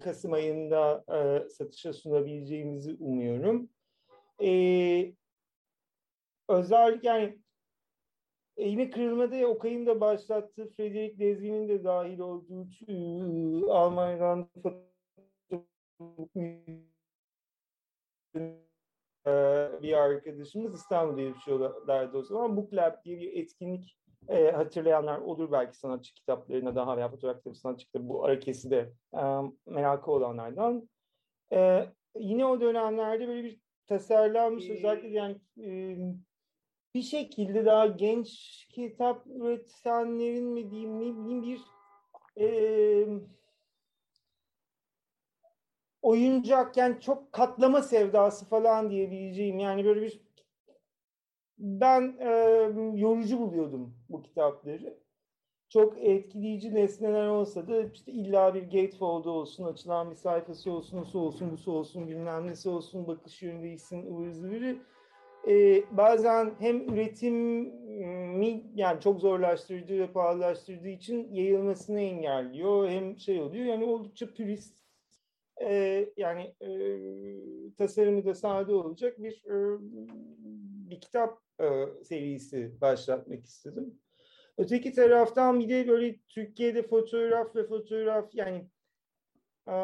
Kasım 0.00 0.32
ayında 0.32 1.04
satışa 1.50 1.92
sunabileceğimizi 1.92 2.96
umuyorum. 3.00 3.68
E, 4.42 5.12
özellikle 6.48 7.08
yani 7.08 7.38
Eğme 8.56 8.90
Kırılma'da 8.90 9.46
Okay'ın 9.46 9.86
da 9.86 10.00
başlattığı 10.00 10.70
Frederick 10.70 11.24
Lezgin'in 11.24 11.68
de 11.68 11.84
dahil 11.84 12.18
olduğu 12.18 13.72
Almanya'dan 13.72 14.48
bir 19.82 19.92
arkadaşımız 19.92 20.74
İstanbul'da 20.74 21.20
yaşıyorlardı 21.20 22.18
o 22.18 22.22
zaman. 22.22 22.56
Book 22.56 22.74
Lab 22.74 23.04
diye 23.04 23.20
bir 23.20 23.32
etkinlik 23.32 23.98
e, 24.28 24.50
hatırlayanlar 24.50 25.18
olur 25.18 25.52
belki 25.52 25.78
sanatçı 25.78 26.14
kitaplarına 26.14 26.74
daha 26.74 26.96
veya 26.96 27.08
fotoğraf 27.08 27.36
kitabı 27.36 27.54
sanatçı 27.54 27.86
kitabı 27.86 28.08
bu 28.08 28.24
arakesi 28.24 28.70
de 28.70 28.92
e, 29.14 29.22
merakı 29.66 30.10
olanlardan. 30.10 30.88
E, 31.52 31.86
yine 32.16 32.46
o 32.46 32.60
dönemlerde 32.60 33.28
böyle 33.28 33.44
bir 33.44 33.60
tasarlanmış 33.86 34.70
özellikle 34.70 35.08
yani 35.08 35.36
e, 35.60 35.96
bir 36.94 37.02
şekilde 37.02 37.64
daha 37.64 37.86
genç 37.86 38.30
kitap 38.70 39.26
üretenlerin 39.26 40.46
mi 40.46 40.70
diyeyim 40.70 41.00
ne 41.00 41.16
bileyim 41.16 41.42
bir 41.42 41.60
e, 42.40 42.46
oyuncak 46.02 46.76
yani 46.76 47.00
çok 47.00 47.32
katlama 47.32 47.82
sevdası 47.82 48.48
falan 48.48 48.90
diyebileceğim 48.90 49.58
yani 49.58 49.84
böyle 49.84 50.02
bir 50.02 50.20
ben 51.62 52.16
e, 52.20 52.28
yorucu 52.94 53.40
buluyordum 53.40 53.94
bu 54.08 54.22
kitapları. 54.22 54.98
Çok 55.68 55.98
etkileyici 55.98 56.74
nesneler 56.74 57.26
olsa 57.26 57.68
da 57.68 57.82
işte 57.82 58.12
illa 58.12 58.54
bir 58.54 58.62
gatefold 58.62 59.24
olsun, 59.24 59.64
açılan 59.64 60.10
bir 60.10 60.16
sayfası 60.16 60.70
olsun, 60.70 60.98
nasıl 61.00 61.18
olsun, 61.18 61.58
bu 61.66 61.70
olsun, 61.70 62.08
bilmem 62.08 62.46
nesi 62.46 62.68
olsun, 62.68 63.06
bakış 63.06 63.42
yönü 63.42 63.62
değilsin, 63.62 64.06
ıvır 64.06 64.30
zıvırı. 64.30 64.76
Ee, 65.48 65.82
bazen 65.90 66.52
hem 66.58 66.94
üretimi 66.94 68.62
yani 68.74 69.00
çok 69.00 69.20
zorlaştırdığı 69.20 69.98
ve 69.98 70.12
pahalılaştırdığı 70.12 70.88
için 70.88 71.32
yayılmasını 71.32 72.00
engelliyor. 72.00 72.88
Hem 72.88 73.18
şey 73.18 73.40
oluyor 73.40 73.64
yani 73.64 73.84
oldukça 73.84 74.34
pürist 74.34 74.76
e, 75.60 76.06
yani 76.16 76.54
e, 76.60 76.70
tasarımı 77.78 78.24
da 78.24 78.34
sade 78.34 78.74
olacak 78.74 79.22
bir 79.22 79.44
e, 79.46 79.78
bir 80.90 81.00
kitap 81.00 81.38
e, 81.62 82.04
serisi 82.04 82.80
başlatmak 82.80 83.44
istedim. 83.44 83.98
Öteki 84.58 84.92
taraftan 84.92 85.60
bir 85.60 85.68
de 85.68 85.88
böyle 85.88 86.16
Türkiye'de 86.28 86.82
fotoğraf 86.82 87.56
ve 87.56 87.66
fotoğraf 87.66 88.34
yani 88.34 88.66
e, 89.68 89.74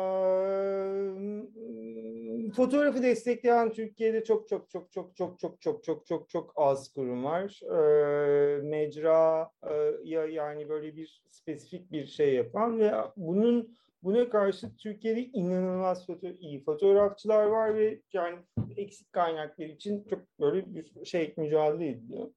fotoğrafı 2.57 3.03
destekleyen 3.03 3.73
Türkiye'de 3.73 4.25
çok 4.25 4.49
çok 4.49 4.71
çok 4.71 4.93
çok 4.93 5.17
çok 5.17 5.39
çok 5.39 5.61
çok 5.63 5.85
çok 5.85 6.07
çok 6.07 6.29
çok 6.29 6.53
az 6.57 6.93
kurum 6.93 7.25
var. 7.25 7.61
E, 7.63 8.63
mecra 8.63 9.51
e, 9.71 9.75
ya 10.05 10.27
yani 10.27 10.69
böyle 10.69 10.97
bir 10.97 11.23
spesifik 11.29 11.93
bir 11.93 12.07
şey 12.07 12.35
yapan 12.35 12.79
ve 12.79 12.93
bunun 13.17 13.77
Buna 14.03 14.31
karşı 14.31 14.77
Türkiye'de 14.77 15.25
inanılmaz 15.25 16.07
foto 16.07 16.29
iyi 16.29 16.65
fotoğrafçılar 16.65 17.47
var 17.47 17.75
ve 17.75 18.01
yani 18.13 18.39
eksik 18.77 19.13
kaynaklar 19.13 19.67
için 19.67 20.05
çok 20.11 20.21
böyle 20.41 20.75
bir 20.75 21.05
şey 21.05 21.35
mücadele 21.37 21.89
ediliyor. 21.89 22.31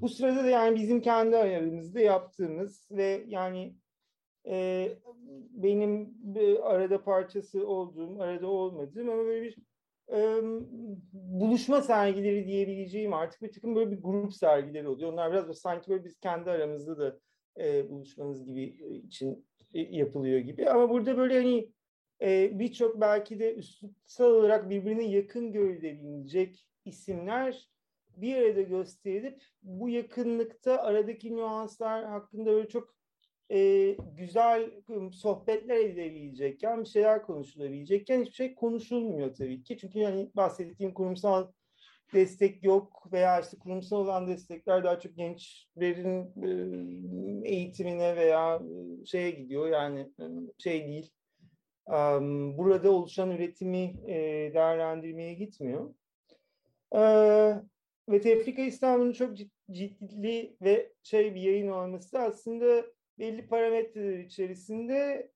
Bu 0.00 0.08
sırada 0.08 0.44
da 0.44 0.50
yani 0.50 0.76
bizim 0.76 1.00
kendi 1.00 1.36
ayarımızda 1.36 2.00
yaptığımız 2.00 2.88
ve 2.90 3.24
yani 3.26 3.74
e, 4.46 4.88
benim 5.50 6.14
arada 6.62 7.04
parçası 7.04 7.66
olduğum, 7.66 8.20
arada 8.20 8.46
olmadığım 8.46 9.10
ama 9.10 9.24
böyle 9.24 9.42
bir 9.42 9.56
e, 10.12 10.42
buluşma 11.12 11.82
sergileri 11.82 12.46
diyebileceğim 12.46 13.14
artık 13.14 13.42
bir 13.42 13.52
takım 13.52 13.76
böyle 13.76 13.90
bir 13.90 14.02
grup 14.02 14.34
sergileri 14.34 14.88
oluyor. 14.88 15.12
Onlar 15.12 15.32
biraz 15.32 15.58
sanki 15.58 15.90
böyle 15.90 16.04
biz 16.04 16.18
kendi 16.18 16.50
aramızda 16.50 16.98
da 16.98 17.18
e, 17.60 17.90
buluşmamız 17.90 18.44
gibi 18.44 18.62
için 19.06 19.47
yapılıyor 19.72 20.38
gibi. 20.38 20.70
Ama 20.70 20.90
burada 20.90 21.16
böyle 21.16 21.34
hani 21.34 21.72
e, 22.22 22.58
birçok 22.58 23.00
belki 23.00 23.38
de 23.38 23.54
üslutsal 23.54 24.30
olarak 24.30 24.70
birbirine 24.70 25.04
yakın 25.04 25.52
görülebilecek 25.52 26.66
isimler 26.84 27.68
bir 28.16 28.36
arada 28.36 28.62
gösterilip 28.62 29.42
bu 29.62 29.88
yakınlıkta 29.88 30.82
aradaki 30.82 31.36
nüanslar 31.36 32.04
hakkında 32.04 32.50
böyle 32.50 32.68
çok 32.68 32.94
e, 33.50 33.96
güzel 34.16 34.70
sohbetler 35.12 35.76
edilebilecekken, 35.76 36.80
bir 36.80 36.88
şeyler 36.88 37.22
konuşulabilecekken 37.22 38.20
hiçbir 38.20 38.34
şey 38.34 38.54
konuşulmuyor 38.54 39.34
tabii 39.34 39.62
ki. 39.62 39.78
Çünkü 39.78 39.98
yani 39.98 40.30
bahsettiğim 40.34 40.94
kurumsal 40.94 41.52
destek 42.14 42.64
yok 42.64 43.08
veya 43.12 43.40
işte 43.40 43.58
kurumsal 43.58 43.96
olan 43.96 44.28
destekler 44.28 44.84
daha 44.84 45.00
çok 45.00 45.16
gençlerin 45.16 46.32
eğitimine 47.44 48.16
veya 48.16 48.62
şeye 49.06 49.30
gidiyor 49.30 49.68
yani 49.68 50.08
şey 50.58 50.86
değil 50.86 51.12
burada 52.58 52.90
oluşan 52.90 53.30
üretimi 53.30 53.94
değerlendirmeye 54.54 55.34
gitmiyor. 55.34 55.94
Ve 58.08 58.20
Tefrika 58.20 58.62
İstanbul'un 58.62 59.12
çok 59.12 59.36
ciddi 59.70 60.56
ve 60.62 60.92
şey 61.02 61.34
bir 61.34 61.40
yayın 61.40 61.68
olması 61.68 62.18
aslında 62.18 62.84
belli 63.18 63.46
parametreler 63.46 64.18
içerisinde 64.18 65.30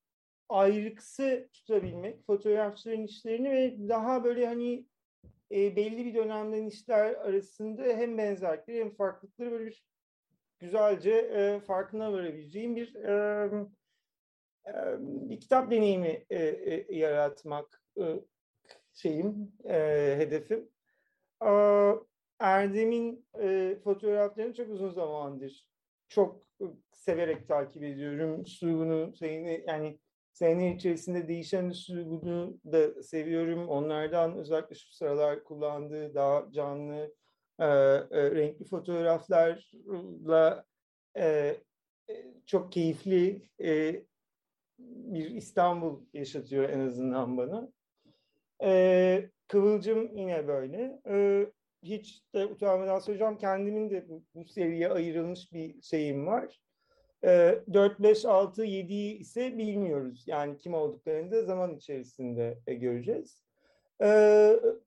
ayrıksı 0.48 1.48
tutabilmek, 1.52 2.26
fotoğrafçıların 2.26 3.04
işlerini 3.04 3.50
ve 3.50 3.88
daha 3.88 4.24
böyle 4.24 4.46
hani 4.46 4.86
e, 5.52 5.76
belli 5.76 6.04
bir 6.06 6.14
dönemden 6.14 6.66
işler 6.66 7.14
arasında 7.14 7.82
hem 7.82 8.18
benzerlikleri 8.18 8.80
hem 8.80 8.94
farklılıkları 8.94 9.50
böyle 9.50 9.66
bir 9.66 9.84
güzelce 10.58 11.10
e, 11.10 11.60
farkına 11.60 12.12
varabileceğim 12.12 12.76
bir 12.76 12.94
e, 12.94 13.66
e, 14.66 14.72
bir 15.00 15.40
kitap 15.40 15.70
deneyimi 15.70 16.24
e, 16.30 16.38
e, 16.44 16.96
yaratmak 16.96 17.82
e, 18.00 18.04
şeyim, 18.94 19.52
e, 19.64 20.14
hedefim. 20.18 20.68
E, 21.44 21.50
Erdem'in 22.38 23.26
e, 23.40 23.76
fotoğraflarını 23.84 24.54
çok 24.54 24.70
uzun 24.70 24.90
zamandır 24.90 25.68
çok 26.08 26.42
severek 26.92 27.48
takip 27.48 27.82
ediyorum. 27.82 28.42
Üslubunu, 28.42 29.14
şeyini, 29.16 29.64
yani 29.68 29.98
sene 30.32 30.74
içerisinde 30.74 31.28
değişen 31.28 31.70
üslubunu 31.70 32.58
da 32.72 33.02
seviyorum. 33.02 33.68
Onlardan 33.68 34.36
özellikle 34.36 34.74
şu 34.74 34.92
sıralar 34.92 35.44
kullandığı 35.44 36.14
daha 36.14 36.52
canlı, 36.52 37.14
e, 37.58 37.66
e, 37.66 38.30
renkli 38.30 38.64
fotoğraflarla 38.64 40.64
e, 41.18 41.56
çok 42.46 42.72
keyifli 42.72 43.42
e, 43.60 44.02
bir 44.78 45.30
İstanbul 45.30 46.00
yaşatıyor 46.12 46.68
en 46.68 46.80
azından 46.80 47.36
bana. 47.36 47.72
E, 48.62 49.30
Kıvılcım 49.48 50.16
yine 50.16 50.48
böyle. 50.48 51.00
E, 51.08 51.46
hiç 51.82 52.22
de 52.34 52.46
utanmadan 52.46 52.98
söyleyeceğim 52.98 53.38
kendimin 53.38 53.90
de 53.90 54.08
bu, 54.08 54.24
bu 54.34 54.44
seriye 54.44 54.88
ayrılmış 54.88 55.52
bir 55.52 55.82
şeyim 55.82 56.26
var. 56.26 56.60
E, 57.24 57.58
4, 57.72 58.00
5, 58.00 58.24
6, 58.24 58.64
7'yi 58.64 59.18
ise 59.18 59.58
bilmiyoruz. 59.58 60.24
Yani 60.26 60.58
kim 60.58 60.74
olduklarını 60.74 61.30
da 61.30 61.42
zaman 61.42 61.76
içerisinde 61.76 62.58
e, 62.66 62.74
göreceğiz. 62.74 63.42
E, 64.02 64.08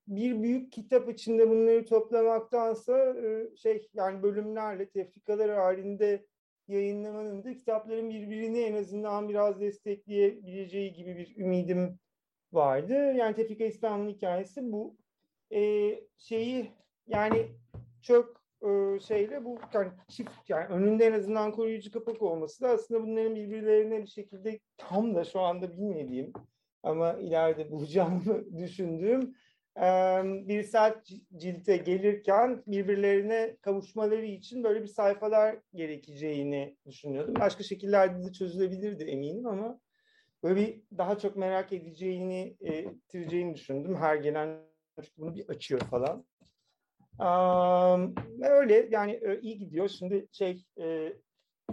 bir 0.07 0.43
büyük 0.43 0.71
kitap 0.71 1.09
içinde 1.09 1.49
bunları 1.49 1.85
toplamaktansa 1.85 3.15
e, 3.15 3.55
şey 3.55 3.89
yani 3.93 4.23
bölümlerle 4.23 4.89
tefrikalar 4.89 5.51
halinde 5.51 6.25
yayınlamanın 6.67 7.43
da 7.43 7.57
kitapların 7.57 8.09
birbirini 8.09 8.59
en 8.59 8.73
azından 8.73 9.29
biraz 9.29 9.61
destekleyebileceği 9.61 10.93
gibi 10.93 11.17
bir 11.17 11.37
ümidim 11.37 11.99
vardı. 12.53 12.93
Yani 12.93 13.35
Tefrika 13.35 13.63
İstanbul'un 13.63 14.13
hikayesi 14.13 14.71
bu. 14.71 14.97
Ee, 15.51 15.99
şeyi 16.17 16.71
yani 17.07 17.47
çok 18.01 18.44
e, 18.65 18.99
şeyle 18.99 19.45
bu 19.45 19.59
yani 19.73 19.91
çift 20.07 20.49
yani 20.49 20.65
önünde 20.65 21.05
en 21.05 21.13
azından 21.13 21.51
koruyucu 21.51 21.91
kapak 21.91 22.21
olması 22.21 22.63
da 22.63 22.69
aslında 22.69 23.03
bunların 23.03 23.35
birbirlerine 23.35 24.01
bir 24.01 24.07
şekilde 24.07 24.59
tam 24.77 25.15
da 25.15 25.23
şu 25.23 25.39
anda 25.39 25.71
bilmediğim 25.71 26.33
ama 26.83 27.13
ileride 27.13 27.71
bulacağımı 27.71 28.57
düşündüğüm 28.57 29.35
bir 30.47 30.63
saat 30.63 31.11
cilte 31.37 31.77
gelirken 31.77 32.63
birbirlerine 32.67 33.57
kavuşmaları 33.61 34.25
için 34.25 34.63
böyle 34.63 34.81
bir 34.81 34.87
sayfalar 34.87 35.57
gerekeceğini 35.73 36.77
düşünüyordum. 36.85 37.35
Başka 37.39 37.63
şekillerde 37.63 38.27
de 38.27 38.31
çözülebilirdi 38.31 39.03
eminim 39.03 39.47
ama 39.47 39.79
böyle 40.43 40.55
bir 40.55 40.81
daha 40.97 41.17
çok 41.17 41.35
merak 41.35 41.73
edeceğini, 41.73 42.57
e, 42.61 42.91
bitireceğini 42.91 43.53
düşündüm. 43.53 43.95
Her 43.95 44.15
gelen 44.15 44.59
bunu 45.17 45.35
bir 45.35 45.49
açıyor 45.49 45.81
falan. 45.81 46.25
Öyle 48.41 48.87
yani 48.91 49.19
iyi 49.41 49.57
gidiyor. 49.57 49.87
Şimdi 49.87 50.27
şey 50.31 50.65
e, 50.79 51.13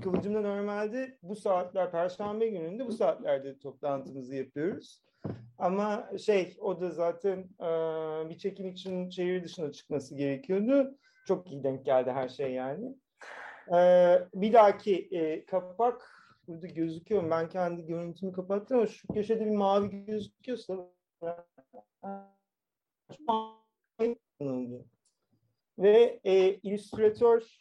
Kıvılcım'da 0.02 0.40
normalde 0.40 1.18
bu 1.22 1.36
saatler 1.36 1.90
Perşembe 1.90 2.48
gününde 2.48 2.86
bu 2.86 2.92
saatlerde 2.92 3.58
toplantımızı 3.58 4.34
yapıyoruz. 4.34 5.02
Ama 5.58 6.10
şey 6.18 6.56
o 6.60 6.80
da 6.80 6.90
zaten 6.90 7.38
e, 7.60 7.68
bir 8.28 8.38
çekim 8.38 8.68
için 8.68 9.10
şehir 9.10 9.44
dışına 9.44 9.72
çıkması 9.72 10.14
gerekiyordu. 10.16 10.98
Çok 11.26 11.52
iyi 11.52 11.64
denk 11.64 11.84
geldi 11.84 12.10
her 12.10 12.28
şey 12.28 12.52
yani. 12.52 12.96
E, 13.74 13.78
bir 14.34 14.52
dahaki 14.52 15.08
e, 15.12 15.44
kapak 15.44 16.10
burada 16.48 16.66
gözüküyor. 16.66 17.30
Ben 17.30 17.48
kendi 17.48 17.86
görüntümü 17.86 18.32
kapattım 18.32 18.76
ama 18.76 18.86
şu 18.86 19.08
köşede 19.08 19.46
bir 19.46 19.56
mavi 19.56 20.04
gözüküyorsa 20.04 20.88
ve 25.78 26.20
e, 26.24 26.54
illüstratör 26.54 27.56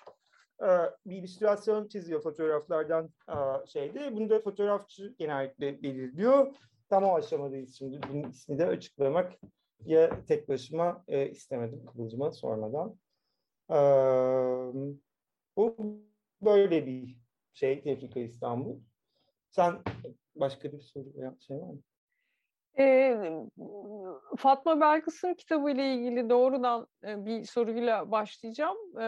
e, 0.61 0.67
bir 1.05 1.15
illüstrasyon 1.15 1.87
çiziyor 1.87 2.21
fotoğraflardan 2.21 3.09
e, 3.29 3.67
şeyde. 3.67 4.15
Bunu 4.15 4.29
da 4.29 4.39
fotoğrafçı 4.39 5.15
genellikle 5.17 5.83
belirliyor 5.83 6.55
tam 6.91 7.03
o 7.03 7.15
aşamadayız 7.15 7.77
şimdi. 7.77 7.99
Bunun 8.09 8.29
ismi 8.29 8.59
de 8.59 8.65
açıklamak 8.65 9.33
ya 9.85 10.25
tek 10.25 10.49
başıma 10.49 11.03
e, 11.07 11.29
istemedim 11.29 11.85
Kıvılcım'a 11.85 12.31
sormadan. 12.31 12.99
E, 13.69 13.77
bu 15.57 15.75
böyle 16.41 16.85
bir 16.85 17.17
şey 17.53 17.81
Tefrika 17.81 18.19
İstanbul. 18.19 18.79
Sen 19.49 19.81
başka 20.35 20.71
bir 20.71 20.81
soru 20.81 21.13
şey 21.39 21.57
var 21.57 21.67
mı? 21.67 21.81
E, 22.79 23.17
Fatma 24.37 24.81
Belkıs'ın 24.81 25.33
kitabı 25.33 25.71
ile 25.71 25.93
ilgili 25.93 26.29
doğrudan 26.29 26.87
e, 27.03 27.25
bir 27.25 27.43
soruyla 27.43 28.11
başlayacağım. 28.11 28.77
E, 28.99 29.05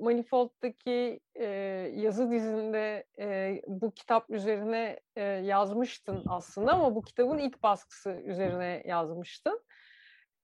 Manifold'daki 0.00 1.20
e, 1.34 1.46
yazı 1.94 2.30
dizinde 2.30 3.04
e, 3.18 3.60
bu 3.66 3.90
kitap 3.90 4.30
üzerine 4.30 5.00
e, 5.16 5.22
yazmıştın 5.22 6.24
aslında 6.28 6.72
ama 6.72 6.94
bu 6.94 7.02
kitabın 7.02 7.38
ilk 7.38 7.62
baskısı 7.62 8.10
üzerine 8.10 8.82
yazmıştın. 8.86 9.60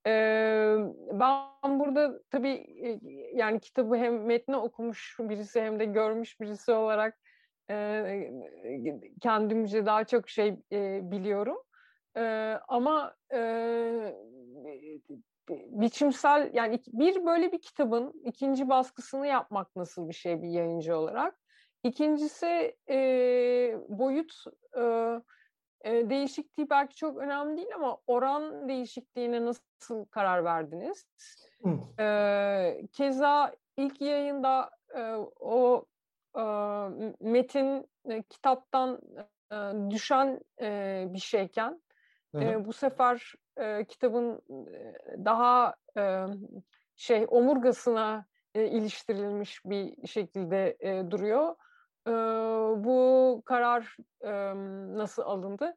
E, 0.06 0.10
ben 1.12 1.80
burada 1.80 2.20
tabii 2.30 2.64
e, 2.82 2.98
yani 3.34 3.60
kitabı 3.60 3.96
hem 3.96 4.24
metni 4.24 4.56
okumuş 4.56 5.16
birisi 5.20 5.60
hem 5.60 5.80
de 5.80 5.84
görmüş 5.84 6.40
birisi 6.40 6.72
olarak 6.72 7.18
e, 7.70 8.30
kendimce 9.20 9.86
daha 9.86 10.04
çok 10.04 10.28
şey 10.28 10.56
e, 10.72 11.00
biliyorum. 11.10 11.56
Ee, 12.16 12.58
ama 12.68 13.14
e, 13.32 14.14
biçimsel 15.50 16.50
yani 16.54 16.80
bir 16.88 17.26
böyle 17.26 17.52
bir 17.52 17.62
kitabın 17.62 18.12
ikinci 18.24 18.68
baskısını 18.68 19.26
yapmak 19.26 19.76
nasıl 19.76 20.08
bir 20.08 20.14
şey 20.14 20.42
bir 20.42 20.48
yayıncı 20.48 20.96
olarak. 20.96 21.40
İkincisi 21.84 22.76
e, 22.88 22.98
boyut 23.88 24.32
e, 24.76 24.82
e, 25.80 26.10
değişikliği 26.10 26.70
belki 26.70 26.96
çok 26.96 27.18
önemli 27.18 27.56
değil 27.56 27.74
ama 27.74 27.98
oran 28.06 28.68
değişikliğine 28.68 29.44
nasıl 29.44 30.04
karar 30.04 30.44
verdiniz? 30.44 31.06
E, 32.00 32.86
keza 32.92 33.54
ilk 33.76 34.00
yayında 34.00 34.70
e, 34.94 35.12
o 35.40 35.84
e, 36.38 36.42
metin 37.20 37.88
e, 38.04 38.22
kitaptan 38.22 39.00
e, 39.52 39.56
düşen 39.90 40.40
e, 40.60 41.04
bir 41.08 41.18
şeyken 41.18 41.80
e, 42.34 42.64
bu 42.64 42.72
sefer 42.72 43.34
e, 43.56 43.84
kitabın 43.84 44.42
daha 45.24 45.74
e, 45.96 46.24
şey 46.96 47.26
omurgasına 47.28 48.26
e, 48.54 48.66
iliştirilmiş 48.66 49.64
bir 49.64 50.06
şekilde 50.06 50.76
e, 50.80 51.10
duruyor. 51.10 51.56
E, 52.06 52.12
bu 52.84 53.42
karar 53.44 53.96
e, 54.20 54.30
nasıl 54.98 55.22
alındı? 55.22 55.76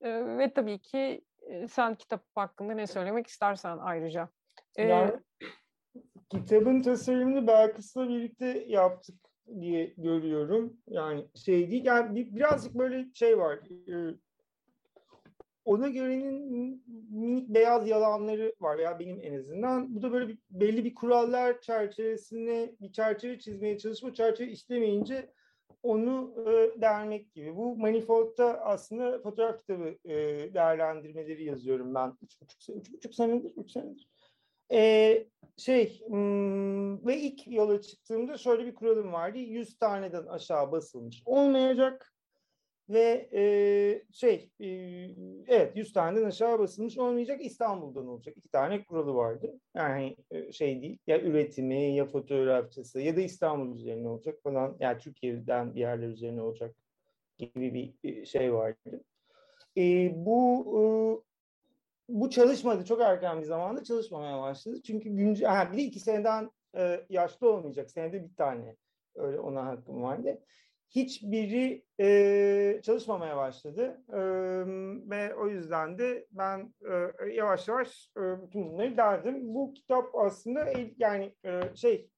E, 0.00 0.38
ve 0.38 0.52
tabii 0.52 0.78
ki 0.78 1.24
e, 1.42 1.68
sen 1.68 1.94
kitap 1.94 2.22
hakkında 2.34 2.72
ne 2.74 2.86
söylemek 2.86 3.26
istersen 3.26 3.78
ayrıca. 3.78 4.28
E, 4.76 4.82
yani, 4.82 5.12
kitabın 6.30 6.82
tasarımını 6.82 7.46
Belkıs'la 7.46 8.08
birlikte 8.08 8.64
yaptık 8.66 9.14
diye 9.60 9.94
görüyorum. 9.96 10.76
Yani 10.86 11.26
şey 11.34 11.70
değil, 11.70 11.84
yani 11.84 12.36
birazcık 12.36 12.74
böyle 12.74 13.06
şey 13.14 13.38
var. 13.38 13.58
E, 13.88 14.14
ona 15.64 15.88
görenin 15.88 16.82
minik 17.10 17.48
beyaz 17.48 17.88
yalanları 17.88 18.54
var 18.60 18.78
veya 18.78 18.98
benim 18.98 19.20
en 19.22 19.38
azından. 19.38 19.94
Bu 19.94 20.02
da 20.02 20.12
böyle 20.12 20.28
bir, 20.28 20.38
belli 20.50 20.84
bir 20.84 20.94
kurallar 20.94 21.60
çerçevesine 21.60 22.72
bir 22.80 22.92
çerçeve 22.92 23.38
çizmeye 23.38 23.78
çalışma 23.78 24.14
çerçeve 24.14 24.50
işlemeyince 24.50 25.32
onu 25.82 26.34
e, 26.38 26.80
dermek 26.80 27.34
gibi. 27.34 27.56
Bu 27.56 27.76
Manifold'da 27.76 28.60
aslında 28.60 29.22
fotoğraf 29.22 29.58
kitabı 29.58 29.94
e, 30.04 30.14
değerlendirmeleri 30.54 31.44
yazıyorum 31.44 31.94
ben. 31.94 32.12
Üç 32.22 32.40
buçuk, 32.40 32.76
üç 32.76 32.92
buçuk 32.92 33.14
senedir, 33.14 33.52
üç 33.56 33.70
senedir. 33.70 34.08
E, 34.72 35.26
şey 35.56 36.00
hmm, 36.06 37.06
ve 37.06 37.16
ilk 37.16 37.46
yola 37.46 37.80
çıktığımda 37.80 38.38
şöyle 38.38 38.66
bir 38.66 38.74
kuralım 38.74 39.12
vardı. 39.12 39.38
100 39.38 39.78
taneden 39.78 40.26
aşağı 40.26 40.72
basılmış 40.72 41.22
olmayacak 41.24 42.12
ve 42.90 43.28
e, 43.32 43.42
şey 44.12 44.50
e, 44.60 44.66
evet 45.48 45.76
100 45.76 45.92
taneden 45.92 46.24
aşağı 46.24 46.58
basılmış 46.58 46.98
olmayacak 46.98 47.44
İstanbul'dan 47.44 48.06
olacak. 48.06 48.36
iki 48.36 48.48
tane 48.48 48.84
kuralı 48.84 49.14
vardı. 49.14 49.60
Yani 49.74 50.16
e, 50.30 50.52
şey 50.52 50.82
değil 50.82 50.98
ya 51.06 51.20
üretimi 51.20 51.94
ya 51.94 52.06
fotoğrafçısı 52.06 53.00
ya 53.00 53.16
da 53.16 53.20
İstanbul 53.20 53.76
üzerine 53.76 54.08
olacak 54.08 54.42
falan. 54.42 54.76
Yani 54.80 54.98
Türkiye'den 54.98 55.74
bir 55.74 55.80
yerler 55.80 56.08
üzerine 56.08 56.42
olacak 56.42 56.74
gibi 57.38 57.94
bir 58.02 58.26
şey 58.26 58.54
vardı. 58.54 59.04
E, 59.76 60.12
bu 60.14 60.64
e, 60.76 60.80
bu 62.10 62.30
çalışmadı. 62.30 62.84
Çok 62.84 63.00
erken 63.00 63.40
bir 63.40 63.46
zamanda 63.46 63.84
çalışmamaya 63.84 64.42
başladı. 64.42 64.82
Çünkü 64.82 65.10
güncel, 65.10 65.48
ha, 65.48 65.72
bir 65.72 65.84
iki 65.84 66.00
seneden 66.00 66.50
e, 66.76 67.00
yaşlı 67.08 67.50
olmayacak. 67.50 67.90
Senede 67.90 68.24
bir 68.24 68.34
tane. 68.34 68.76
Öyle 69.14 69.40
ona 69.40 69.66
hakkım 69.66 70.02
vardı. 70.02 70.40
Hiçbiri 70.90 71.84
e, 72.00 72.80
çalışmamaya 72.82 73.36
başladı. 73.36 74.02
E, 74.08 74.20
ve 75.10 75.34
o 75.34 75.48
yüzden 75.48 75.98
de 75.98 76.26
ben 76.30 76.74
e, 76.90 77.32
yavaş 77.34 77.68
yavaş 77.68 78.10
e, 78.16 78.20
bütün 78.42 78.72
bunları 78.72 78.96
derdim. 78.96 79.54
Bu 79.54 79.74
kitap 79.74 80.14
aslında 80.14 80.72
yani 80.98 81.34
e, 81.44 81.60
şey 81.74 82.10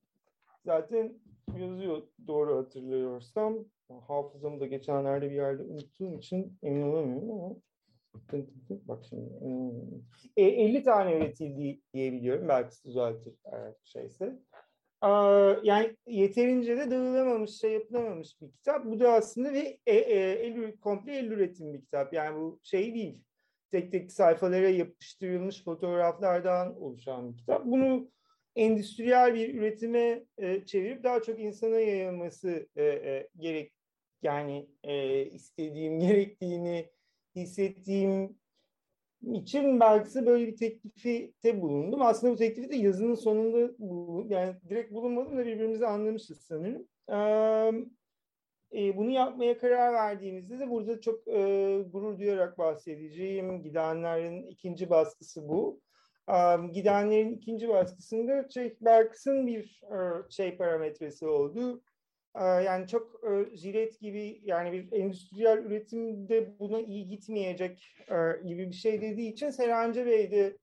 zaten 0.64 1.14
yazıyor 1.58 2.02
doğru 2.26 2.56
hatırlıyorsam. 2.56 3.64
Hafızamı 4.08 4.60
da 4.60 4.66
geçenlerde 4.66 5.30
bir 5.30 5.36
yerde 5.36 5.62
unuttuğum 5.62 6.18
için 6.18 6.58
emin 6.62 6.82
olamıyorum 6.82 7.30
ama 7.30 7.54
Bak 8.70 9.04
şimdi. 9.08 9.30
50 10.36 10.76
e, 10.76 10.82
tane 10.82 11.16
üretildiği 11.16 11.82
diyebiliyorum. 11.94 12.48
Belki 12.48 12.84
düzeltir 12.84 13.34
eğer 13.44 13.74
şeyse. 13.84 14.38
Yani 15.62 15.96
yeterince 16.06 16.76
de 16.76 16.90
dağılamamış, 16.90 17.50
şey 17.50 17.72
yapılamamış 17.72 18.40
bir 18.40 18.52
kitap. 18.52 18.84
Bu 18.84 19.00
da 19.00 19.12
aslında 19.12 19.54
bir 19.54 19.78
e, 19.86 19.94
e, 19.94 20.16
el, 20.46 20.76
komple 20.76 21.16
el 21.16 21.26
üretim 21.26 21.74
bir 21.74 21.80
kitap. 21.80 22.12
Yani 22.12 22.36
bu 22.40 22.60
şey 22.62 22.94
değil. 22.94 23.18
Tek 23.70 23.92
tek 23.92 24.12
sayfalara 24.12 24.68
yapıştırılmış 24.68 25.64
fotoğraflardan 25.64 26.82
oluşan 26.82 27.32
bir 27.32 27.38
kitap. 27.38 27.64
Bunu 27.66 28.10
endüstriyel 28.56 29.34
bir 29.34 29.54
üretime 29.54 30.24
çevirip 30.66 31.04
daha 31.04 31.22
çok 31.22 31.40
insana 31.40 31.80
yayılması 31.80 32.68
gerek 33.36 33.72
yani 34.22 34.68
istediğim 35.32 36.00
gerektiğini 36.00 36.90
hissettiğim 37.36 38.41
için 39.22 39.80
belki 39.80 40.26
böyle 40.26 40.46
bir 40.46 40.56
teklifte 40.56 41.60
bulundum. 41.60 42.02
Aslında 42.02 42.32
bu 42.32 42.36
teklifi 42.36 42.70
de 42.70 42.76
yazının 42.76 43.14
sonunda 43.14 43.58
yani 44.34 44.54
direkt 44.68 44.92
bulunmadım 44.92 45.38
da 45.38 45.46
birbirimizi 45.46 45.86
anlamışız 45.86 46.40
sanırım. 46.40 46.86
Ee, 48.74 48.96
bunu 48.96 49.10
yapmaya 49.10 49.58
karar 49.58 49.92
verdiğimizde 49.92 50.58
de 50.58 50.70
burada 50.70 51.00
çok 51.00 51.28
e, 51.28 51.78
gurur 51.92 52.18
duyarak 52.18 52.58
bahsedeceğim. 52.58 53.62
Gidenlerin 53.62 54.46
ikinci 54.46 54.90
baskısı 54.90 55.48
bu. 55.48 55.80
Um, 56.28 56.72
gidenlerin 56.72 57.32
ikinci 57.32 57.68
baskısında 57.68 58.48
şey, 58.48 58.76
Berks'ın 58.80 59.46
bir 59.46 59.82
e, 59.82 60.30
şey 60.30 60.56
parametresi 60.56 61.26
oldu. 61.26 61.82
Ee, 62.36 62.44
yani 62.44 62.86
çok 62.86 63.20
e, 63.24 63.56
jilet 63.56 64.00
gibi 64.00 64.40
yani 64.44 64.72
bir 64.72 64.92
endüstriyel 64.92 65.58
üretimde 65.58 66.58
buna 66.58 66.80
iyi 66.80 67.08
gitmeyecek 67.08 67.96
e, 68.08 68.46
gibi 68.48 68.68
bir 68.68 68.74
şey 68.74 69.00
dediği 69.00 69.32
için 69.32 69.50
Serence 69.50 70.06
Bey 70.06 70.30
de 70.30 70.58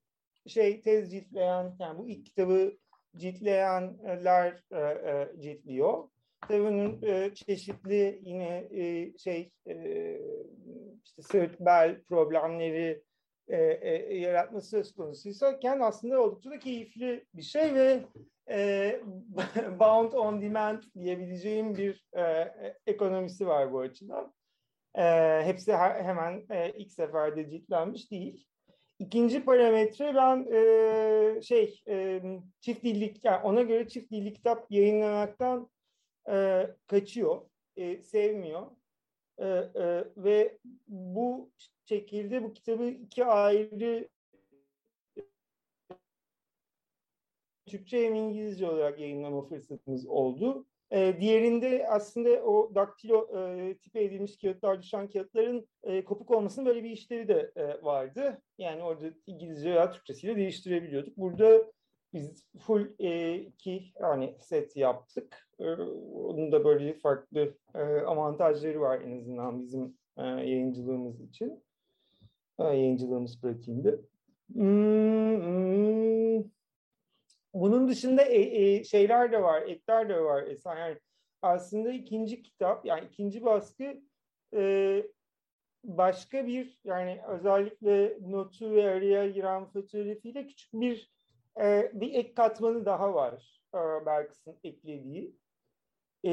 şey 0.46 0.80
tez 0.80 1.10
ciltleyen 1.10 1.76
yani 1.78 1.98
bu 1.98 2.08
ilk 2.08 2.26
kitabı 2.26 2.76
ciltleyenler 3.16 4.64
e, 4.72 5.40
ciltliyor. 5.40 6.08
Tabii 6.48 6.64
bunun 6.64 7.00
çeşitli 7.34 8.20
yine 8.22 8.68
şey 9.18 9.52
işte 11.04 11.22
sırt 11.22 11.60
bel 11.60 12.02
problemleri 12.02 13.02
yaratması 14.10 14.68
söz 14.68 14.94
konusuyken 14.94 15.80
aslında 15.80 16.22
oldukça 16.22 16.50
da 16.50 16.58
keyifli 16.58 17.24
bir 17.34 17.42
şey 17.42 17.74
ve 17.74 18.00
e, 18.50 19.00
bound 19.80 20.12
on 20.12 20.42
demand 20.42 20.82
diyebileceğim 20.94 21.76
bir 21.76 22.06
e, 22.16 22.54
ekonomisi 22.86 23.46
var 23.46 23.72
bu 23.72 23.80
açıdan. 23.80 24.34
E, 24.94 25.02
hepsi 25.44 25.72
her, 25.72 26.04
hemen 26.04 26.44
e, 26.50 26.72
ilk 26.72 26.92
seferde 26.92 27.50
ciltlenmiş 27.50 28.10
değil. 28.10 28.46
İkinci 28.98 29.44
parametre 29.44 30.14
ben 30.14 30.46
e, 30.52 31.42
şey 31.42 31.82
e, 31.88 32.22
çift 32.60 32.84
dillik 32.84 33.24
yani 33.24 33.42
ona 33.42 33.62
göre 33.62 33.88
çift 33.88 34.12
dillik 34.12 34.36
kitap 34.36 34.70
yayınlamaktan 34.70 35.70
e, 36.30 36.66
kaçıyor, 36.86 37.42
e, 37.76 38.02
sevmiyor 38.02 38.66
e, 39.38 39.46
e, 39.46 40.04
ve 40.16 40.58
bu 40.88 41.50
şekilde 41.84 42.42
bu 42.42 42.52
kitabı 42.52 42.84
iki 42.84 43.24
ayrı 43.24 44.08
Türkçe 47.70 48.04
hem 48.04 48.14
İngilizce 48.14 48.70
olarak 48.70 49.00
yayınlama 49.00 49.42
fırsatımız 49.42 50.06
oldu. 50.06 50.66
E, 50.90 51.20
diğerinde 51.20 51.86
aslında 51.88 52.30
o 52.30 52.74
daktilo 52.74 53.38
e, 53.38 53.74
tipe 53.76 54.04
edilmiş 54.04 54.38
kağıtlar 54.38 54.82
düşen 54.82 55.08
kağıtların 55.08 55.68
e, 55.82 56.04
kopuk 56.04 56.30
olmasının 56.30 56.66
böyle 56.66 56.84
bir 56.84 56.90
işlevi 56.90 57.28
de 57.28 57.52
e, 57.56 57.82
vardı. 57.82 58.42
Yani 58.58 58.82
orada 58.82 59.06
İngilizce 59.26 59.70
veya 59.70 59.90
Türkçesiyle 59.90 60.36
değiştirebiliyorduk. 60.36 61.16
Burada 61.16 61.72
biz 62.14 62.44
full 62.58 62.86
e, 62.98 63.34
iki 63.34 63.84
yani 64.00 64.34
set 64.40 64.76
yaptık. 64.76 65.48
E, 65.58 65.64
onun 66.14 66.52
da 66.52 66.64
böyle 66.64 66.94
farklı 66.94 67.54
e, 67.74 67.78
avantajları 67.82 68.80
var 68.80 69.00
en 69.00 69.18
azından 69.18 69.62
bizim 69.62 69.94
e, 70.18 70.22
yayıncılığımız 70.22 71.20
için. 71.20 71.64
E, 72.58 72.64
yayıncılığımız 72.64 73.40
pratiğinde. 73.40 73.98
Hmm, 74.52 75.42
hmm. 75.42 76.59
Bunun 77.54 77.88
dışında 77.88 78.22
e, 78.22 78.40
e, 78.40 78.84
şeyler 78.84 79.32
de 79.32 79.42
var, 79.42 79.62
ekler 79.62 80.08
de 80.08 80.20
var. 80.20 80.44
Yani 80.64 80.98
aslında 81.42 81.92
ikinci 81.92 82.42
kitap, 82.42 82.86
yani 82.86 83.06
ikinci 83.06 83.44
baskı 83.44 84.02
e, 84.54 85.02
başka 85.84 86.46
bir 86.46 86.78
yani 86.84 87.20
özellikle 87.28 88.18
notu 88.20 88.70
ve 88.70 88.90
araya 88.90 89.28
giren 89.28 89.66
fotoğrafıyla 89.66 90.46
küçük 90.46 90.72
bir 90.72 91.10
e, 91.60 91.90
bir 91.94 92.14
ek 92.14 92.34
katmanı 92.34 92.86
daha 92.86 93.14
var 93.14 93.60
e, 93.74 94.06
Berks'in 94.06 94.58
eklediği. 94.64 95.36
E, 96.24 96.32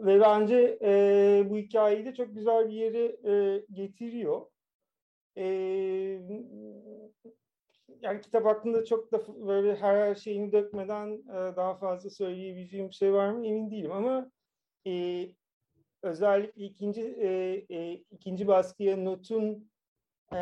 ve 0.00 0.20
bence 0.20 0.78
e, 0.82 1.46
bu 1.50 1.56
hikayeyi 1.56 2.04
de 2.04 2.14
çok 2.14 2.34
güzel 2.34 2.68
bir 2.68 2.74
yere 2.74 3.16
e, 3.32 3.64
getiriyor. 3.72 4.46
E, 5.36 5.44
yani 8.00 8.20
kitap 8.20 8.44
hakkında 8.44 8.84
çok 8.84 9.12
da 9.12 9.46
böyle 9.46 9.76
her 9.76 10.14
şeyini 10.14 10.52
dökmeden 10.52 11.12
e, 11.12 11.56
daha 11.56 11.74
fazla 11.74 12.10
söyleyebileceğim 12.10 12.88
bir 12.88 12.94
şey 12.94 13.12
var 13.12 13.30
mı 13.30 13.46
emin 13.46 13.70
değilim 13.70 13.92
ama 13.92 14.30
e, 14.86 15.26
özellikle 16.02 16.64
ikinci 16.64 17.02
e, 17.02 17.28
e, 17.70 17.92
ikinci 18.10 18.46
baskıya 18.46 18.96
notun 18.96 19.70
e, 20.32 20.38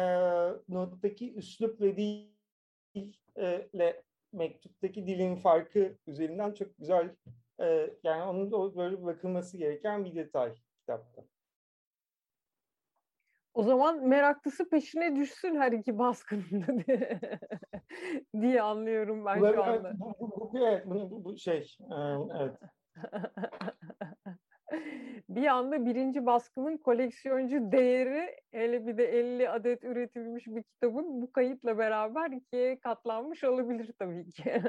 nottaki 0.68 1.34
üslup 1.34 1.80
ve 1.80 1.96
dille 1.96 4.02
mektuptaki 4.32 5.06
dilin 5.06 5.36
farkı 5.36 5.96
üzerinden 6.06 6.52
çok 6.52 6.78
güzel 6.78 7.14
e, 7.60 7.90
yani 8.04 8.22
onun 8.22 8.52
da 8.52 8.76
böyle 8.76 9.04
bakılması 9.04 9.56
gereken 9.56 10.04
bir 10.04 10.14
detay 10.14 10.54
kitapta. 10.80 11.24
O 13.56 13.62
zaman 13.62 14.08
meraklısı 14.08 14.68
peşine 14.68 15.16
düşsün 15.16 15.56
her 15.56 15.72
iki 15.72 15.98
baskının 15.98 16.84
diye 18.40 18.62
anlıyorum 18.62 19.24
ben 19.24 19.38
şu 19.38 19.64
anda. 19.64 19.92
Bu, 19.98 20.14
bu, 20.20 20.50
bu, 20.52 20.58
evet, 20.58 20.86
bu, 20.86 21.24
bu 21.24 21.38
şey, 21.38 21.76
evet. 22.40 22.54
bir 25.28 25.46
anda 25.46 25.86
birinci 25.86 26.26
baskının 26.26 26.76
koleksiyoncu 26.76 27.72
değeri 27.72 28.36
hele 28.52 28.86
bir 28.86 28.98
de 28.98 29.04
50 29.04 29.48
adet 29.48 29.84
üretilmiş 29.84 30.46
bir 30.46 30.62
kitabın 30.62 31.22
bu 31.22 31.32
kayıtla 31.32 31.78
beraber 31.78 32.30
ikiye 32.30 32.78
katlanmış 32.78 33.44
olabilir 33.44 33.92
tabii 33.98 34.30
ki. 34.30 34.62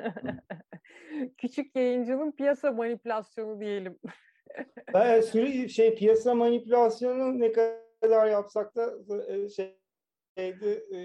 Küçük 1.37 1.75
yayıncının 1.75 2.31
piyasa 2.31 2.71
manipülasyonu 2.71 3.59
diyelim. 3.59 3.99
ben, 4.93 5.21
süre, 5.21 5.67
şey 5.67 5.95
piyasa 5.95 6.35
manipülasyonu 6.35 7.39
ne 7.39 7.51
kadar 7.51 7.86
kadar 8.01 8.27
yapsak 8.27 8.75
da 8.75 8.93
e, 9.33 9.49
şeyde 9.49 10.73
e, 10.91 10.97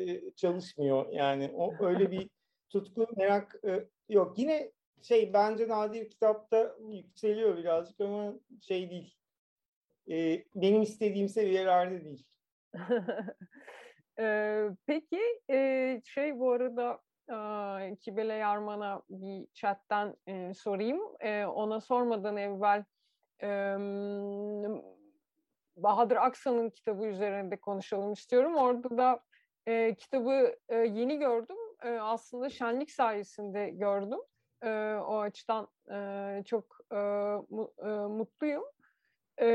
e, 0.00 0.30
çalışmıyor. 0.34 1.12
Yani 1.12 1.50
o 1.54 1.86
öyle 1.86 2.10
bir 2.10 2.30
tutku, 2.68 3.06
merak 3.16 3.60
yok. 4.08 4.38
Yine 4.38 4.72
şey 5.02 5.32
bence 5.32 5.68
nadir 5.68 6.10
kitapta 6.10 6.76
yükseliyor 6.88 7.56
birazcık 7.56 8.00
ama 8.00 8.34
şey 8.60 8.90
değil. 8.90 9.16
Benim 10.54 10.82
istediğim 10.82 11.28
seviyelerde 11.28 12.04
değil. 12.04 12.26
Peki 14.86 15.20
şey 16.04 16.38
bu 16.38 16.52
arada 16.52 17.00
Kibele 18.00 18.34
Yarman'a 18.34 19.02
bir 19.10 19.46
chatten 19.54 20.16
sorayım. 20.54 21.00
Ona 21.48 21.80
sormadan 21.80 22.36
evvel 22.36 22.84
Bahadır 25.76 26.16
Aksan'ın 26.16 26.70
kitabı 26.70 27.06
üzerinde 27.06 27.56
konuşalım 27.56 28.12
istiyorum. 28.12 28.56
Orada 28.56 28.98
da 28.98 29.20
e, 29.66 29.94
kitabı 29.94 30.56
e, 30.68 30.76
yeni 30.76 31.18
gördüm. 31.18 31.56
E, 31.82 31.88
aslında 31.88 32.50
şenlik 32.50 32.90
sayesinde 32.90 33.70
gördüm. 33.70 34.18
E, 34.62 34.94
o 34.94 35.18
açıdan 35.18 35.68
e, 35.90 36.42
çok 36.44 36.76
e, 36.92 36.96
mu, 37.50 37.72
e, 37.78 37.88
mutluyum. 37.88 38.64
E, 39.40 39.46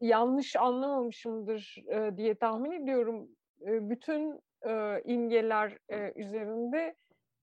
yanlış 0.00 0.56
anlamamışımdır 0.56 1.76
e, 1.88 2.16
diye 2.16 2.34
tahmin 2.34 2.70
ediyorum. 2.70 3.28
E, 3.66 3.90
bütün 3.90 4.40
e, 4.66 5.02
imgeler 5.04 5.78
e, 5.88 6.12
üzerinde 6.16 6.94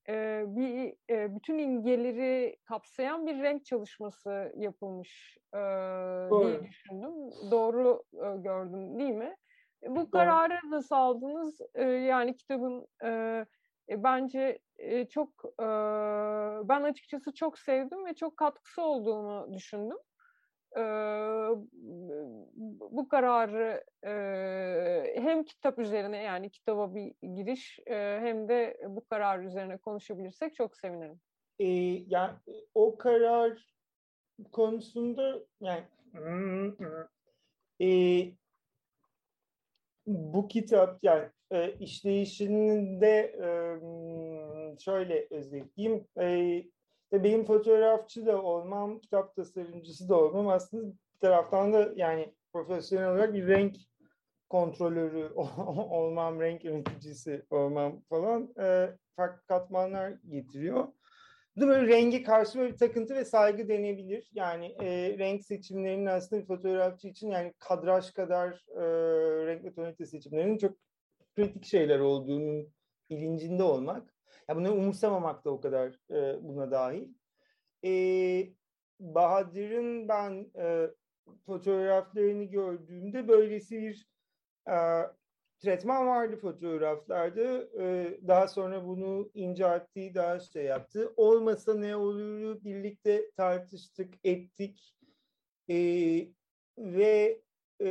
e, 0.10 0.43
bir 0.47 0.93
e, 1.10 1.36
bütün 1.36 1.58
imgeleri 1.58 2.58
kapsayan 2.66 3.28
bir 3.28 3.43
renk 3.43 3.66
çalışması 3.66 4.53
yapılmış 4.58 5.38
e, 5.53 5.60
diye 6.41 6.64
düşündüm. 6.64 7.14
Doğru 7.51 8.03
e, 8.14 8.41
gördüm 8.41 8.99
değil 8.99 9.16
mi? 9.16 9.36
Bu 9.88 10.12
kararı 10.12 10.72
nasıl 10.72 10.95
aldınız? 10.95 11.62
E, 11.76 11.84
yani 11.84 12.36
kitabın 12.36 12.88
e, 13.03 13.10
e, 13.89 14.03
bence 14.03 14.60
e, 14.78 15.05
çok 15.05 15.30
e, 15.60 15.68
ben 16.70 16.84
açıkçası 16.84 17.34
çok 17.34 17.60
sevdim 17.60 18.05
ve 18.05 18.14
çok 18.14 18.38
katkısı 18.38 18.82
olduğunu 18.82 19.53
düşündüm 19.53 19.97
bu 22.91 23.07
kararı 23.09 23.84
hem 25.15 25.43
kitap 25.43 25.80
üzerine 25.80 26.23
yani 26.23 26.49
kitaba 26.49 26.95
bir 26.95 27.13
giriş 27.36 27.80
hem 27.88 28.49
de 28.49 28.78
bu 28.88 29.05
karar 29.05 29.39
üzerine 29.39 29.78
konuşabilirsek 29.78 30.55
çok 30.55 30.78
sevinirim. 30.78 31.19
E, 31.59 31.67
yani 32.07 32.34
o 32.75 32.97
karar 32.97 33.75
konusunda 34.51 35.39
yani 35.61 35.84
e, 37.82 37.89
bu 40.07 40.47
kitap 40.47 40.99
yani 41.03 41.30
e, 41.51 41.73
işleyişinde 41.73 43.17
e, 43.17 43.49
şöyle 44.80 45.28
özetleyeyim. 45.30 46.07
E, 46.19 46.63
ve 47.14 47.24
benim 47.24 47.45
fotoğrafçı 47.45 48.26
da 48.26 48.41
olmam, 48.41 48.99
kitap 48.99 49.36
tasarımcısı 49.36 50.10
da 50.10 50.16
olmam 50.16 50.47
aslında 50.47 50.88
bir 50.88 51.20
taraftan 51.22 51.74
da 51.74 51.93
yani 51.95 52.34
profesyonel 52.53 53.10
olarak 53.10 53.34
bir 53.34 53.47
renk 53.47 53.76
kontrolörü 54.49 55.34
olmam, 55.89 56.41
renk 56.41 56.64
yöneticisi 56.66 57.45
olmam 57.49 58.01
falan 58.10 58.53
e, 58.60 58.89
farklı 59.16 59.47
katmanlar 59.47 60.14
getiriyor. 60.30 60.88
Bu 61.55 61.68
böyle 61.68 61.88
rengi 61.88 62.24
karşı 62.24 62.60
böyle 62.60 62.74
bir 62.74 62.78
takıntı 62.78 63.16
ve 63.16 63.26
saygı 63.26 63.70
denebilir. 63.70 64.30
Yani 64.34 64.76
e, 64.82 65.18
renk 65.18 65.45
seçimlerinin 65.45 66.05
aslında 66.05 66.41
bir 66.41 66.47
fotoğrafçı 66.47 67.08
için 67.08 67.30
yani 67.32 67.53
kadraj 67.60 68.12
kadar 68.12 68.66
e, 68.76 68.84
renk 69.45 69.64
ve 69.64 69.74
tonalite 69.74 70.05
seçimlerinin 70.05 70.58
çok 70.58 70.78
kritik 71.36 71.66
şeyler 71.66 71.99
olduğunun 71.99 72.74
bilincinde 73.10 73.64
olmak. 73.64 74.16
Ya 74.50 74.56
bunu 74.56 74.72
umursamamak 74.74 75.45
da 75.45 75.50
o 75.52 75.62
kadar 75.62 76.00
e, 76.12 76.43
buna 76.43 76.72
dahil. 76.72 77.08
E, 77.86 77.91
Bahadır'ın 79.00 80.08
ben 80.08 80.52
e, 80.60 80.88
fotoğraflarını 81.45 82.43
gördüğümde 82.43 83.28
böylesi 83.28 83.82
bir 83.82 84.08
e, 84.68 84.78
tretman 85.60 86.08
vardı 86.08 86.38
fotoğraflarda. 86.38 87.68
E, 87.84 88.18
daha 88.28 88.48
sonra 88.48 88.88
bunu 88.88 89.30
incelttiği 89.34 90.16
daha 90.16 90.39
şey 90.39 90.66
yaptı. 90.66 91.14
Olmasa 91.18 91.74
ne 91.74 91.95
olur 91.95 92.64
birlikte 92.64 93.32
tartıştık, 93.38 94.14
ettik. 94.24 94.93
E, 95.70 95.76
ve 96.78 97.41
e, 97.82 97.88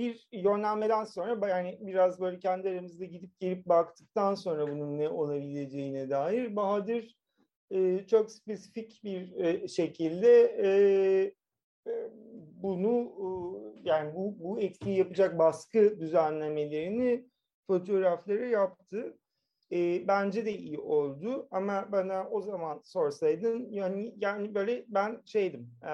bir 0.00 0.28
yönlenmeden 0.32 1.04
sonra 1.04 1.48
yani 1.48 1.78
biraz 1.80 2.20
böyle 2.20 2.38
kendi 2.38 2.68
aramızda 2.68 3.04
gidip 3.04 3.40
gelip 3.40 3.66
baktıktan 3.66 4.34
sonra 4.34 4.68
bunun 4.68 4.98
ne 4.98 5.08
olabileceğine 5.08 6.10
dair 6.10 6.56
Bahadır 6.56 7.16
e, 7.70 8.06
çok 8.06 8.30
spesifik 8.30 9.04
bir 9.04 9.44
e, 9.44 9.68
şekilde 9.68 10.42
e, 10.42 10.70
e, 11.90 12.10
bunu 12.62 13.12
e, 13.18 13.26
yani 13.88 14.14
bu, 14.14 14.36
bu 14.38 14.60
etkiyi 14.60 14.98
yapacak 14.98 15.38
baskı 15.38 16.00
düzenlemelerini 16.00 17.26
fotoğrafları 17.66 18.48
yaptı. 18.48 19.18
E, 19.72 20.08
bence 20.08 20.46
de 20.46 20.58
iyi 20.58 20.78
oldu 20.78 21.48
ama 21.50 21.88
bana 21.92 22.28
o 22.30 22.40
zaman 22.40 22.80
sorsaydın 22.84 23.70
yani 23.70 24.14
yani 24.16 24.54
böyle 24.54 24.84
ben 24.88 25.22
şeydim 25.24 25.70
e, 25.88 25.92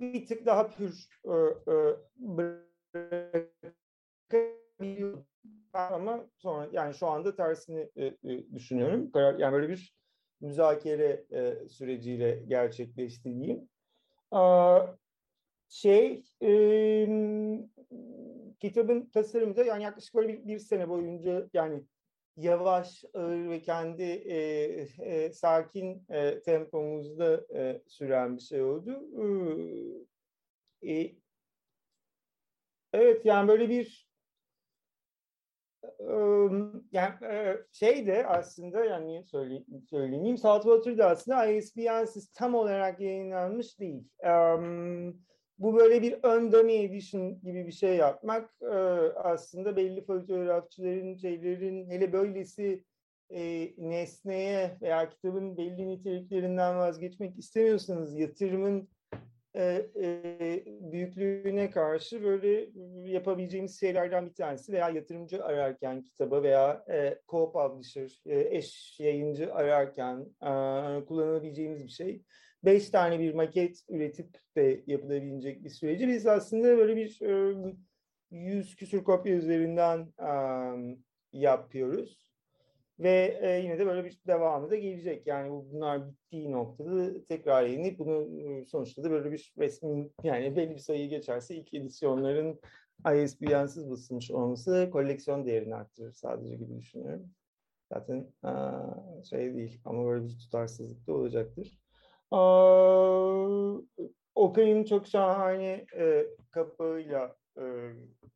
bir 0.00 0.26
tık 0.26 0.46
daha 0.46 0.70
pür 0.70 1.08
e, 1.24 1.32
e, 1.72 1.96
ama 5.74 6.26
sonra 6.36 6.68
yani 6.72 6.94
şu 6.94 7.06
anda 7.06 7.36
tersini 7.36 7.90
e, 7.96 8.04
e, 8.04 8.54
düşünüyorum. 8.54 9.10
Karar, 9.10 9.38
yani 9.38 9.52
böyle 9.52 9.68
bir 9.68 9.94
müzakere 10.40 11.24
e, 11.30 11.68
süreciyle 11.68 12.42
gerçekleşti 12.48 13.34
diyeyim. 13.34 13.68
Aa, 14.30 14.86
şey 15.68 16.24
e, 16.42 16.48
kitabın 18.60 19.06
tasarımı 19.06 19.64
yani 19.64 19.82
yaklaşık 19.82 20.14
böyle 20.14 20.28
bir, 20.28 20.46
bir 20.46 20.58
sene 20.58 20.88
boyunca 20.88 21.48
yani 21.54 21.84
yavaş, 22.36 23.04
ağır 23.14 23.48
ve 23.50 23.62
kendi 23.62 24.02
e, 24.02 24.38
e, 24.98 25.32
sakin 25.32 26.04
e, 26.08 26.42
tempomuzda 26.42 27.46
e, 27.54 27.82
süren 27.86 28.36
bir 28.36 28.42
şey 28.42 28.62
oldu. 28.62 29.02
E, 30.86 31.21
Evet 32.92 33.24
yani 33.24 33.48
böyle 33.48 33.68
bir 33.68 34.12
yani 36.92 37.14
şey 37.72 38.06
de 38.06 38.26
aslında 38.26 38.84
yani 38.84 39.24
söyleyeyim, 39.24 39.66
söyleyeyim 39.90 40.38
Saltwater 40.38 40.98
da 40.98 41.06
aslında 41.06 41.46
ISBN'siz 41.46 42.32
tam 42.32 42.54
olarak 42.54 43.00
yayınlanmış 43.00 43.80
değil. 43.80 44.04
Bu 45.58 45.76
böyle 45.76 46.02
bir 46.02 46.18
ön 46.22 46.52
dummy 46.52 46.84
edition 46.84 47.40
gibi 47.40 47.66
bir 47.66 47.72
şey 47.72 47.96
yapmak 47.96 48.50
aslında 49.16 49.76
belli 49.76 50.04
fotoğrafçıların 50.04 51.16
şeylerin 51.16 51.90
hele 51.90 52.12
böylesi 52.12 52.84
nesneye 53.78 54.78
veya 54.82 55.08
kitabın 55.08 55.56
belli 55.56 55.88
niteliklerinden 55.88 56.78
vazgeçmek 56.78 57.38
istemiyorsanız 57.38 58.18
yatırımın 58.18 58.88
e, 59.54 59.86
e, 59.96 60.64
büyüklüğüne 60.66 61.70
karşı 61.70 62.24
böyle 62.24 62.68
yapabileceğimiz 63.10 63.80
şeylerden 63.80 64.26
bir 64.26 64.34
tanesi 64.34 64.72
veya 64.72 64.88
yatırımcı 64.88 65.44
ararken 65.44 66.02
kitaba 66.02 66.42
veya 66.42 66.84
e, 66.88 67.18
co-publisher, 67.28 68.30
e, 68.30 68.56
eş 68.56 69.00
yayıncı 69.00 69.54
ararken 69.54 70.20
e, 70.42 71.04
kullanabileceğimiz 71.04 71.84
bir 71.84 71.90
şey. 71.90 72.22
Beş 72.64 72.90
tane 72.90 73.20
bir 73.20 73.34
maket 73.34 73.82
üretip 73.88 74.38
de 74.56 74.82
yapılabilecek 74.86 75.64
bir 75.64 75.70
süreci 75.70 76.08
biz 76.08 76.26
aslında 76.26 76.76
böyle 76.78 76.96
bir 76.96 77.20
e, 77.22 77.56
yüz 78.30 78.76
küsur 78.76 79.04
kopya 79.04 79.34
üzerinden 79.34 80.12
e, 80.18 80.30
yapıyoruz. 81.32 82.31
Ve 83.02 83.38
e, 83.42 83.60
yine 83.62 83.78
de 83.78 83.86
böyle 83.86 84.04
bir 84.04 84.18
devamı 84.26 84.70
da 84.70 84.76
gelecek. 84.76 85.26
Yani 85.26 85.50
bunlar 85.50 86.08
bittiği 86.08 86.52
noktada 86.52 87.24
tekrar 87.28 87.62
yayınlayıp 87.62 87.98
bunu 87.98 88.28
sonuçta 88.66 89.04
da 89.04 89.10
böyle 89.10 89.32
bir 89.32 89.54
resmi 89.58 90.10
yani 90.22 90.56
belli 90.56 90.70
bir 90.70 90.78
sayıyı 90.78 91.08
geçerse 91.08 91.54
ilk 91.54 91.74
edisyonların 91.74 92.60
ISBN'siz 93.06 93.90
basılmış 93.90 94.30
olması 94.30 94.88
koleksiyon 94.92 95.46
değerini 95.46 95.74
arttırır 95.74 96.12
sadece 96.12 96.56
gibi 96.56 96.76
düşünüyorum. 96.78 97.30
Zaten 97.92 98.32
aa, 98.42 99.22
şey 99.30 99.54
değil 99.54 99.80
ama 99.84 100.06
böyle 100.06 100.24
bir 100.24 100.38
tutarsızlık 100.38 101.06
da 101.06 101.12
olacaktır. 101.12 101.78
Aa, 102.30 103.78
Okay'ın 104.34 104.84
çok 104.84 105.06
şahane 105.06 105.86
e, 105.96 106.26
kapağıyla 106.50 107.36
e, 107.58 107.62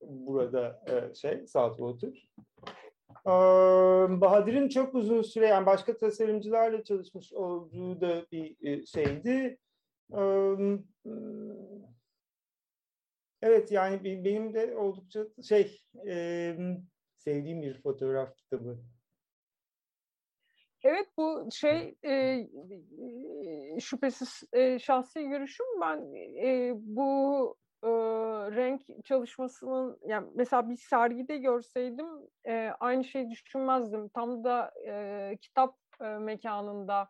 burada 0.00 0.82
e, 0.88 1.14
şey 1.14 1.46
Saltwater. 1.46 2.28
Bahadır'ın 4.20 4.68
çok 4.68 4.94
uzun 4.94 5.22
süre 5.22 5.46
yani 5.46 5.66
başka 5.66 5.96
tasarımcılarla 5.96 6.84
çalışmış 6.84 7.32
olduğu 7.32 8.00
da 8.00 8.26
bir 8.32 8.86
şeydi. 8.86 9.58
Evet 13.42 13.72
yani 13.72 14.04
benim 14.04 14.54
de 14.54 14.76
oldukça 14.76 15.26
şey 15.48 15.80
sevdiğim 17.16 17.62
bir 17.62 17.82
fotoğraf 17.82 18.36
kitabı. 18.36 18.78
Evet 20.84 21.08
bu 21.16 21.48
şey 21.52 21.96
e, 22.04 22.48
şüphesiz 23.80 24.42
e, 24.52 24.78
şahsi 24.78 25.28
görüşüm 25.28 25.66
ben 25.80 26.14
e, 26.14 26.72
bu 26.76 27.56
e, 27.84 27.90
renk 28.52 29.04
çalışmasının 29.04 29.98
yani 30.06 30.28
mesela 30.34 30.70
bir 30.70 30.76
sergide 30.76 31.36
görseydim 31.36 32.06
e, 32.46 32.72
aynı 32.80 33.04
şeyi 33.04 33.30
düşünmezdim. 33.30 34.08
Tam 34.08 34.44
da 34.44 34.72
e, 34.86 35.36
kitap 35.40 35.76
e, 36.00 36.04
mekanında 36.04 37.08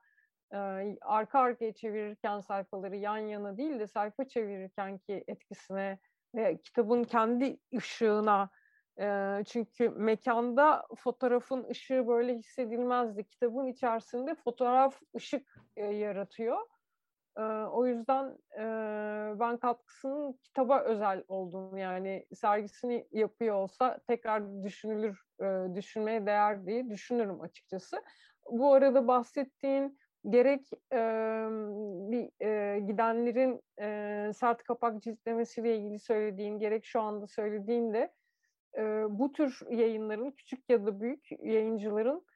e, 0.53 0.57
arka 1.01 1.39
arkaya 1.39 1.72
çevirirken 1.72 2.41
sayfaları 2.41 2.97
yan 2.97 3.18
yana 3.18 3.57
değil 3.57 3.78
de 3.78 3.87
sayfa 3.87 4.28
çevirirken 4.28 4.99
ki 4.99 5.24
etkisine 5.28 5.99
ve 6.34 6.57
kitabın 6.57 7.05
kendi 7.05 7.59
ışığına 7.76 8.51
e, 9.01 9.43
çünkü 9.47 9.89
mekanda 9.89 10.87
fotoğrafın 10.97 11.66
ışığı 11.70 12.07
böyle 12.07 12.34
hissedilmezdi. 12.34 13.24
Kitabın 13.24 13.66
içerisinde 13.66 14.34
fotoğraf 14.34 15.01
ışık 15.16 15.55
e, 15.76 15.84
yaratıyor. 15.87 16.76
E, 17.39 17.43
o 17.72 17.87
yüzden 17.87 18.39
e, 18.59 18.64
ben 19.41 19.57
katkısının 19.57 20.32
kitaba 20.43 20.80
özel 20.80 21.24
olduğunu 21.28 21.78
yani 21.78 22.26
sergisini 22.34 23.09
yapıyor 23.12 23.55
olsa 23.55 23.99
tekrar 24.07 24.62
düşünülür, 24.62 25.22
e, 25.41 25.74
düşünmeye 25.74 26.26
değer 26.26 26.66
diye 26.66 26.91
düşünürüm 26.91 27.41
açıkçası. 27.41 28.03
Bu 28.51 28.72
arada 28.74 29.09
bahsettiğin 29.09 29.99
gerek 30.28 30.70
e, 30.93 30.99
bir 32.11 32.47
e, 32.47 32.80
gidenlerin 32.80 33.61
e, 33.80 34.30
sert 34.34 34.62
kapak 34.62 35.03
ciltlemesiyle 35.03 35.76
ilgili 35.76 35.99
söylediğin, 35.99 36.59
gerek 36.59 36.84
şu 36.84 37.01
anda 37.01 37.26
söylediğin 37.26 37.93
de 37.93 38.12
e, 38.76 38.82
bu 39.11 39.32
tür 39.32 39.61
yayınların 39.70 40.30
küçük 40.30 40.70
ya 40.70 40.87
da 40.87 41.01
büyük 41.01 41.28
yayıncıların 41.43 42.26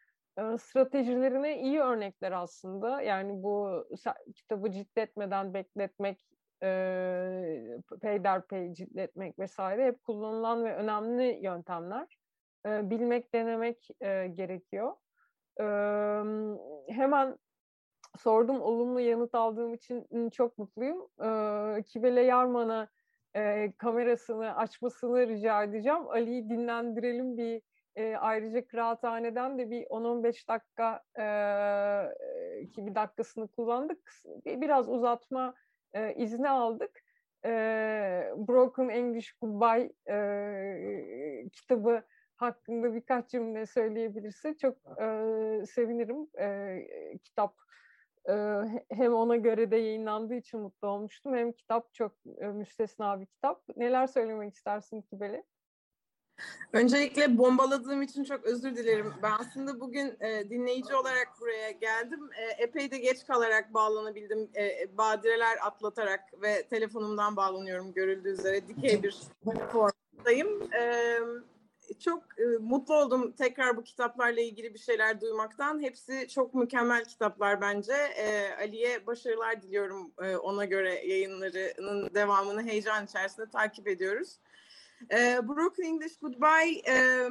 stratejilerine 0.59 1.61
iyi 1.61 1.81
örnekler 1.81 2.33
aslında. 2.33 3.03
Yani 3.03 3.43
bu 3.43 3.85
kitabı 4.35 4.70
ciltletmeden 4.70 5.55
bekletmek, 5.55 6.26
e, 6.62 7.78
peyderpey 8.03 8.72
ciltletmek 8.74 9.39
vesaire 9.39 9.87
hep 9.87 10.03
kullanılan 10.05 10.64
ve 10.64 10.74
önemli 10.76 11.41
yöntemler. 11.43 12.18
E, 12.66 12.91
bilmek, 12.91 13.35
denemek 13.35 13.89
e, 14.01 14.26
gerekiyor. 14.26 14.97
E, 15.61 15.64
hemen 16.93 17.39
sordum, 18.18 18.61
olumlu 18.61 19.01
yanıt 19.01 19.35
aldığım 19.35 19.74
için 19.74 20.31
çok 20.31 20.59
mutluyum. 20.59 21.09
E, 21.78 21.83
Kibele 21.83 22.20
Yarman'a 22.20 22.89
e, 23.37 23.72
kamerasını 23.78 24.57
açmasını 24.57 25.26
rica 25.28 25.62
edeceğim. 25.62 26.09
Ali'yi 26.09 26.49
dinlendirelim 26.51 27.37
bir 27.37 27.62
e, 27.97 28.16
ayrıca 28.16 28.66
kıraathaneden 28.66 29.59
de 29.59 29.70
bir 29.70 29.82
10-15 29.82 30.49
dakika 30.49 31.03
e, 31.18 32.66
ki 32.66 32.86
bir 32.86 32.95
dakikasını 32.95 33.49
kullandık. 33.49 34.12
Biraz 34.47 34.88
uzatma 34.88 35.55
e, 35.93 36.14
izni 36.14 36.49
aldık. 36.49 37.01
E, 37.45 37.51
Broken 38.36 38.88
English 38.88 39.32
Goodbye 39.32 39.93
e, 40.09 41.49
kitabı 41.53 42.03
hakkında 42.36 42.95
birkaç 42.95 43.30
cümle 43.30 43.66
söyleyebilirse 43.66 44.57
çok 44.57 44.76
e, 45.01 45.07
sevinirim. 45.66 46.28
E, 46.38 47.18
kitap 47.24 47.55
hem 48.91 49.14
ona 49.14 49.36
göre 49.36 49.70
de 49.70 49.76
yayınlandığı 49.76 50.34
için 50.34 50.61
mutlu 50.61 50.88
olmuştum. 50.88 51.34
Hem 51.34 51.53
kitap 51.53 51.95
çok 51.95 52.24
müstesna 52.55 53.20
bir 53.20 53.26
kitap. 53.26 53.62
Neler 53.76 54.07
söylemek 54.07 54.55
istersin 54.55 55.03
Kibeli? 55.03 55.45
Öncelikle 56.72 57.38
bombaladığım 57.38 58.03
için 58.03 58.24
çok 58.24 58.45
özür 58.45 58.76
dilerim. 58.76 59.14
Ben 59.22 59.32
aslında 59.38 59.80
bugün 59.80 60.16
e, 60.20 60.51
dinleyici 60.51 60.95
olarak 60.95 61.28
buraya 61.41 61.70
geldim. 61.70 62.30
E, 62.38 62.62
epey 62.62 62.91
de 62.91 62.99
geç 62.99 63.26
kalarak 63.26 63.74
bağlanabildim. 63.74 64.51
E, 64.57 64.97
badireler 64.99 65.59
atlatarak 65.62 66.20
ve 66.43 66.62
telefonumdan 66.62 67.36
bağlanıyorum 67.36 67.93
görüldüğü 67.93 68.28
üzere. 68.28 68.68
Dikey 68.68 69.03
bir 69.03 69.16
formdayım. 69.72 70.72
E, 70.72 71.18
çok 71.99 72.22
e, 72.38 72.45
mutlu 72.61 72.95
oldum 72.95 73.32
tekrar 73.32 73.76
bu 73.76 73.84
kitaplarla 73.84 74.41
ilgili 74.41 74.74
bir 74.74 74.78
şeyler 74.78 75.20
duymaktan. 75.20 75.82
Hepsi 75.82 76.28
çok 76.28 76.55
mükemmel 76.55 77.05
kitaplar 77.05 77.61
bence. 77.61 77.93
E, 77.93 78.55
Ali'ye 78.61 79.07
başarılar 79.07 79.62
diliyorum. 79.62 80.12
E, 80.22 80.36
ona 80.36 80.64
göre 80.64 81.07
yayınlarının 81.07 82.14
devamını 82.14 82.62
heyecan 82.62 83.05
içerisinde 83.05 83.51
takip 83.51 83.88
ediyoruz. 83.88 84.38
E, 85.12 85.48
Broken 85.48 85.84
English 85.84 86.16
Goodbye 86.16 86.82
e, 86.88 87.28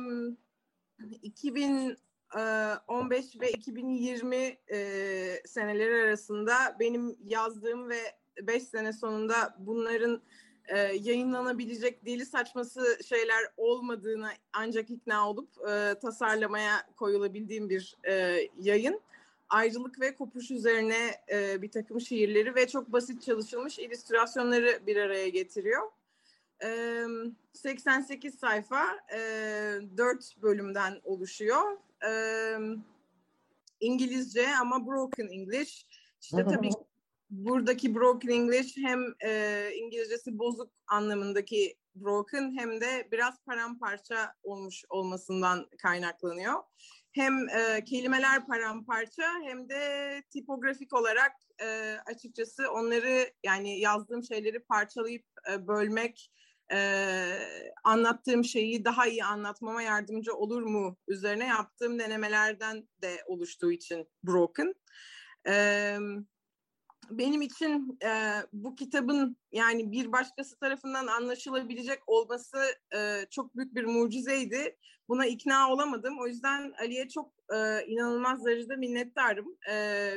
2015 1.22 3.42
ve 3.42 3.52
2020 3.52 4.58
e, 4.72 5.42
seneleri 5.46 6.04
arasında 6.04 6.78
benim 6.80 7.18
yazdığım 7.26 7.90
ve 7.90 8.00
5 8.42 8.64
sene 8.64 8.94
sonunda 8.94 9.56
bunların 9.60 10.22
e, 10.68 10.80
yayınlanabilecek 10.80 12.06
deli 12.06 12.26
saçması 12.26 12.98
şeyler 13.06 13.44
olmadığına 13.58 14.32
ancak 14.54 14.90
ikna 14.90 15.30
olup 15.30 15.50
e, 15.70 16.00
tasarlamaya 16.00 16.88
koyulabildiğim 16.96 17.70
bir 17.70 17.98
e, 18.08 18.40
yayın. 18.62 19.02
Ayrılık 19.50 20.00
ve 20.00 20.16
kopuş 20.16 20.52
üzerine 20.52 21.12
e, 21.32 21.62
bir 21.62 21.72
takım 21.72 22.02
şiirleri 22.02 22.56
ve 22.56 22.68
çok 22.68 22.92
basit 22.92 23.22
çalışılmış 23.22 23.80
illüstrasyonları 23.80 24.80
bir 24.88 24.98
araya 24.98 25.30
getiriyor. 25.30 25.82
E, 26.64 27.04
88 27.54 28.40
sayfa, 28.40 28.86
e, 29.14 29.20
4 29.98 30.42
bölümden 30.42 31.02
oluşuyor. 31.04 31.78
İngilizce 33.80 34.48
ama 34.62 34.88
broken 34.88 35.28
English. 35.28 35.86
İşte 36.22 36.44
tabii 36.44 36.70
buradaki 37.30 37.96
broken 37.96 38.30
English 38.30 38.78
hem 38.78 39.00
İngilizcesi 39.74 40.40
bozuk 40.40 40.72
anlamındaki 40.88 41.80
broken 41.96 42.58
hem 42.58 42.82
de 42.82 43.08
biraz 43.12 43.44
paramparça 43.46 44.34
olmuş 44.44 44.84
olmasından 44.90 45.70
kaynaklanıyor. 45.82 46.54
Hem 47.12 47.50
e, 47.50 47.84
kelimeler 47.84 48.48
paramparça 48.48 49.24
hem 49.44 49.70
de 49.70 50.24
tipografik 50.30 50.94
olarak 50.94 51.32
e, 51.62 51.98
açıkçası 52.06 52.72
onları 52.72 53.34
yani 53.44 53.80
yazdığım 53.80 54.24
şeyleri 54.24 54.60
parçalayıp 54.60 55.26
e, 55.52 55.68
bölmek 55.68 56.32
e, 56.72 56.80
anlattığım 57.84 58.44
şeyi 58.44 58.86
daha 58.86 59.08
iyi 59.08 59.24
anlatmama 59.24 59.82
yardımcı 59.82 60.34
olur 60.34 60.62
mu 60.62 60.98
üzerine 61.08 61.48
yaptığım 61.48 62.00
denemelerden 62.00 62.88
de 63.02 63.24
oluştuğu 63.28 63.72
için 63.72 64.08
broken. 64.24 64.74
Evet 65.46 66.00
benim 67.12 67.42
için 67.42 67.98
e, 68.04 68.34
bu 68.54 68.76
kitabın 68.76 69.38
yani 69.52 69.92
bir 69.92 70.12
başkası 70.12 70.60
tarafından 70.60 71.08
anlaşılabilecek 71.08 72.00
olması 72.08 72.58
e, 72.96 73.26
çok 73.30 73.56
büyük 73.56 73.76
bir 73.76 73.84
mucizeydi. 73.84 74.78
Buna 75.10 75.26
ikna 75.26 75.72
olamadım. 75.72 76.20
O 76.20 76.28
yüzden 76.28 76.74
Ali'ye 76.80 77.10
çok 77.10 77.34
e, 77.54 77.86
inanılmaz 77.88 78.46
derecede 78.46 78.76
minnettarım. 78.76 79.58
E, 79.72 80.14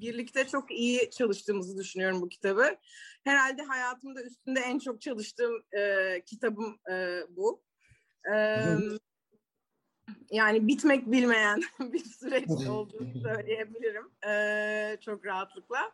birlikte 0.00 0.46
çok 0.46 0.70
iyi 0.70 1.10
çalıştığımızı 1.10 1.78
düşünüyorum 1.78 2.22
bu 2.22 2.28
kitabı. 2.28 2.76
Herhalde 3.24 3.62
hayatımda 3.62 4.22
üstünde 4.22 4.60
en 4.60 4.78
çok 4.78 5.00
çalıştığım 5.00 5.62
e, 5.72 6.20
kitabım 6.26 6.78
e, 6.90 7.20
bu. 7.36 7.62
E, 8.32 8.36
yani 10.30 10.68
bitmek 10.68 11.12
bilmeyen 11.12 11.62
bir 11.80 12.04
süreç 12.04 12.48
olduğunu 12.68 13.20
söyleyebilirim 13.22 14.10
e, 14.28 14.96
çok 15.00 15.26
rahatlıkla. 15.26 15.92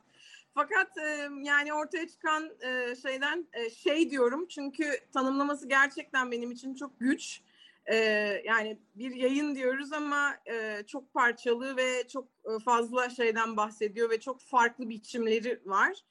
Fakat 0.55 0.99
e, 0.99 1.29
yani 1.43 1.75
ortaya 1.75 2.09
çıkan 2.09 2.51
e, 2.61 2.97
şeyden 2.97 3.47
e, 3.53 3.71
şey 3.71 4.11
diyorum 4.11 4.47
çünkü 4.49 4.85
tanımlaması 5.13 5.69
gerçekten 5.69 6.31
benim 6.31 6.51
için 6.51 6.75
çok 6.75 7.01
güç. 7.01 7.41
E, 7.87 7.97
yani 8.45 8.79
bir 8.95 9.15
yayın 9.15 9.55
diyoruz 9.55 9.93
ama 9.93 10.37
e, 10.51 10.83
çok 10.87 11.15
parçalı 11.15 11.77
ve 11.77 12.09
çok 12.09 12.25
e, 12.25 12.65
fazla 12.65 13.11
şeyden 13.11 13.57
bahsediyor 13.57 14.11
ve 14.11 14.21
çok 14.21 14.41
farklı 14.41 14.89
biçimleri 14.89 15.61
var. 15.65 16.05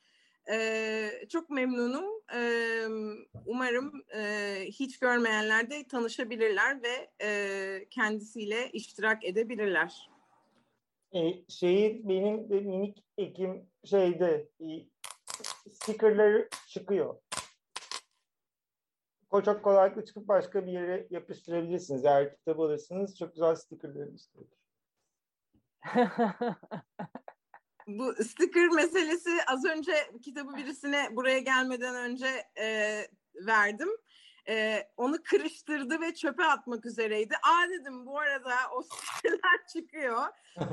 E, 0.51 1.09
çok 1.29 1.49
memnunum. 1.49 2.05
E, 2.35 2.41
umarım 3.45 4.03
e, 4.15 4.55
hiç 4.67 4.99
görmeyenler 4.99 5.69
de 5.69 5.87
tanışabilirler 5.87 6.83
ve 6.83 7.09
e, 7.21 7.85
kendisiyle 7.89 8.69
iştirak 8.71 9.25
edebilirler 9.25 10.09
e, 11.15 11.33
şeyi 11.47 12.09
benim 12.09 12.49
de 12.49 12.59
minik 12.59 13.03
ekim 13.17 13.65
şeyde 13.85 14.49
e, 14.61 14.67
stickerları 15.71 16.49
çıkıyor. 16.67 17.15
Çok 19.31 19.63
kolaylıkla 19.63 20.05
çıkıp 20.05 20.27
başka 20.27 20.65
bir 20.65 20.71
yere 20.71 21.07
yapıştırabilirsiniz. 21.09 22.05
Eğer 22.05 22.35
kitap 22.35 22.59
alırsınız 22.59 23.17
çok 23.17 23.33
güzel 23.33 23.55
stickerlarımız 23.55 24.29
var. 24.35 24.45
Bu 27.87 28.13
sticker 28.23 28.67
meselesi 28.67 29.29
az 29.47 29.65
önce 29.65 29.93
kitabı 30.21 30.57
birisine 30.57 31.15
buraya 31.15 31.39
gelmeden 31.39 31.95
önce 31.95 32.27
e, 32.59 32.97
verdim 33.35 33.89
e, 34.49 34.87
onu 34.97 35.23
kırıştırdı 35.23 36.01
ve 36.01 36.13
çöpe 36.15 36.43
atmak 36.43 36.85
üzereydi. 36.85 37.35
Aa 37.35 37.69
dedim 37.69 38.05
bu 38.05 38.19
arada 38.19 38.55
o 38.73 38.81
siteler 39.15 39.67
çıkıyor. 39.73 40.23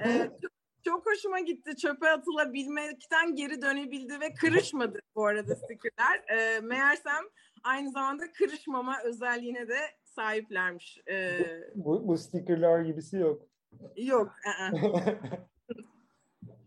E, 0.04 0.30
çok, 0.42 0.50
çok 0.84 1.06
hoşuma 1.06 1.40
gitti. 1.40 1.76
Çöpe 1.76 2.10
atılabilmekten 2.10 3.34
geri 3.34 3.62
dönebildi 3.62 4.20
ve 4.20 4.34
kırışmadı 4.34 4.98
bu 5.14 5.26
arada 5.26 5.56
stickerler. 5.56 6.24
E, 6.28 6.60
meğersem 6.60 7.24
aynı 7.64 7.90
zamanda 7.90 8.32
kırışmama 8.32 9.02
özelliğine 9.04 9.68
de 9.68 9.78
sahiplermiş. 10.04 11.00
Ee, 11.10 11.38
bu, 11.74 12.08
bu 12.08 12.18
stickerlar 12.18 12.80
gibisi 12.80 13.16
yok. 13.16 13.42
Yok. 13.96 14.32
ı-ı. 14.46 14.72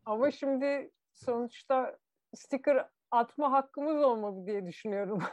Ama 0.05 0.31
şimdi 0.31 0.91
sonuçta 1.13 1.97
sticker 2.35 2.87
atma 3.11 3.51
hakkımız 3.51 4.03
olmalı 4.03 4.47
diye 4.47 4.65
düşünüyorum. 4.65 5.19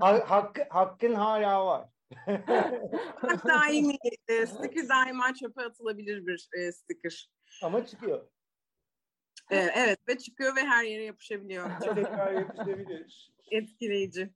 Ha- 0.00 0.30
Hakkı, 0.30 0.62
hakkın 0.70 1.14
hala 1.14 1.66
var. 1.66 1.88
Daimi, 3.48 3.96
e, 4.28 4.46
sticker 4.46 4.88
daima 4.88 5.34
çöpe 5.34 5.62
atılabilir 5.62 6.26
bir 6.26 6.48
e, 6.58 6.72
sticker. 6.72 7.30
Ama 7.62 7.86
çıkıyor. 7.86 8.26
E, 9.50 9.56
evet 9.56 9.98
ve 10.08 10.18
çıkıyor 10.18 10.56
ve 10.56 10.60
her 10.60 10.84
yere 10.84 11.04
yapışabiliyor. 11.04 11.70
Tekrar 11.80 12.32
yapışabilir. 12.32 13.32
etkileyici. 13.50 14.30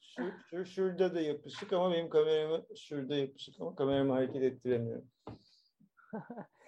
Şu, 0.00 0.22
şu 0.50 0.64
şurada 0.64 1.14
da 1.14 1.20
yapışık 1.20 1.72
ama 1.72 1.92
benim 1.92 2.10
kameramı 2.10 2.66
şurada 2.76 3.16
yapışık 3.16 3.60
ama 3.60 3.74
kameramı 3.74 4.12
hareket 4.12 4.42
ettiremiyorum. 4.42 5.08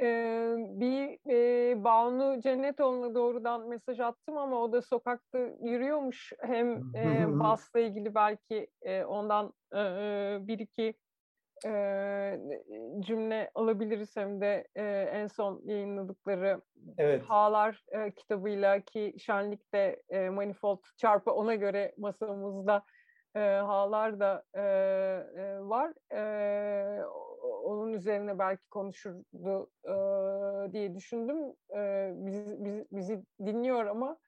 Ee, 0.00 0.54
bir 0.58 1.30
e, 1.30 1.84
Banu 1.84 2.40
Cennetoğlu'na 2.40 3.14
doğrudan 3.14 3.68
mesaj 3.68 4.00
attım 4.00 4.36
ama 4.36 4.62
o 4.62 4.72
da 4.72 4.82
sokakta 4.82 5.38
yürüyormuş. 5.38 6.32
Hem 6.40 6.94
e, 6.94 7.26
Bas'la 7.40 7.80
ilgili 7.80 8.14
belki 8.14 8.70
e, 8.82 9.04
ondan 9.04 9.52
e, 9.72 9.80
e, 9.80 10.38
bir 10.40 10.58
iki 10.58 10.94
e, 11.66 12.40
cümle 13.00 13.50
alabiliriz 13.54 14.16
hem 14.16 14.40
de 14.40 14.68
e, 14.74 14.84
en 15.12 15.26
son 15.26 15.62
yayınladıkları 15.64 16.60
Evet. 16.98 17.22
Halar 17.22 17.84
e, 17.92 18.10
kitabıyla 18.10 18.80
ki 18.80 19.14
Şenlik'te 19.18 20.02
e, 20.08 20.30
Manifold 20.30 20.78
çarpı 20.96 21.30
ona 21.32 21.54
göre 21.54 21.94
masamızda 21.98 22.84
e, 23.36 23.40
Halar 23.40 24.20
da 24.20 24.44
e, 24.54 24.60
e, 24.60 25.60
var. 25.60 25.92
E, 26.12 27.04
onun 27.64 27.92
üzerine 27.92 28.38
belki 28.38 28.68
konuşurdu 28.68 29.70
e, 29.84 29.92
diye 30.72 30.94
düşündüm. 30.94 31.36
E, 31.76 32.12
bizi, 32.14 32.64
bizi, 32.64 32.86
bizi 32.92 33.22
dinliyor 33.46 33.86
ama 33.86 34.18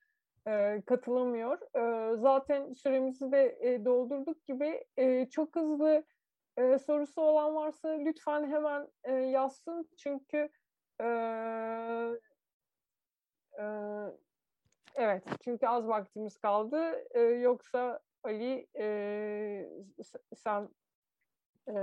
e, 0.49 0.83
katılamıyor. 0.87 1.59
E, 1.77 2.17
zaten 2.17 2.73
süremizi 2.73 3.33
de 3.33 3.59
e, 3.61 3.85
doldurduk 3.85 4.47
gibi 4.47 4.85
e, 4.97 5.27
çok 5.31 5.57
hızlı 5.57 6.05
e, 6.57 6.79
sorusu 6.79 7.21
olan 7.21 7.55
varsa 7.55 7.89
lütfen 7.89 8.51
hemen 8.51 8.89
e, 9.05 9.13
yazsın 9.13 9.89
çünkü 9.99 10.49
e, 11.01 11.07
e, 13.59 13.65
evet 14.95 15.25
çünkü 15.45 15.67
az 15.67 15.89
vaktimiz 15.89 16.37
kaldı. 16.37 17.05
E, 17.15 17.21
yoksa 17.21 18.01
Ali 18.23 18.67
e, 18.79 19.69
sen 20.37 20.69
e, 21.69 21.75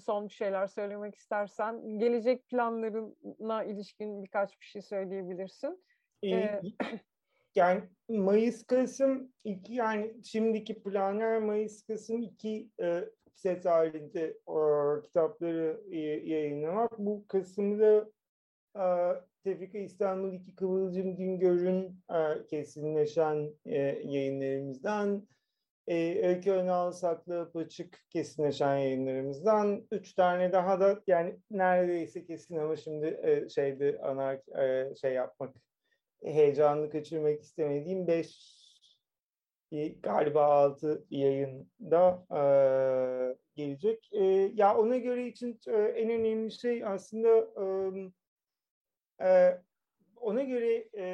son 0.00 0.28
bir 0.28 0.34
şeyler 0.34 0.66
söylemek 0.66 1.14
istersen 1.14 1.98
gelecek 1.98 2.48
planlarına 2.48 3.64
ilişkin 3.64 4.22
birkaç 4.22 4.60
bir 4.60 4.66
şey 4.66 4.82
söyleyebilirsin. 4.82 5.84
Ee, 6.24 6.60
yani 7.54 7.82
Mayıs 8.08 8.66
Kasım 8.66 9.32
iki 9.44 9.74
yani 9.74 10.24
şimdiki 10.24 10.82
planlar 10.82 11.38
Mayıs 11.38 11.82
Kasım 11.82 12.22
iki 12.22 12.70
e, 12.82 13.04
set 13.36 13.64
halinde 13.64 14.24
e, 14.48 15.02
kitapları 15.02 15.80
e, 15.90 15.98
yayınlamak. 16.00 16.98
Bu 16.98 17.24
Kasım'da 17.28 18.10
e, 18.76 18.84
Tefrika 19.44 19.78
İstanbul 19.78 20.32
2 20.32 20.56
Kıvılcım 20.56 21.16
Güngör'ün 21.16 22.00
e, 22.10 22.46
kesinleşen 22.46 23.50
e, 23.66 23.78
yayınlarımızdan 24.04 25.28
e, 25.86 26.26
Öykü 26.28 26.50
Önal 26.50 26.92
Saklı 26.92 27.40
Apaçık 27.40 28.04
kesinleşen 28.10 28.76
yayınlarımızdan 28.76 29.86
üç 29.90 30.14
tane 30.14 30.52
daha 30.52 30.80
da 30.80 31.02
yani 31.06 31.36
neredeyse 31.50 32.24
kesin 32.24 32.56
ama 32.56 32.76
şimdi 32.76 33.06
e, 33.22 33.48
şeyde 33.48 33.98
anar 34.02 34.58
e, 34.62 34.94
şey 34.94 35.12
yapmak 35.12 35.56
heyecanını 36.24 36.90
kaçırmak 36.90 37.42
istemediğim 37.42 38.06
5 38.06 38.65
galiba 40.02 40.44
6 40.44 41.04
yayında 41.10 42.26
e, 42.30 42.40
gelecek. 43.54 44.08
E, 44.12 44.24
ya 44.54 44.78
ona 44.78 44.96
göre 44.96 45.26
için 45.26 45.60
e, 45.66 45.72
en 45.72 46.10
önemli 46.10 46.52
şey 46.52 46.84
aslında 46.84 47.48
e, 49.20 49.26
e, 49.28 49.60
ona 50.16 50.42
göre 50.42 50.88
e, 50.94 51.04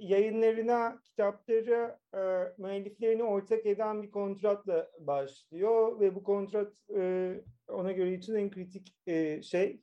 yayınlarına, 0.00 1.00
kitaplara, 1.04 2.00
e, 2.14 2.52
müelliflerini 2.58 3.22
ortak 3.22 3.66
eden 3.66 4.02
bir 4.02 4.10
kontratla 4.10 4.90
başlıyor 4.98 6.00
ve 6.00 6.14
bu 6.14 6.24
kontrat 6.24 6.72
e, 6.96 7.34
ona 7.68 7.92
göre 7.92 8.12
için 8.12 8.34
en 8.34 8.50
kritik 8.50 8.94
e, 9.06 9.42
şey. 9.42 9.80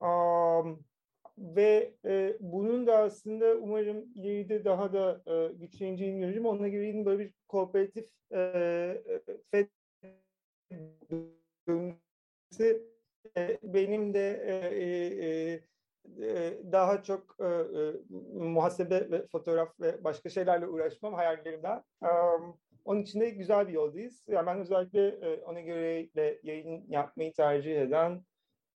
Am, 0.00 0.78
ve 1.38 1.94
e, 2.04 2.36
bunun 2.40 2.86
da 2.86 2.98
aslında 2.98 3.54
umarım 3.54 4.04
ileride 4.14 4.64
daha 4.64 4.92
da 4.92 5.22
e, 5.26 5.52
güçleneceğini 5.52 6.20
göreceğim. 6.20 6.46
Ona 6.46 6.68
göre 6.68 6.86
yine 6.86 7.06
böyle 7.06 7.24
bir 7.24 7.34
kooperatif 7.48 8.08
e, 8.30 8.40
e, 8.40 9.20
FED 9.50 9.68
döngüsü, 11.68 12.94
e, 13.36 13.58
benim 13.62 14.14
de 14.14 14.30
e, 14.46 14.54
e, 15.26 15.60
e, 16.22 16.52
daha 16.72 17.02
çok 17.02 17.36
e, 17.40 17.44
e, 17.44 17.92
muhasebe 18.34 19.10
ve 19.10 19.26
fotoğraf 19.26 19.80
ve 19.80 20.04
başka 20.04 20.28
şeylerle 20.28 20.66
uğraşmam 20.66 21.14
hayallerimden. 21.14 21.82
Am, 22.00 22.58
onun 22.84 23.02
için 23.02 23.20
de 23.20 23.30
güzel 23.30 23.68
bir 23.68 23.72
yoldayız. 23.72 24.24
Yani 24.28 24.46
ben 24.46 24.58
özellikle 24.58 25.08
e, 25.08 25.42
ona 25.42 25.60
göre 25.60 26.08
de 26.16 26.40
yayın 26.42 26.84
yapmayı 26.88 27.32
tercih 27.32 27.80
eden 27.80 28.22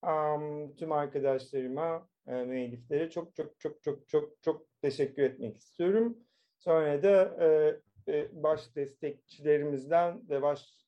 am, 0.02 0.74
tüm 0.76 0.92
arkadaşlarıma, 0.92 2.08
e, 2.28 2.44
müelliflere 2.44 3.10
çok 3.10 3.34
çok 3.34 3.60
çok 3.60 3.82
çok 3.82 4.08
çok 4.08 4.42
çok 4.42 4.66
teşekkür 4.82 5.22
etmek 5.22 5.56
istiyorum. 5.56 6.18
Sonra 6.58 7.02
da 7.02 7.44
e, 7.44 7.80
e, 8.12 8.42
baş 8.42 8.76
destekçilerimizden 8.76 10.28
ve 10.28 10.42
baş 10.42 10.78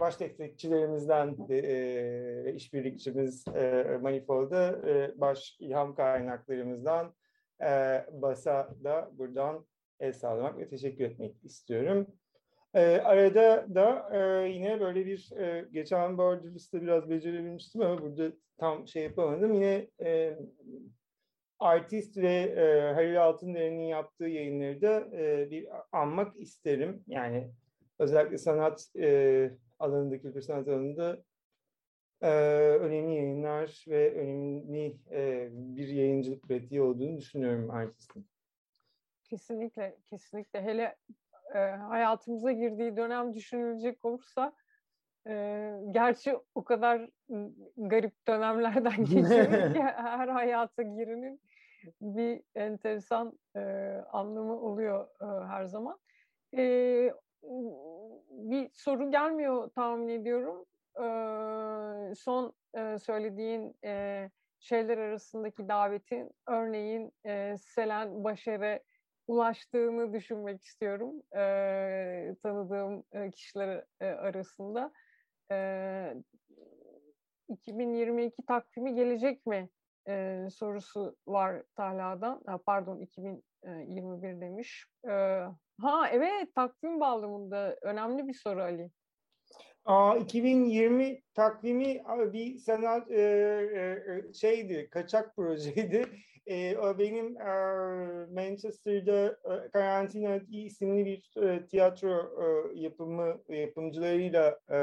baş 0.00 0.20
destekçilerimizden 0.20 1.48
de, 1.48 1.58
e, 1.58 2.54
işbirlikçimiz 2.54 3.44
e, 3.48 3.98
Manifold'a 4.02 4.88
e, 4.88 5.20
baş 5.20 5.56
ilham 5.60 5.94
kaynaklarımızdan 5.94 7.14
e, 7.62 7.66
BAS'a 8.12 8.74
da 8.84 9.10
buradan 9.12 9.66
el 10.00 10.12
sağlamak 10.12 10.58
ve 10.58 10.68
teşekkür 10.68 11.04
etmek 11.04 11.44
istiyorum. 11.44 12.06
E, 12.74 12.80
arada 12.80 13.74
da 13.74 14.08
e, 14.12 14.48
yine 14.48 14.80
böyle 14.80 15.06
bir 15.06 15.32
e, 15.32 15.68
geçen 15.72 16.18
Borderless'ta 16.18 16.82
biraz 16.82 17.10
becerebilmiştim 17.10 17.82
ama 17.82 18.02
burada 18.02 18.32
tam 18.58 18.88
şey 18.88 19.02
yapamadım. 19.02 19.54
Yine 19.54 19.88
e, 20.00 20.38
artist 21.58 22.16
ve 22.16 22.34
e, 22.34 22.92
Halil 22.94 23.24
Altındere'nin 23.24 23.86
yaptığı 23.86 24.24
yayınları 24.24 24.82
da 24.82 25.16
e, 25.16 25.50
bir 25.50 25.68
anmak 25.92 26.40
isterim. 26.40 27.04
Yani 27.06 27.50
özellikle 27.98 28.38
sanat 28.38 28.96
e, 28.98 29.50
alanında, 29.78 30.20
kültür 30.20 30.40
sanat 30.40 30.68
alanında 30.68 31.22
e, 32.22 32.30
önemli 32.80 33.14
yayınlar 33.14 33.84
ve 33.88 34.14
önemli 34.14 34.96
e, 35.10 35.48
bir 35.52 35.88
yayıncılık 35.88 36.42
pratiği 36.42 36.82
olduğunu 36.82 37.18
düşünüyorum 37.18 37.70
artistin. 37.70 38.26
Kesinlikle, 39.24 39.96
kesinlikle. 40.06 40.62
Hele 40.62 40.96
e, 41.54 41.58
hayatımıza 41.58 42.52
girdiği 42.52 42.96
dönem 42.96 43.34
düşünülecek 43.34 44.04
olursa 44.04 44.52
e, 45.28 45.72
gerçi 45.90 46.38
o 46.54 46.64
kadar 46.64 47.10
garip 47.76 48.28
dönemlerden 48.28 48.96
geçiyor 49.04 49.74
ki 49.74 49.82
her 49.82 50.28
hayata 50.28 50.82
girinin 50.82 51.40
bir 52.00 52.42
enteresan 52.54 53.38
e, 53.56 53.60
anlamı 54.12 54.60
oluyor 54.60 55.08
e, 55.20 55.46
her 55.46 55.64
zaman. 55.64 55.98
E, 56.56 57.12
bir 58.30 58.70
soru 58.72 59.10
gelmiyor 59.10 59.70
tahmin 59.70 60.08
ediyorum. 60.08 60.64
E, 60.96 62.14
son 62.14 62.52
e, 62.74 62.98
söylediğin 62.98 63.76
e, 63.84 64.30
şeyler 64.58 64.98
arasındaki 64.98 65.68
davetin 65.68 66.30
örneğin 66.46 67.12
e, 67.26 67.56
Selen 67.58 68.24
Başar'a 68.24 68.80
ulaştığını 69.26 70.12
düşünmek 70.12 70.64
istiyorum 70.64 71.22
e, 71.36 72.36
tanıdığım 72.42 73.04
kişiler 73.30 73.84
arasında. 74.00 74.92
E, 75.50 76.14
2022 77.48 78.46
takvimi 78.46 78.94
gelecek 78.94 79.46
mi 79.46 79.68
e, 80.08 80.46
sorusu 80.50 81.16
var 81.26 81.62
Talha'dan. 81.76 82.42
Ha, 82.46 82.58
pardon 82.66 83.00
2021 83.00 84.40
demiş. 84.40 84.86
E, 85.04 85.10
ha 85.80 86.08
evet 86.12 86.54
takvim 86.54 87.00
bağlamında 87.00 87.76
önemli 87.82 88.28
bir 88.28 88.34
soru 88.34 88.62
Ali. 88.62 88.90
Aa, 89.84 90.16
2020 90.16 91.22
takvimi 91.34 92.02
bir 92.32 92.58
sanat 92.58 93.10
e, 93.10 93.20
e, 93.20 94.32
şeydi, 94.32 94.88
kaçak 94.90 95.36
projeydi. 95.36 96.06
E, 96.50 96.76
benim 96.98 97.36
e, 97.36 97.50
Manchester'da 98.34 99.26
e, 99.26 99.70
Karantina 99.70 100.40
isimli 100.50 101.04
bir 101.04 101.42
e, 101.42 101.66
tiyatro 101.66 102.12
e, 102.12 102.78
yapımı 102.80 103.42
yapımcılarıyla 103.48 104.58
e, 104.70 104.78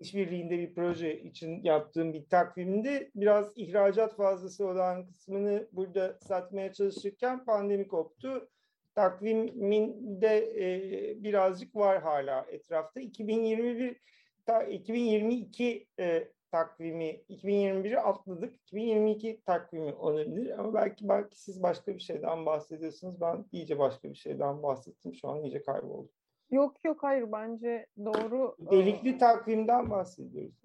işbirliğinde 0.00 0.58
bir 0.58 0.74
proje 0.74 1.20
için 1.20 1.62
yaptığım 1.62 2.12
bir 2.12 2.26
takvimde 2.26 3.10
biraz 3.14 3.52
ihracat 3.56 4.16
fazlası 4.16 4.66
olan 4.66 5.06
kısmını 5.06 5.68
burada 5.72 6.18
satmaya 6.20 6.72
çalışırken 6.72 7.44
pandemi 7.44 7.88
koptu. 7.88 8.48
Takvimin 8.94 10.20
de 10.20 10.36
e, 10.36 11.22
birazcık 11.22 11.76
var 11.76 12.02
hala 12.02 12.46
etrafta. 12.50 13.00
2021 13.00 14.00
ta, 14.46 14.62
2022 14.62 15.86
e, 15.98 16.28
takvimi 16.50 17.22
2021'i 17.30 17.98
atladık. 17.98 18.56
2022 18.60 19.42
takvimi 19.46 19.94
olabilir 19.94 20.58
ama 20.58 20.74
belki 20.74 21.08
belki 21.08 21.40
siz 21.40 21.62
başka 21.62 21.94
bir 21.94 22.00
şeyden 22.00 22.46
bahsediyorsunuz. 22.46 23.20
Ben 23.20 23.44
iyice 23.52 23.78
başka 23.78 24.10
bir 24.10 24.14
şeyden 24.14 24.62
bahsettim. 24.62 25.14
Şu 25.14 25.28
an 25.28 25.42
iyice 25.42 25.62
kayboldum. 25.62 26.10
Yok 26.50 26.84
yok 26.84 27.02
hayır 27.02 27.32
bence 27.32 27.86
doğru. 28.04 28.56
Delikli 28.58 29.18
takvimden 29.18 29.90
bahsediyoruz. 29.90 30.62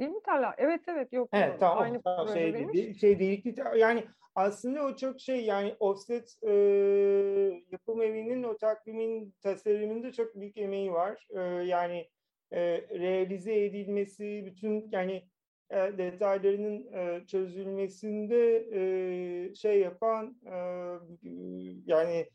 Değil 0.00 0.10
mi 0.10 0.22
Talha? 0.24 0.54
Evet 0.58 0.80
evet 0.88 1.12
yok. 1.12 1.28
Evet 1.32 1.60
tamam. 1.60 1.82
Aynı 1.82 2.02
tamam 2.02 2.28
şey, 2.28 2.54
dedi, 2.54 2.94
şey 2.94 3.18
delikli 3.18 3.54
yani 3.78 4.04
aslında 4.34 4.84
o 4.84 4.96
çok 4.96 5.20
şey 5.20 5.44
yani 5.44 5.76
offset 5.80 6.38
e, 6.42 6.52
yapım 7.70 8.02
evinin 8.02 8.42
o 8.42 8.56
takvimin 8.56 9.34
tasarımında 9.42 10.12
çok 10.12 10.34
büyük 10.34 10.56
emeği 10.56 10.92
var. 10.92 11.26
E, 11.30 11.40
yani 11.64 12.08
e, 12.52 12.60
realize 12.98 13.64
edilmesi, 13.64 14.42
bütün 14.46 14.88
yani 14.92 15.22
e, 15.70 15.76
detaylarının 15.76 16.92
e, 16.92 17.26
çözülmesinde 17.26 18.66
e, 18.72 19.54
şey 19.54 19.80
yapan 19.80 20.36
e, 20.46 20.56
yani 21.86 22.26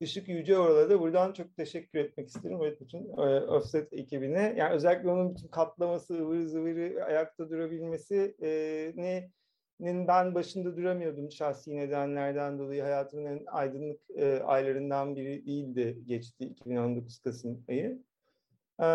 Işık 0.00 0.28
Yüce 0.28 0.58
Oral'a 0.58 1.00
buradan 1.00 1.32
çok 1.32 1.56
teşekkür 1.56 1.98
etmek 1.98 2.28
isterim. 2.28 2.58
Evet, 2.62 2.80
bütün 2.80 3.08
e, 3.08 3.40
Offset 3.40 3.92
ekibine. 3.92 4.54
Yani 4.56 4.74
özellikle 4.74 5.08
onun 5.08 5.34
bütün 5.34 5.48
katlaması, 5.48 6.14
ıvır 6.14 6.40
zıvırı 6.40 7.04
ayakta 7.04 7.50
durabilmesi 7.50 8.34
e, 8.42 8.92
ne 8.96 9.30
ben 9.80 10.34
başında 10.34 10.76
duramıyordum 10.76 11.32
şahsi 11.32 11.76
nedenlerden 11.76 12.58
dolayı 12.58 12.82
hayatımın 12.82 13.26
en 13.26 13.44
aydınlık 13.46 14.00
e, 14.16 14.42
aylarından 14.42 15.16
biri 15.16 15.46
değildi 15.46 15.98
geçti 16.06 16.44
2019 16.44 17.18
Kasım 17.18 17.64
ayı. 17.68 18.02
E, 18.82 18.88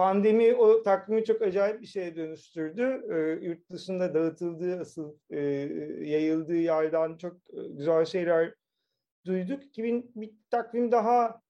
pandemi 0.00 0.54
o 0.54 0.82
takvimi 0.82 1.24
çok 1.24 1.42
acayip 1.42 1.80
bir 1.80 1.86
şeye 1.86 2.16
dönüştürdü. 2.16 3.02
E, 3.10 3.46
yurt 3.46 3.70
dışında 3.70 4.14
dağıtıldığı, 4.14 4.80
asıl 4.80 5.14
e, 5.30 5.40
yayıldığı 6.04 6.56
yerden 6.56 7.16
çok 7.16 7.36
e, 7.36 7.68
güzel 7.68 8.04
şeyler 8.04 8.54
duyduk. 9.26 9.64
2000 9.64 10.12
bir 10.14 10.32
takvim 10.50 10.92
daha 10.92 11.40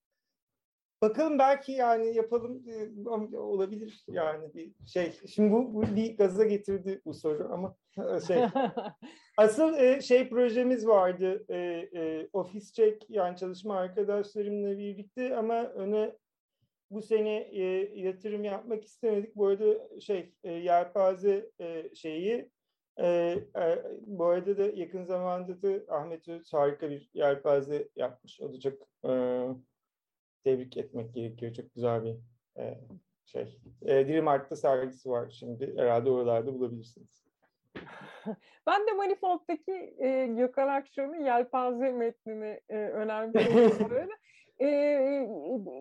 bakalım 1.03 1.39
belki 1.39 1.73
yani 1.73 2.15
yapalım 2.15 2.63
e, 2.69 3.37
olabilir 3.37 4.05
yani 4.09 4.55
bir 4.55 4.75
şey. 4.87 5.13
Şimdi 5.35 5.53
bu, 5.53 5.75
bu 5.75 5.83
bir 5.83 6.17
gaza 6.17 6.45
getirdi 6.45 7.01
bu 7.05 7.15
soru 7.15 7.49
ama 7.53 7.77
e, 7.99 8.21
şey 8.21 8.43
asıl 9.37 10.01
şey 10.01 10.29
projemiz 10.29 10.87
vardı 10.87 11.47
ofis 12.33 12.73
check 12.73 13.05
yani 13.09 13.37
çalışma 13.37 13.77
arkadaşlarımla 13.77 14.79
birlikte 14.79 15.37
ama 15.37 15.65
öne 15.65 16.17
bu 16.91 17.03
sene 17.03 17.37
e, 17.37 17.63
yatırım 18.01 18.45
yapmak 18.45 18.85
istemedik. 18.85 19.37
Bu 19.37 19.47
arada 19.47 20.01
şey 20.01 20.35
e, 20.45 20.53
yelpaze 20.53 21.51
e, 21.61 21.95
şeyi 21.95 22.51
e, 22.97 23.07
e, 23.57 23.85
bu 24.01 24.27
arada 24.27 24.59
da 24.59 24.63
yakın 24.63 25.05
zamanda 25.05 25.63
da 25.63 25.95
Ahmet 25.95 26.29
Öz 26.29 26.53
harika 26.53 26.91
bir 26.91 27.11
yelpaze 27.15 27.89
yapmış. 27.97 28.41
O 28.41 28.53
da 28.53 28.61
çok 28.61 28.83
e, 29.09 29.13
tebrik 30.45 30.77
etmek 30.77 31.15
gerekiyor. 31.15 31.55
Çok 31.55 31.75
güzel 31.75 32.05
bir 32.05 32.17
e, 32.59 32.79
şey. 33.27 33.59
E, 33.83 34.09
Dream 34.09 34.29
Art'ta 34.29 34.57
sergisi 34.57 35.11
var 35.11 35.31
şimdi. 35.31 35.75
Herhalde 35.77 36.11
oralarda 36.11 36.55
bulabilirsiniz. 36.55 37.25
Ben 38.67 38.87
de 38.87 38.93
Manifold'daki 38.93 39.95
e, 39.99 40.27
Gökhan 40.27 40.69
Akşam'ın 40.69 41.25
yelpaze 41.25 41.93
metnini 41.93 42.61
e, 42.69 42.77
önemli 42.77 43.39
e, 44.63 45.29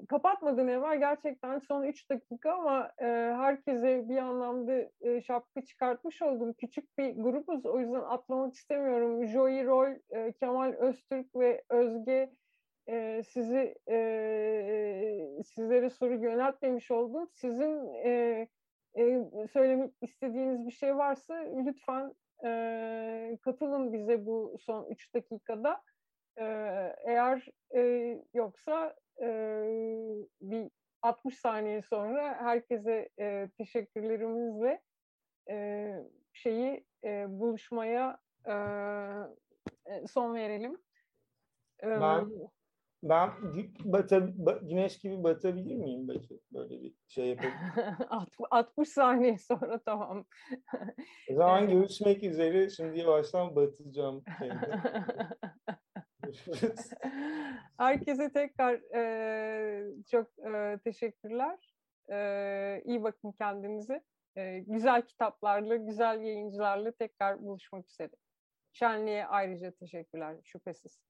kapatmadan 0.09 0.67
evvel 0.67 0.99
gerçekten 0.99 1.59
son 1.59 1.83
3 1.83 2.09
dakika 2.09 2.53
ama 2.53 2.91
e, 3.01 3.05
herkese 3.37 4.09
bir 4.09 4.17
anlamda 4.17 4.89
e, 5.01 5.21
şapka 5.21 5.65
çıkartmış 5.65 6.21
oldum. 6.21 6.53
Küçük 6.53 6.97
bir 6.97 7.15
grubuz 7.15 7.65
o 7.65 7.79
yüzden 7.79 8.01
atlamak 8.01 8.53
istemiyorum. 8.53 9.27
Joey 9.27 9.65
Roy, 9.65 9.99
e, 10.09 10.31
Kemal 10.31 10.73
Öztürk 10.73 11.35
ve 11.35 11.63
Özge 11.69 12.29
e, 12.89 13.23
sizi 13.23 13.75
e, 13.89 15.37
sizlere 15.45 15.89
soru 15.89 16.13
yöneltmemiş 16.13 16.91
oldum. 16.91 17.29
Sizin 17.33 17.93
e, 17.93 18.47
e, 18.97 19.23
söylemek 19.53 19.93
istediğiniz 20.01 20.67
bir 20.67 20.71
şey 20.71 20.97
varsa 20.97 21.33
lütfen 21.65 22.13
e, 22.45 23.37
katılın 23.41 23.93
bize 23.93 24.25
bu 24.25 24.55
son 24.59 24.87
3 24.89 25.15
dakikada 25.15 25.81
eğer 27.05 27.47
e, 27.75 27.81
yoksa 28.33 28.95
e, 29.21 29.27
bir 30.41 30.71
60 31.01 31.39
saniye 31.39 31.81
sonra 31.81 32.35
herkese 32.41 33.09
e, 33.19 33.49
teşekkürlerimizle 33.57 34.81
e, 35.49 35.89
şeyi 36.33 36.85
e, 37.03 37.25
buluşmaya 37.29 38.19
e, 38.47 38.53
son 40.07 40.35
verelim. 40.35 40.77
Ben 41.83 42.29
ben 43.03 43.29
bata, 43.83 44.19
güneş 44.61 44.99
gibi 44.99 45.23
batabilir 45.23 45.75
miyim 45.75 46.07
belki 46.07 46.39
böyle 46.53 46.81
bir 46.81 46.93
şey 47.07 47.27
yapayım? 47.27 47.55
60 48.51 48.89
saniye 48.93 49.37
sonra 49.37 49.79
tamam. 49.85 50.25
O 51.31 51.35
zaman 51.35 51.69
görüşmek 51.69 52.23
üzere. 52.23 52.69
Şimdi 52.69 52.99
yavaştan 52.99 53.55
batacağım. 53.55 54.23
Herkese 57.77 58.31
tekrar 58.33 58.95
e, 58.95 60.03
çok 60.11 60.27
e, 60.39 60.79
teşekkürler. 60.83 61.75
E, 62.11 62.81
iyi 62.85 63.03
bakın 63.03 63.31
kendinize. 63.31 64.03
E, 64.35 64.59
güzel 64.59 65.01
kitaplarla, 65.01 65.75
güzel 65.75 66.21
yayıncılarla 66.21 66.91
tekrar 66.91 67.41
buluşmak 67.41 67.89
üzere. 67.89 68.11
Şenliğe 68.73 69.25
ayrıca 69.25 69.71
teşekkürler 69.71 70.37
şüphesiz. 70.43 71.08